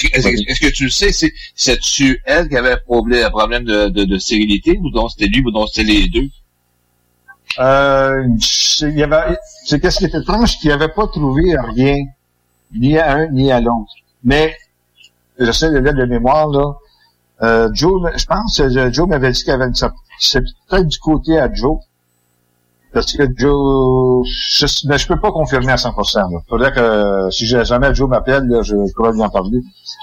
[0.54, 4.06] est-ce tu le sais, c'est, c'est-tu elle qui avait un problème, un problème de, de,
[4.06, 6.28] de stérilité, ou donc c'était lui, ou donc c'était les deux?
[7.60, 8.28] Euh,
[8.82, 11.96] il y avait, c'est qu'est-ce qui était étrange, qu'il n'avait pas trouvé rien,
[12.76, 13.92] ni à un, ni à l'autre.
[14.24, 14.56] Mais,
[15.40, 16.76] je sais, le de mémoire, là,
[17.44, 19.74] euh, Joe, je pense que Joe m'avait dit qu'il avait une
[20.20, 21.80] c'est peut-être du côté à Joe.
[22.94, 26.40] Parce que Joe, je, mais je peux pas confirmer à 100%, là.
[26.50, 29.60] Faudrait que, si jamais Joe m'appelle, je pourrais lui en parler.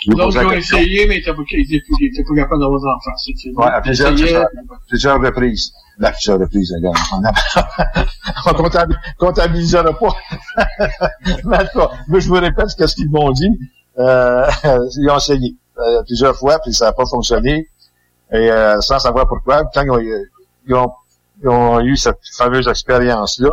[0.06, 2.60] L'autre, ils ont essayé, mais il était pas, il était plus, il était pas capable
[2.60, 3.16] d'avoir des enfants.
[3.16, 4.48] c'est- c'est- Ouais, à plusieurs, plusieurs,
[4.88, 5.72] plusieurs reprises.
[5.98, 6.74] Là, plusieurs reprises.
[7.12, 7.32] On, a-
[8.46, 10.16] on comptabil- comptabilisera pas.
[11.44, 13.48] Mais en tout cas, moi, je vous répète ce qu'ils m'ont dit.
[13.98, 14.46] Euh,
[14.98, 17.66] ils ont essayé euh, plusieurs fois, puis ça n'a pas fonctionné.
[18.32, 20.00] Et euh, sans savoir pourquoi, quand ils ont,
[20.66, 20.90] ils ont,
[21.44, 23.50] ils ont eu cette fameuse expérience-là,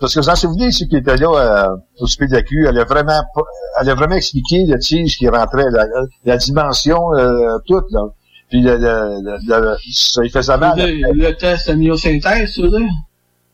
[0.00, 1.28] parce que vous en souvenez, ceux qui étaient là
[1.72, 3.42] euh, au SPDQ, elle a vraiment pas-
[3.80, 5.84] elle a vraiment expliqué le tige qui rentrait, la,
[6.24, 8.02] la dimension euh, toute, là.
[8.48, 10.78] Puis le, le, le- le- ça il faisait mal.
[10.78, 12.88] Le, le test amniosynthèse, tu veux dire?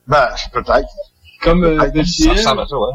[0.06, 0.88] Ben, peut-être.
[1.42, 1.94] Comme euh, Peut-être.
[1.94, 2.24] BCL.
[2.26, 2.92] Ça ressemble à ça, ouais.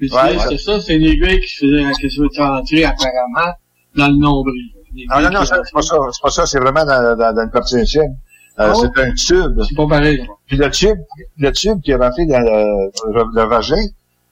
[0.00, 0.44] BCL, Ouais, ouais.
[0.48, 3.52] c'est ça, c'est une aiguille qui se faisait, qui se faisait rentrer apparemment
[3.96, 4.70] dans le nombril.
[5.10, 5.96] Ah, Non, non, non, qui c'est pas ça.
[6.12, 6.46] C'est pas ça.
[6.46, 8.14] C'est vraiment dans, dans, dans une partie intième.
[8.60, 8.74] Euh, Ah?
[8.74, 9.60] C'est un tube.
[9.68, 10.28] C'est pas pareil.
[10.46, 10.98] Puis le tube,
[11.38, 13.82] le tube qui est rentré dans le, le vagin,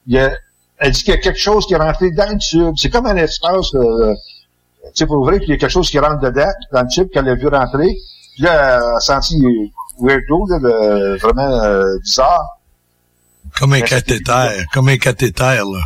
[0.06, 0.30] il y a,
[0.78, 2.74] elle dit qu'il y a quelque chose qui est rentré dans le tube.
[2.76, 4.12] C'est comme un espace, euh,
[4.84, 6.88] tu sais, pour ouvrir, puis il y a quelque chose qui rentre dedans, dans le
[6.88, 7.96] tube qu'elle a vu rentrer.
[8.34, 9.38] Puis là, elle a senti
[9.98, 12.44] weirdo, là, le- vraiment euh, bizarre.
[13.58, 15.80] Comme un cathéter, comme un cathéter, là.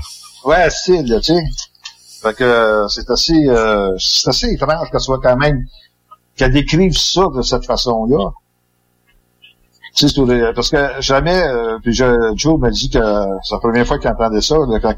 [0.45, 1.43] Ouais, c'est, là, tu sais.
[2.23, 5.65] Fait que euh, c'est assez, euh, c'est assez étrange qu'elle soit quand même,
[6.37, 8.31] qu'elle décrive ça de cette façon-là.
[10.55, 12.99] Parce que jamais, euh, puis je, Joe m'a dit que
[13.45, 14.95] c'est la première fois qu'il entendait ça, là, quand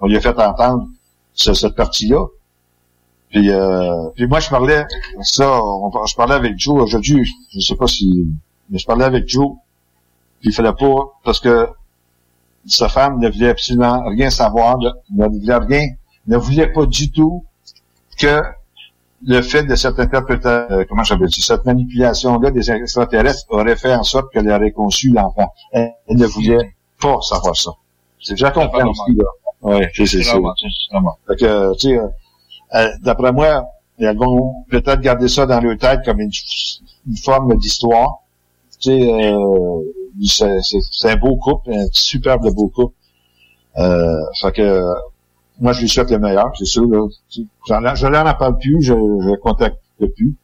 [0.00, 0.86] on lui a fait entendre
[1.34, 2.24] ce- cette partie-là.
[3.30, 4.84] Puis, euh, moi, je parlais,
[5.22, 5.60] ça,
[6.06, 8.26] je parlais avec Joe aujourd'hui, je sais pas si,
[8.70, 9.56] mais je parlais avec Joe,
[10.40, 10.94] puis il fallait pas,
[11.24, 11.68] parce que
[12.66, 15.86] sa femme ne voulait absolument rien savoir, ne voulait rien,
[16.26, 17.44] ne voulait pas du tout
[18.18, 18.40] que
[19.24, 24.02] le fait de cette interprétation, euh, comment j'appelle cette manipulation-là des extraterrestres aurait fait en
[24.02, 25.52] sorte qu'elle aurait conçu l'enfant.
[25.72, 27.70] Elle, elle ne voulait pas savoir ça.
[28.20, 29.24] C'est déjà compris aussi, là.
[29.62, 30.38] Ouais, c'est ça.
[31.28, 32.08] Fait que, tu sais, euh,
[32.74, 33.64] euh, d'après moi,
[33.98, 36.30] elles vont peut-être garder ça dans leur tête comme une,
[37.06, 38.22] une forme d'histoire.
[38.80, 40.62] Tu sais, euh,
[40.92, 42.94] c'est un beau couple, un superbe beau couple.
[43.78, 44.84] Euh, fait que,
[45.60, 46.86] moi, je lui souhaite le meilleur, c'est sûr.
[46.88, 47.94] Là.
[47.94, 50.34] Je n'en parle plus, je ne contacte plus.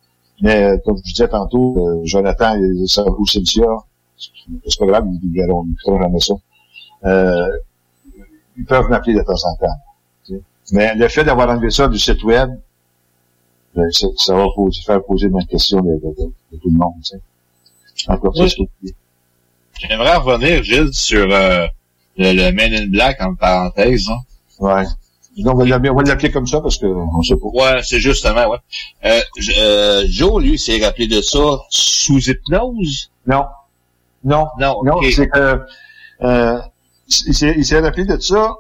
[0.41, 2.61] Mais euh, comme je disais tantôt, euh, Jonathan et
[3.19, 3.67] ou Cynthia,
[4.17, 5.67] c'est pas grave, ils verront,
[6.01, 6.35] jamais ça.
[7.05, 7.49] Euh,
[8.57, 10.41] ils peuvent m'appeler de temps en temps.
[10.73, 12.51] Mais le fait d'avoir enlevé ça du site web,
[13.75, 16.93] ben, ça, va poser, faire poser de questions de, de- tout le monde.
[17.95, 18.11] Tu.
[18.11, 18.53] Encore Oui.
[18.81, 18.95] plus.
[19.81, 21.67] J'aimerais revenir, Gilles, sur euh,
[22.17, 24.09] le, le Men in Black, en parenthèse.
[24.11, 24.19] Hein.
[24.61, 24.85] Ouais.
[25.39, 27.47] Donc, on va l'appeler- on va l'appeler comme ça parce que on sait pas.
[27.53, 28.59] Ouais, c'est justement, ouais.
[29.05, 29.21] Euh,
[29.59, 33.11] euh, Joe, lui, s'est rappelé de ça sous hypnose?
[33.27, 33.45] Non.
[34.25, 34.47] Non.
[34.59, 35.61] Non, Non, c'est que
[36.23, 36.61] euh,
[37.29, 38.55] il s'est il s'est rappelé de ça.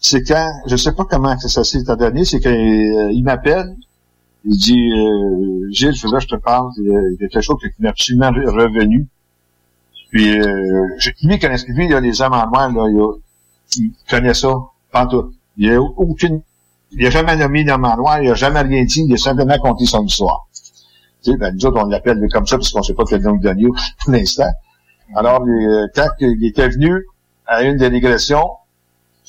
[0.00, 3.74] C'est quand, je sais pas comment ça s'est donné, c'est qu'il m'appelle,
[4.44, 7.56] il dit euh, Gilles, je là, je te parle, il y a y quelque chose
[7.60, 9.06] qui m'est absolument re- revenu.
[10.10, 10.86] Puis euh,
[11.22, 13.14] lui, il connaît, lui, il a les hommes en noir, là, il, a-
[13.76, 14.52] il connaît ça,
[15.56, 16.42] Il a aucune.
[16.92, 19.84] Il a jamais nommé en noir, il a jamais rien dit, il a simplement conté
[19.84, 20.46] son histoire.
[21.24, 23.34] Tu sais, ben, nous autres, on l'appelle comme ça parce qu'on sait pas quel nom
[23.34, 23.58] il donne
[24.04, 24.50] pour l'instant.
[25.16, 27.04] Alors, euh, quand il était venu
[27.46, 28.48] à une régressions,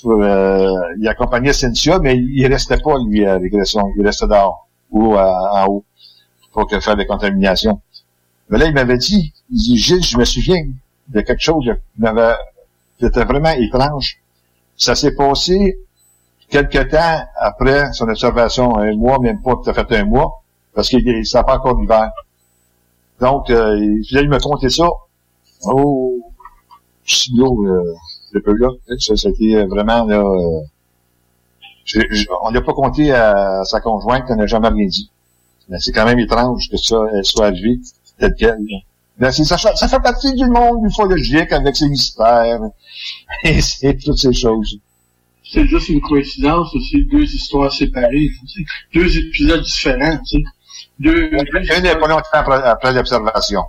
[0.06, 0.70] euh,
[1.00, 3.82] il accompagnait Cynthia, mais il restait pas, lui, à régression.
[3.98, 5.86] Il restait dehors, ou à- en haut,
[6.52, 7.82] pour faire des contaminations.
[8.50, 10.64] Mais là, il m'avait dit, il dit, Gilles, je me souviens
[11.08, 12.36] de quelque chose qui m'avait,
[13.00, 14.18] qui était vraiment étrange.
[14.78, 15.78] Ça s'est passé
[16.50, 20.44] quelque temps après son observation, un mois, même pas tout à fait un mois,
[20.74, 22.10] parce qu'il ça pas encore l'hiver.
[23.20, 24.88] Donc, euh, il- là, il me comptait ça.
[25.64, 26.20] Oh,
[27.06, 27.96] si gros, euh,
[28.32, 28.70] le peu là.
[29.00, 30.62] Ça, c'était vraiment, là, euh,
[31.86, 32.08] j'ai-
[32.44, 35.10] on n'a pas compté à sa conjointe, elle n'a jamais rien dit.
[35.70, 37.80] Mais c'est quand même étrange que ça, elle soit arrivée,
[38.20, 38.60] telle qu'elle.
[39.20, 39.28] Là.
[39.28, 42.60] Ben, ça, fait- ça fait partie du monde ufologique avec ses mystères
[43.44, 44.78] et toutes ces choses.
[45.44, 48.66] C'est juste une coïncidence aussi, deux histoires séparées, tu sais.
[48.94, 50.44] deux épisodes différents, tu sais.
[51.00, 51.30] Deux,
[51.72, 53.62] Un n'est pas longtemps après, après l'observation.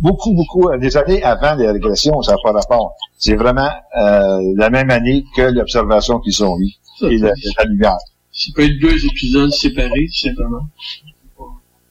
[0.00, 2.94] Beaucoup, beaucoup, euh, des années avant les régressions, ça n'a pas rapport.
[3.18, 3.68] C'est vraiment
[3.98, 6.72] euh, la même année que l'observation qu'ils ont eue.
[7.10, 7.96] Et la, la lumière.
[8.32, 10.66] Ça peut être deux épisodes séparés, tout simplement.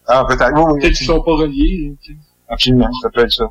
[0.07, 0.51] Ah, peut-être.
[0.55, 2.19] Oui, oui, Peut-être qu'ils sont pas reliés, là, tu sais.
[2.49, 3.45] Absolument, ça peut être ça.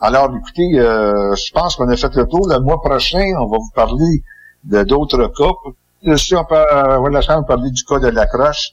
[0.00, 2.48] Alors, écoutez, euh, je pense qu'on a fait le tour.
[2.48, 4.22] Le mois prochain, on va vous parler
[4.64, 5.72] de d'autres cas.
[6.10, 8.70] Euh, Si on peut avoir la chance de parler du cas de la croche.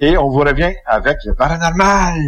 [0.00, 2.18] Et on vous revient avec le paranormal.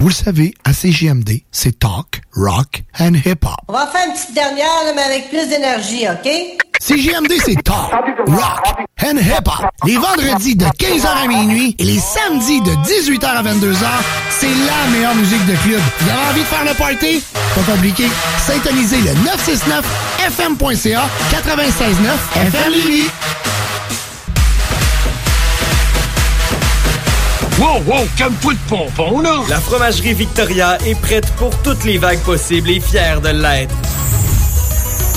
[0.00, 3.56] Vous le savez, à CGMD, c'est talk, rock and hip-hop.
[3.68, 6.63] On va faire une petite dernière, mais avec plus d'énergie, OK?
[6.86, 7.90] CJMD, c'est talk,
[8.26, 8.60] rock
[9.02, 9.64] and hip-hop.
[9.86, 13.86] Les vendredis de 15h à minuit et les samedis de 18h à 22h,
[14.28, 15.80] c'est la meilleure musique de club.
[16.00, 17.24] Vous avez envie de faire le party?
[17.54, 18.04] Pas compliqué.
[18.46, 23.08] Syntonisez le 969fm.ca 96.9 FM Lévis.
[27.60, 29.36] Wow, wow, calme-toi de pompon, là!
[29.48, 33.74] La fromagerie Victoria est prête pour toutes les vagues possibles et fière de l'être.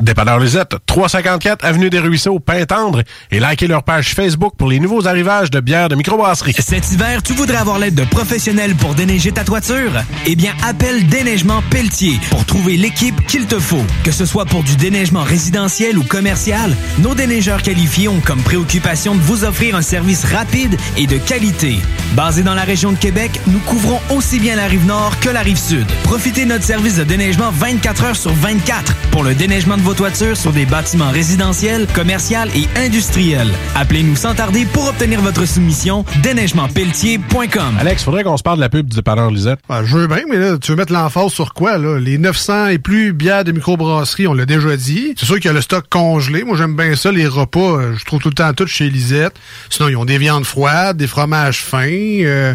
[0.00, 5.06] Dépanneur Lisette, 354 Avenue des Ruisseaux, Pintendre, et likez leur page Facebook pour les nouveaux
[5.06, 6.54] arrivages de bières de microbrasserie.
[6.58, 9.92] Cet hiver, tu voudrais avoir l'aide de professionnels pour déneiger ta toiture?
[10.26, 13.84] Eh bien, appelle Déneigement Pelletier pour trouver l'équipe qu'il te faut.
[14.04, 19.14] Que ce soit pour du déneigement résidentiel ou commercial, nos déneigeurs qualifiés ont comme préoccupation
[19.14, 21.78] de vous offrir un service rapide et de qualité.
[22.14, 25.40] Basé dans la région de Québec, nous couvrons aussi bien la rive nord que la
[25.40, 25.86] rive sud.
[26.04, 29.94] Profitez de notre service de déneigement 24 heures sur 24 pour le déneigement de vos
[29.94, 33.48] toitures sur des bâtiments résidentiels, commerciaux et industriels.
[33.74, 37.74] Appelez-nous sans tarder pour obtenir votre soumission déneigementpelletier.com.
[37.80, 39.60] Alex, faudrait qu'on se parle de la pub du dépanneur Lisette.
[39.66, 41.98] Ben, je veux bien, mais là, tu veux mettre l'emphase sur quoi, là?
[41.98, 45.14] Les 900 et plus bières de microbrasserie, on l'a déjà dit.
[45.18, 46.44] C'est sûr qu'il y a le stock congelé.
[46.44, 47.58] Moi, j'aime bien ça, les repas.
[47.78, 49.36] euh, Je trouve tout le temps tout chez Lisette.
[49.70, 52.54] Sinon, ils ont des viandes froides, des fromages fins, euh,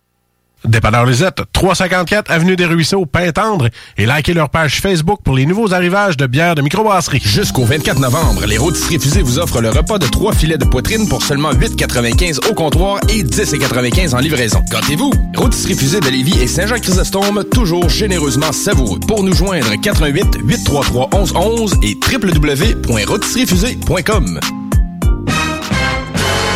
[0.65, 5.73] Dépanneur Lisette, 354 Avenue des Ruisseaux, Pintendre, et likez leur page Facebook pour les nouveaux
[5.73, 7.21] arrivages de bières de microbrasserie.
[7.23, 11.07] Jusqu'au 24 novembre, les rôtisseries fusées vous offrent le repas de trois filets de poitrine
[11.09, 14.61] pour seulement 8,95 au comptoir et 10,95 en livraison.
[14.71, 15.11] Gâtez-vous!
[15.35, 18.99] Rôtisserie fusée de Lévis et Saint-Jean-Chrysostome, toujours généreusement savoureux.
[19.07, 24.39] Pour nous joindre, 88 833 1111 et www.rôtisseriefusée.com.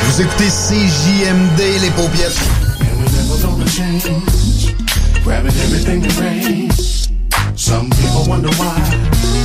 [0.04, 1.90] Vous écoutez CJMD, les
[3.66, 4.74] paupiètes.
[5.24, 7.10] Grabbing everything that rains.
[7.56, 8.78] Some people wonder why.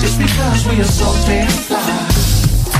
[0.03, 2.10] It's because we are so damn fly.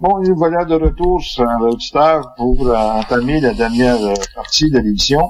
[0.00, 4.78] Bon, et voilà de retour sur l'auditeur pour euh, entamer la dernière euh, partie de
[4.78, 5.28] l'émission.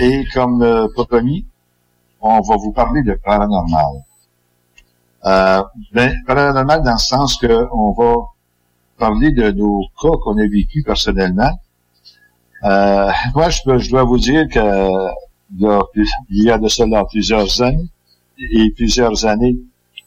[0.00, 1.46] Et comme euh, pas promis,
[2.20, 4.04] on va vous parler de paranormal.
[5.24, 5.62] Euh,
[5.94, 8.16] ben, paranormal dans le sens que on va
[8.98, 11.52] parler de nos cas qu'on a vécu personnellement.
[12.62, 15.08] Moi, je, je dois vous dire que
[16.28, 17.88] il y a de cela plusieurs années,
[18.38, 19.56] et plusieurs années,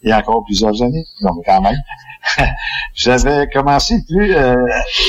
[0.04, 1.76] et encore plusieurs années, non mais quand même,
[2.94, 4.56] j'avais commencé plus, euh,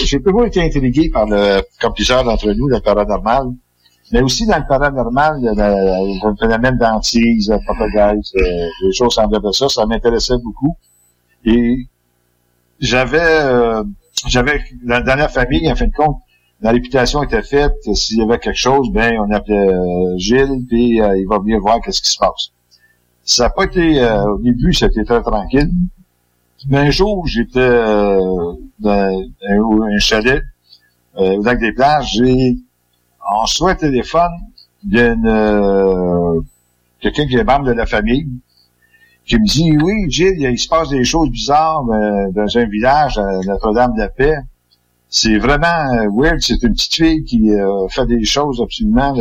[0.04, 3.46] j'ai toujours été intrigué par le, comme plusieurs d'entre nous, le paranormal,
[4.12, 8.42] mais aussi dans le paranormal, le, phénomène d'antise, le poltergeist, euh,
[8.82, 10.76] des choses semblables à ça, ça m'intéressait beaucoup.
[11.44, 11.88] Et
[12.78, 13.82] j'avais, euh,
[14.26, 16.18] j'avais, dans, dans la famille, en fin de compte,
[16.60, 21.00] la réputation était faite, s'il y avait quelque chose, ben, on appelait euh, Gilles, puis
[21.00, 22.50] euh, il va venir voir qu'est-ce qui se passe.
[23.22, 25.70] Ça n'a pas été, euh, au début, c'était très tranquille.
[26.72, 30.42] Un jour, j'étais euh, dans un, chalet
[31.16, 32.56] euh, au lac des plages et
[33.20, 34.32] reçoit un téléphone
[34.82, 36.40] d'une euh,
[37.00, 38.28] quelqu'un qui est membre de la famille
[39.26, 43.18] qui me dit, oui, Gilles, il se passe des choses bizarres euh, dans un village
[43.18, 44.36] à Notre-Dame-de-Paix.
[45.08, 46.40] C'est vraiment euh, weird.
[46.40, 49.14] C'est une petite fille qui euh, fait des choses absolument...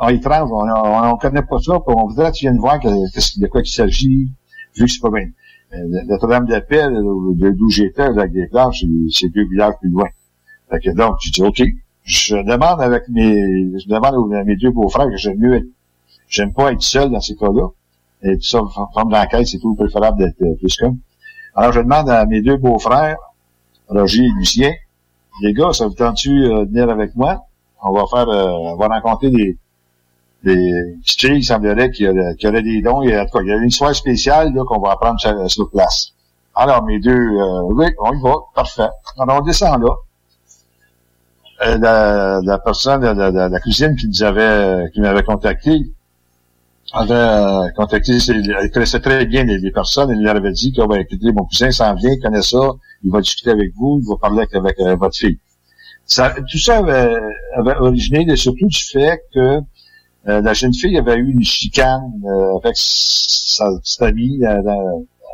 [0.00, 0.50] Euh, ah, étrange.
[0.52, 1.78] On ne connaît pas ça.
[1.80, 4.28] puis on voudrait que tu viennes voir de quoi il s'agit.
[4.76, 5.28] Vu que c'est pas bien.
[5.74, 10.08] Euh, Notre-Dame-de-Paix, de- d'où j'étais, des plages, c'est deux villages plus loin.
[10.70, 11.62] Fait que donc, j'ai dit, OK.
[12.04, 13.32] Je demande avec mes,
[13.78, 15.66] je demande à mes deux beaux-frères que j'aime mieux être,
[16.28, 17.68] j'aime pas être seul dans ces cas-là.
[18.24, 18.60] Et tout ça,
[18.92, 20.96] forme d'enquête, c'est tout préférable d'être euh, plus qu'un.
[21.54, 23.18] Alors, je demande à mes deux beaux-frères,
[23.88, 24.72] Roger et Lucien,
[25.42, 27.44] les gars, ça vous tente-tu euh, venir avec moi?
[27.82, 29.56] On va faire, euh, on va rencontrer des,
[30.42, 33.02] petites filles, il semblerait qu'il y, qu'il y aurait des dons.
[33.02, 36.12] Il y a, il y a une histoire spéciale qu'on va apprendre sur, sur place.
[36.54, 38.88] Alors, mes deux, euh, oui, on y va, parfait.
[39.18, 39.94] Alors, on descend là.
[41.64, 45.80] Euh, la, la personne, la, la- la cousine qui nous avait, qui m'avait contacté,
[46.92, 50.86] avait euh, contacté, elle connaissait très bien les, les personnes, elle leur avait dit que,
[50.86, 52.58] ben, écoutez, mon cousin s'en vient, il connaît ça,
[53.04, 55.38] il va discuter avec vous, il va parler avec, avec, euh, votre fille.
[56.04, 57.16] Ça, tout ça avait,
[57.56, 59.60] avait originé de- surtout du fait que
[60.28, 64.62] euh, la jeune fille avait eu une chicane euh, avec sa petite amie euh,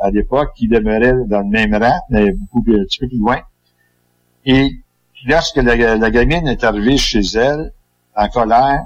[0.01, 3.39] à l'époque qui demeurait dans le même rang, mais beaucoup un petit peu plus loin.
[4.45, 4.71] Et
[5.25, 7.71] lorsque la, la gamine est arrivée chez elle,
[8.15, 8.83] en colère,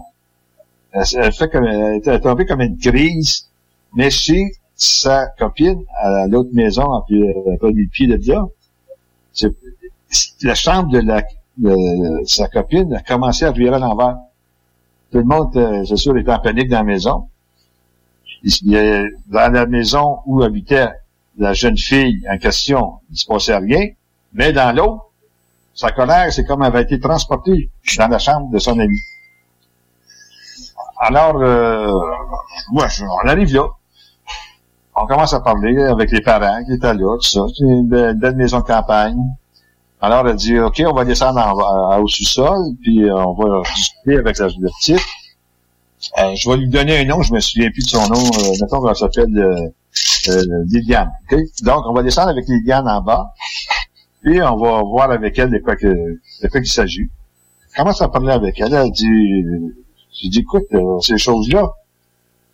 [0.92, 3.50] elle, fait comme, elle était tombée comme une crise,
[3.96, 8.46] mais chez sa copine, à l'autre maison, plus, euh, pas du pied de là,
[10.44, 11.24] la chambre de, la,
[11.58, 14.18] de sa copine a commencé à virer à l'envers.
[15.14, 17.30] Tout le monde, euh, c'est sûr, était en panique dans la maison.
[19.28, 20.90] Dans la maison où habitait
[21.38, 23.90] la jeune fille en question, il se passait rien,
[24.34, 25.12] mais dans l'autre,
[25.76, 28.98] sa colère, c'est comme elle avait été transportée dans la chambre de son ami.
[30.98, 31.94] Alors, euh,
[32.72, 32.88] ouais,
[33.24, 33.68] on arrive là.
[34.96, 37.42] On commence à parler avec les parents qui étaient là, tout ça.
[37.56, 39.20] C'est une belle maison de campagne.
[40.06, 43.62] Alors, elle dit, OK, on va descendre en- à- au sous-sol, puis euh, on va
[43.74, 45.00] discuter avec la, la petite.
[46.20, 48.20] Euh, je vais lui donner un nom, je me souviens plus de son nom.
[48.20, 49.70] Euh, mettons s'appelle euh,
[50.28, 51.10] euh, Liliane.
[51.64, 53.32] Donc, on va descendre avec Liliane en bas,
[54.22, 57.10] puis on va voir avec elle de quoi que de quoi qu'il s'agit.
[57.72, 58.74] Je commence à parler avec elle?
[58.74, 59.46] Elle dit,
[60.12, 60.68] j'ai dit, écoute,
[61.02, 61.72] ces choses-là,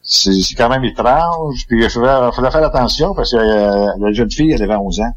[0.04, 1.66] c'est quand même étrange.
[1.68, 5.14] Puis il faudrait, faudrait faire attention parce que la jeune fille, elle avait 11 ans.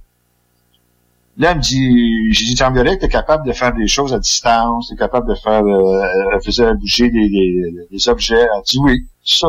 [1.38, 4.12] Là, elle me dit, j'ai dit, semblerait que tu es capable de faire des choses
[4.12, 6.04] à distance, tu es capable de faire, euh,
[6.34, 8.40] elle faisait bouger des, des, des objets.
[8.40, 9.48] Elle dit oui, ça.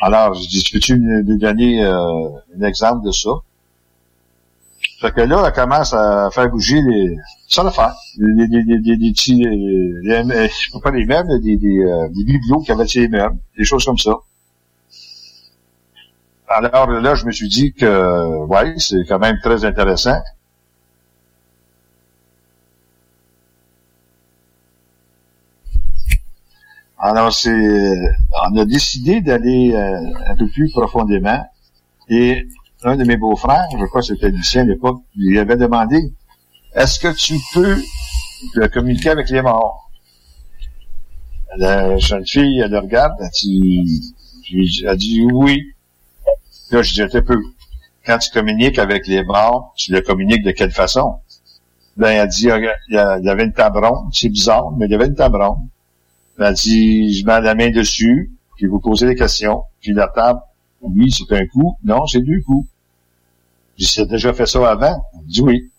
[0.00, 2.28] Alors, je dis, peux-tu nous donner euh,
[2.58, 3.30] un exemple de ça?
[5.00, 7.16] Fait que là, elle commence à faire bouger les,
[7.48, 7.94] ça l'affaire.
[8.16, 11.78] Des, des, des, des, des petits, euh, des- euh, je pas les meubles, des, des,
[11.80, 14.14] euh, des bibelots qui avaient ces meubles, des choses comme ça.
[16.48, 20.16] Alors là, je me suis dit que, ouais, c'est quand même très intéressant.
[27.04, 29.98] Alors, c'est, on a décidé d'aller euh,
[30.28, 31.44] un peu plus profondément.
[32.08, 32.46] Et
[32.84, 35.98] un de mes beaux-frères, je crois que c'était Lucien à l'époque, lui avait demandé,
[36.76, 37.76] est-ce que tu peux
[38.68, 39.90] communiquer avec les morts?
[41.56, 44.14] La jeune fille, elle le regarde, elle dit,
[44.86, 45.60] elle dit oui.
[46.70, 47.42] Là, je dis, un peu.
[48.06, 51.16] Quand tu communiques avec les morts, tu le communiques de quelle façon?
[51.96, 53.80] Ben, elle dit, il y avait une table
[54.12, 55.40] c'est bizarre, mais il y avait une table.
[56.38, 59.62] Elle dit, je mets la main dessus, puis vous posez des questions.
[59.80, 60.40] Puis la table,
[60.80, 61.76] oui, c'est un coup.
[61.84, 62.68] Non, c'est deux coups.
[63.76, 65.02] J'ai déjà fait ça avant?
[65.14, 65.70] Elle dit oui.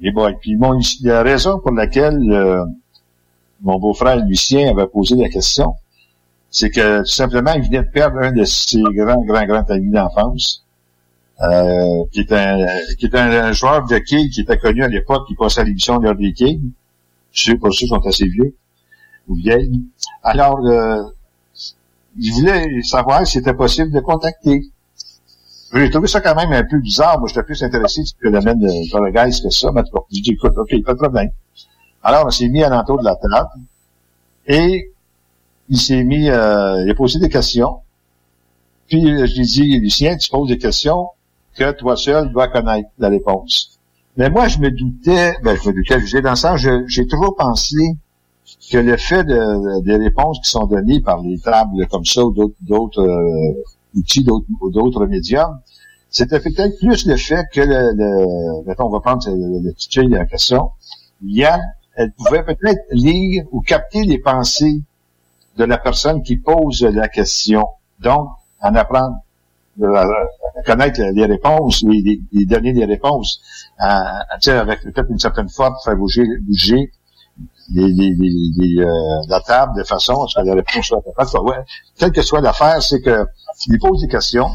[0.00, 2.64] Et bon, puis mon, la raison pour laquelle euh,
[3.60, 5.74] mon beau-frère Lucien avait posé la question,
[6.50, 9.90] c'est que tout simplement, il venait de perdre un de ses grands, grands, grands amis
[9.90, 10.64] d'enfance,
[11.40, 12.66] euh, qui est un,
[12.98, 15.98] qui est un, joueur de quilles qui était connu à l'époque, qui passait à l'émission
[15.98, 16.72] de l'heure des quilles.
[17.30, 18.54] Ceux pour ceux sont assez vieux
[19.28, 19.82] ou vieilles.
[20.22, 21.02] Alors, euh,
[22.18, 24.62] il voulait savoir si c'était possible de contacter.
[25.74, 27.18] J'ai trouvé ça quand même un peu bizarre.
[27.18, 29.70] Moi, j'étais plus intéressé du phénomène de poltergeist que ça.
[29.72, 31.30] Mais j'ai dit, écoute, OK, pas de problème.
[32.02, 33.62] Alors, on s'est mis à l'entour de la table
[34.46, 34.92] et
[35.68, 37.78] il s'est mis, euh, il a posé des questions.
[38.88, 41.08] Puis, euh, je lui ai dit, Lucien, tu poses des questions
[41.54, 43.78] que toi seul dois connaître la réponse.
[44.16, 47.06] Mais moi, je me doutais, ben, je me doutais, je disais dans le sens, j'ai
[47.06, 47.76] toujours pensé
[48.70, 52.32] que le fait de, des réponses qui sont données par les tables comme ça ou
[52.60, 53.62] d'autres, euh,
[53.94, 55.58] outils, d'autres, médiums,
[56.10, 59.88] c'était peut-être plus le fait que le, le mettons, on va prendre le, le petit
[59.88, 60.70] fille en question,
[61.24, 61.60] Yann,
[61.94, 64.82] elle pouvait peut-être lire ou capter les pensées
[65.56, 67.66] de la personne qui pose la question.
[68.00, 68.28] Donc,
[68.62, 69.16] en apprendre
[69.80, 73.40] euh, à connaître les réponses, les, les, les donner des réponses,
[73.78, 76.90] avec peut-être une certaine force, faire bouger, bouger
[77.70, 78.84] euh,
[79.28, 81.42] la table de façon à ce que la réponse soit.
[81.42, 81.64] Ouais,
[81.96, 83.26] quelle que soit l'affaire, c'est que
[83.68, 84.48] il pose des questions,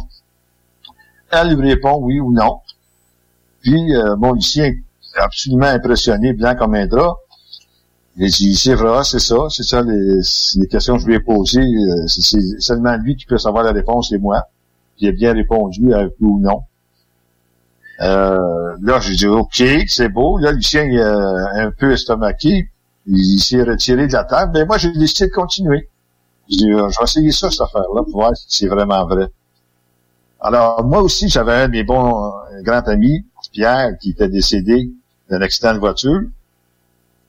[1.32, 2.62] elle lui répond oui ou non.
[3.62, 4.74] Puis euh, mon lycéen
[5.16, 7.18] absolument impressionné, blanc comme un drap.
[8.20, 10.20] Il dit, c'est vrai, c'est ça, c'est ça les,
[10.56, 11.60] les, questions que je lui ai posées.
[11.60, 14.48] euh, C'est seulement lui qui peut savoir la réponse, c'est moi.
[15.04, 16.64] A bien répondu avec oui ou non.
[18.00, 20.40] Euh, là, j'ai dit, OK, c'est beau.
[20.40, 22.70] Là, Lucien, est un peu estomaqué.
[23.08, 24.52] Il s'est retiré de la table.
[24.54, 25.90] Mais moi, j'ai décidé de continuer.
[26.50, 29.28] J'ai dit, euh, je vais essayer ça, cette affaire-là, pour voir si c'est vraiment vrai.
[30.40, 34.92] Alors, moi aussi, j'avais un de mes bons euh, grands amis, Pierre, qui était décédé
[35.30, 36.22] d'un accident de voiture.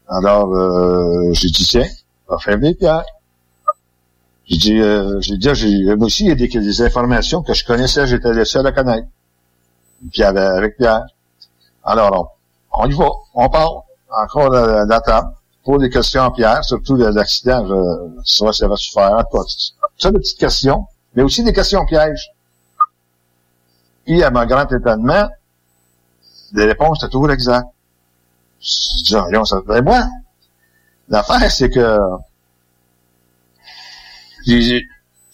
[0.08, 1.86] Alors, euh, j'ai dit, tiens,
[2.28, 3.04] on va faire Pierre.
[4.46, 7.54] J'ai dit, euh, j'ai dit, j'ai, moi aussi, il y a des, des informations que
[7.54, 9.06] je connaissais, j'étais le seul à connaître.
[10.10, 11.04] Puis avec, Pierre.
[11.84, 12.34] Alors,
[12.72, 15.28] on, on y va, on part, encore la table,
[15.68, 19.44] pour des questions à Pierre, surtout de l'accident, je, ça, ça va se faire, quoi.
[19.98, 22.30] Ça, des petites questions, mais aussi des questions pièges.
[24.06, 25.28] Et à mon grand étonnement,
[26.52, 27.68] les réponses étaient toujours exactes.
[28.62, 30.06] Je dis, voyons, ça ben moi,
[31.10, 31.98] l'affaire, c'est que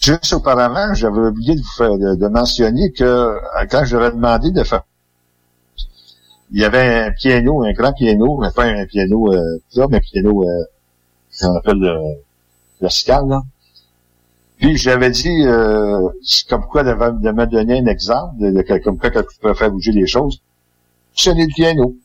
[0.00, 3.38] juste auparavant, j'avais oublié de vous faire, de, de mentionner que euh,
[3.70, 4.82] quand j'aurais demandé de faire
[6.54, 9.96] il y avait un piano, un grand piano, mais pas un piano euh, ça, mais
[9.96, 10.64] un piano euh,
[11.40, 11.98] qu'on appelle le,
[12.80, 13.42] le scale, là.
[14.58, 16.08] Puis j'avais dit euh,
[16.48, 20.06] comme quoi de, me donner un exemple de, comme quoi tu peux faire bouger les
[20.06, 20.40] choses.
[21.12, 21.96] Sonner le piano.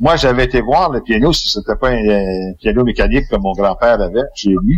[0.00, 4.00] Moi, j'avais été voir le piano si c'était pas un, piano mécanique comme mon grand-père
[4.00, 4.76] avait chez lui.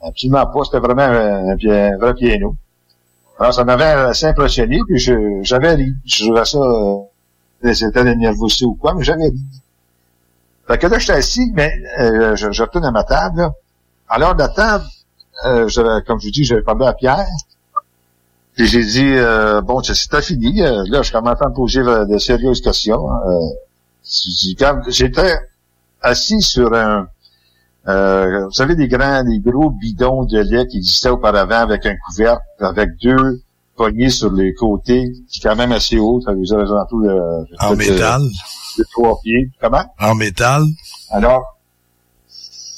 [0.00, 0.62] Absolument pas.
[0.64, 2.54] C'était vraiment un, un un vrai piano.
[3.40, 4.98] Alors, ça m'avait assez impressionné, puis
[5.42, 5.92] j'avais ri.
[6.04, 6.98] Je trouvais ça, euh,
[7.74, 9.40] c'était de nervosité ou quoi, mais j'avais ri.
[10.66, 13.38] Fait que là, j'étais assis, mais euh, je, je retourne à ma table.
[13.38, 13.52] Là.
[14.08, 14.84] Alors, de la table,
[15.44, 15.68] euh,
[16.06, 17.26] comme je vous dis, j'avais parlé à Pierre.
[18.54, 20.62] Puis j'ai dit, euh, bon, c'est fini.
[20.62, 23.06] Euh, là, je commençais à me poser euh, de sérieuses questions.
[23.12, 23.38] Euh,
[24.02, 25.38] dit, quand j'étais
[26.00, 27.06] assis sur un,
[27.88, 31.96] euh, vous savez, des grands, des gros bidons de lait qui existaient auparavant avec un
[32.06, 33.42] couvercle, avec deux
[33.76, 37.02] poignées sur les côtés, qui est quand même assez haut, ça vous avez en tout
[37.02, 38.22] de, En de- métal?
[38.78, 39.50] de trois pieds.
[39.60, 39.84] Comment?
[40.00, 40.62] En métal?
[41.10, 41.42] Alors,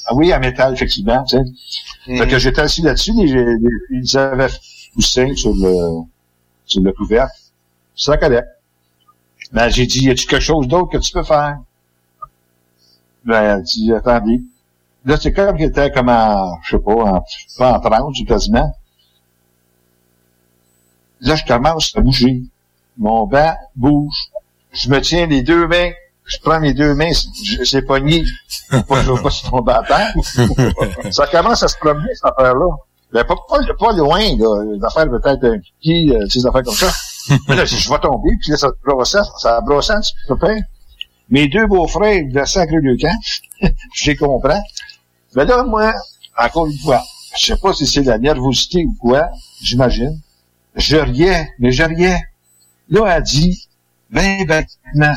[0.07, 1.43] ah oui, en métal, effectivement, tu sais.
[2.17, 4.47] Fait que j'étais assis là-dessus, ils avaient
[4.93, 6.03] poussé sur le,
[6.65, 7.31] sur le couvercle.
[7.95, 8.43] Ça collait.
[9.51, 11.57] Ben, j'ai dit, y a-tu quelque chose d'autre que tu peux faire?
[13.25, 14.41] Ben, elle dit, attendez.
[15.05, 17.23] Là, c'est comme qu'il était comme en, je sais pas, en,
[17.57, 18.71] pas en transe, quasiment.
[21.21, 22.43] Là, je commence à bouger.
[22.97, 24.29] Mon banc bouge.
[24.71, 25.91] Je me tiens les deux mains.
[26.25, 27.09] Je prends mes deux mains,
[27.63, 28.23] c'est pogné.
[28.69, 30.13] Pas, je veux pas se tomber à terre.
[31.11, 32.67] ça commence à se promener, cette affaire-là.
[33.11, 34.63] Ben, pas, pas, pas loin, là.
[34.79, 36.91] L'affaire peut-être un pied, euh, des affaires comme ça.
[37.47, 40.61] Mais là, je vais tomber, puis là, ça brossait, ça brossait un petit peu près.
[41.29, 43.17] Mes deux beaux-frères, ils versaient à le camp.
[43.95, 44.61] je les comprends.
[45.35, 45.93] Mais là, moi,
[46.37, 47.01] encore une fois,
[47.39, 49.29] je sais pas si c'est la nervosité ou quoi,
[49.61, 50.19] j'imagine.
[50.75, 52.19] Je riais, mais je riais.
[52.89, 53.67] Là, elle dit,
[54.09, 55.15] ben, ben, maintenant,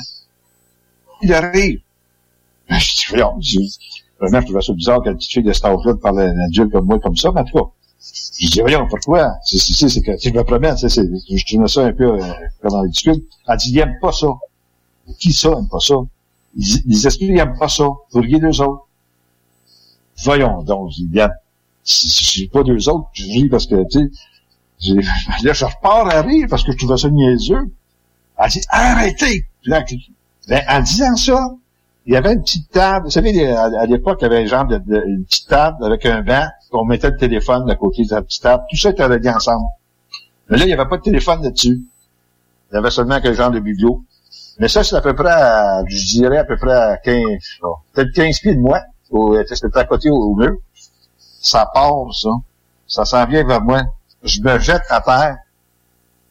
[1.22, 1.80] il arrive.
[2.68, 3.58] Ben, je dis, voyons, je
[4.18, 6.72] vraiment, je trouvais ça bizarre qu'une petite fille de cet âge-là parle à un adulte
[6.72, 7.70] comme moi comme ça, mais en tout cas.
[8.38, 9.34] Je dis, voyons, pourquoi?
[9.44, 12.80] C'est, c'est, c'est, si je me promets, c'est, c'est, je ça un peu, euh, comme
[12.80, 13.22] ridicule.
[13.46, 14.26] Elle dit, il aime pas ça.
[15.18, 15.94] Qui ça aime pas ça?
[16.56, 17.84] Les, les esprits, ils aiment pas ça.
[18.10, 18.86] Vous riez deux autres.
[20.24, 21.30] Voyons donc, dis, bien,
[21.84, 24.10] si, si, si pas deux autres, je ris parce que, tu sais,
[24.82, 27.70] là, je repars à rire parce que je trouvais ça niaiseux.
[28.38, 29.46] Elle dit, arrêtez!
[29.64, 29.84] Là,
[30.48, 31.50] ben, en disant ça,
[32.06, 33.06] il y avait une petite table.
[33.06, 34.76] Vous savez, à, l'époque, il y avait genre de,
[35.06, 36.46] une petite table avec un banc.
[36.72, 38.64] On mettait le téléphone à côté de la petite table.
[38.68, 39.66] Tout ça était relié ensemble.
[40.48, 41.80] Mais là, il n'y avait pas de téléphone là-dessus.
[42.70, 44.02] Il y avait seulement qu'un genre de biblio.
[44.58, 45.30] Mais ça, c'est à peu près,
[45.86, 47.22] je dirais à peu près à 15,
[47.62, 48.80] bon, peut-être 15 pieds de moi.
[49.46, 50.56] C'était à côté au, au mur.
[51.18, 52.30] Ça part, ça.
[52.86, 53.82] Ça s'en vient vers moi.
[54.24, 55.36] Je me jette à terre.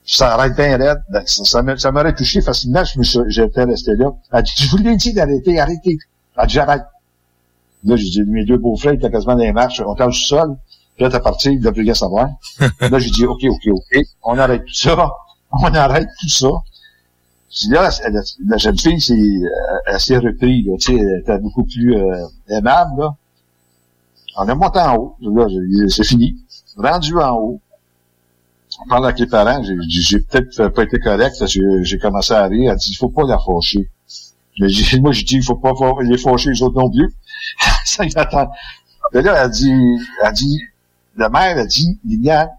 [0.05, 1.01] Ça arrête bien raide.
[1.09, 2.83] Ben, ça, ça m'aurait touché facilement.
[2.83, 4.11] Je me suis- j'étais resté là.
[4.31, 5.97] Elle dit, je vous l'ai dit d'arrêter, arrêtez.
[6.37, 6.83] Elle dit, j'arrête.
[7.83, 9.81] Là, j'ai dit, mes deux beaux-frères étaient quasiment dans les marches.
[9.85, 10.55] On était au sol.
[10.95, 12.29] Puis là, t'es parti, il n'a plus rien savoir.
[12.79, 13.99] là, j'ai dit, OK, OK, OK.
[14.23, 15.09] On arrête tout ça.
[15.51, 16.47] On arrête tout ça.
[17.69, 20.73] Là, la, la jeune fille, c'est, euh, elle s'est reprise, là.
[20.79, 23.15] Tu sais, elle était beaucoup plus, euh, aimable, là.
[24.37, 25.15] On est monté en haut.
[25.21, 25.45] Là,
[25.89, 26.37] c'est fini.
[26.77, 27.61] Rendu en haut.
[28.83, 29.61] On parle avec les parents.
[29.87, 31.35] J'ai peut-être pas été correct.
[31.45, 32.71] J'ai commencé à rire.
[32.71, 33.89] Elle dit, il faut pas la fâcher.
[34.59, 37.13] Moi, j'ai dit, il faut pas les fâcher les autres non plus.
[37.85, 38.49] Ça, il attend.
[39.13, 39.73] Là, elle dit,
[40.23, 40.61] elle dit,
[41.15, 42.49] la mère a dit, Liliane,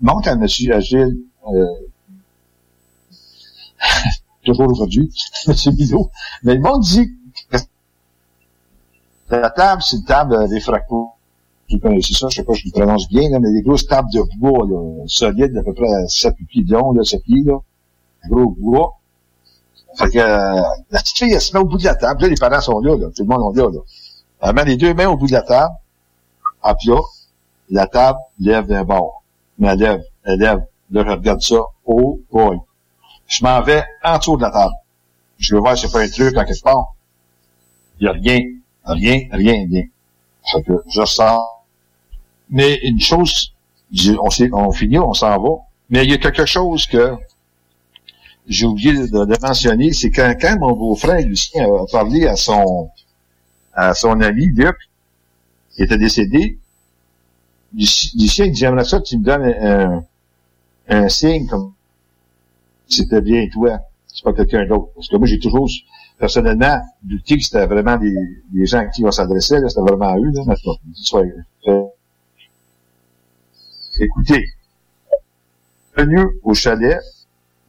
[0.00, 1.16] montre à monsieur Agile,
[1.48, 1.66] euh,
[4.44, 5.10] toujours aujourd'hui,
[5.46, 6.10] monsieur Bidot,
[6.42, 7.10] mais ils m'ont dit,
[9.30, 10.46] la table, c'est une table euh,
[11.78, 11.88] fractaux.
[11.88, 13.86] Vous connaissez ça, je sais pas si je le prononce bien, là, mais des grosses
[13.86, 17.42] tables de bois, là, solides, d'à peu près 7 pieds de long, là, 7 pieds,
[17.44, 17.58] là.
[18.28, 18.98] Gros bois.
[19.96, 22.22] Fait que, euh, la petite fille, elle se met au bout de la table.
[22.22, 23.08] Là, les parents sont là, là.
[23.14, 23.80] Tout le monde est là, là.
[24.42, 25.74] Elle met les deux mains au bout de la table,
[26.62, 27.00] à plat.
[27.70, 29.22] La table lève d'un bord.
[29.58, 30.64] Mais elle lève, elle lève.
[30.90, 31.60] Là, je regarde ça.
[31.84, 32.58] Oh, boy.
[33.26, 34.74] Je m'en vais en dessous de la table.
[35.38, 36.94] Je veux voir si c'est pas un truc en quelque part.
[37.98, 38.40] Il y a rien.
[38.84, 39.84] Rien, rien, rien.
[40.50, 41.51] Fait que je sors.
[42.52, 43.52] Mais une chose,
[44.20, 45.50] on, on finit, on s'en va.
[45.90, 47.16] Mais il y a quelque chose que
[48.46, 52.90] j'ai oublié de, de mentionner, c'est quand, quand mon beau-frère Lucien a parlé à son
[53.74, 54.76] à son ami Luc,
[55.74, 56.58] qui était décédé,
[57.74, 60.04] Luci- Lucien il dit J'aimerais ça tu me donnes un,
[60.88, 61.74] un signe comme
[62.88, 64.90] c'était bien toi, c'est pas quelqu'un d'autre.
[64.94, 65.68] Parce que moi, j'ai toujours
[66.18, 68.14] personnellement douté que c'était vraiment des,
[68.52, 71.91] des gens à qui on s'adressait, c'était vraiment à eux, là,
[74.00, 74.44] écoutez,
[75.96, 76.98] venu au chalet,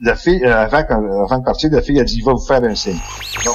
[0.02, 2.46] la fille, euh, avant, qu'on- avant de partir, la fille a dit, il va vous
[2.46, 3.00] faire un signe.
[3.46, 3.54] Non.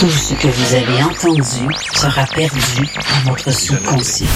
[0.00, 2.88] Tout ce que vous avez entendu sera perdu
[3.24, 4.26] dans votre subconscient.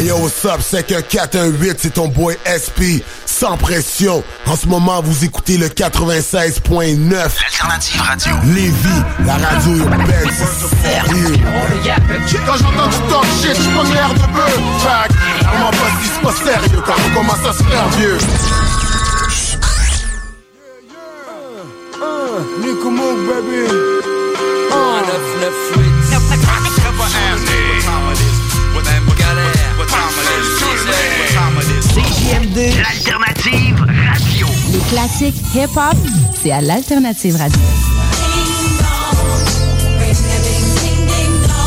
[0.00, 0.62] Hey yo, what's up?
[0.62, 4.24] C'est que 418, c'est ton boy SP, sans pression.
[4.46, 7.16] En ce moment, vous écoutez le 96.9.
[7.44, 8.32] Alternative Radio.
[8.46, 11.36] Lévis, la radio urbaine, c'est sérieux.
[12.46, 14.56] Quand j'entends du talk shit, j'suis pas l'air de bœuf.
[14.56, 18.18] Que, vraiment pas si c'est pas sérieux quand on commence à se faire vieux.
[22.64, 23.68] Nico Moog, baby.
[24.70, 25.02] Uh,
[25.42, 26.69] 998.
[32.30, 34.46] CJMD, l'alternative radio.
[34.72, 35.96] Les classiques hip-hop,
[36.40, 37.58] c'est à l'Alternative Radio.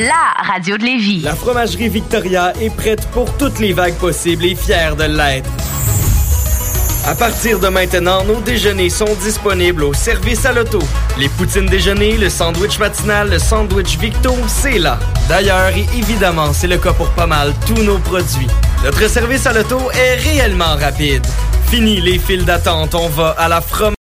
[0.07, 1.19] La radio de Lévis.
[1.21, 5.49] La fromagerie Victoria est prête pour toutes les vagues possibles et fière de l'être.
[7.05, 10.79] À partir de maintenant, nos déjeuners sont disponibles au service à l'auto.
[11.17, 14.97] Les poutines déjeuner, le sandwich matinal, le sandwich Victo, c'est là.
[15.27, 18.47] D'ailleurs, et évidemment, c'est le cas pour pas mal tous nos produits.
[18.85, 21.25] Notre service à l'auto est réellement rapide.
[21.69, 23.97] Fini les files d'attente, on va à la fromagerie.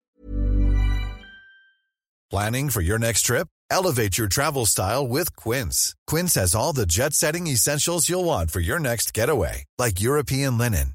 [2.30, 3.48] Planning for your next trip?
[3.70, 5.94] Elevate your travel style with Quince.
[6.06, 10.56] Quince has all the jet setting essentials you'll want for your next getaway, like European
[10.56, 10.94] linen,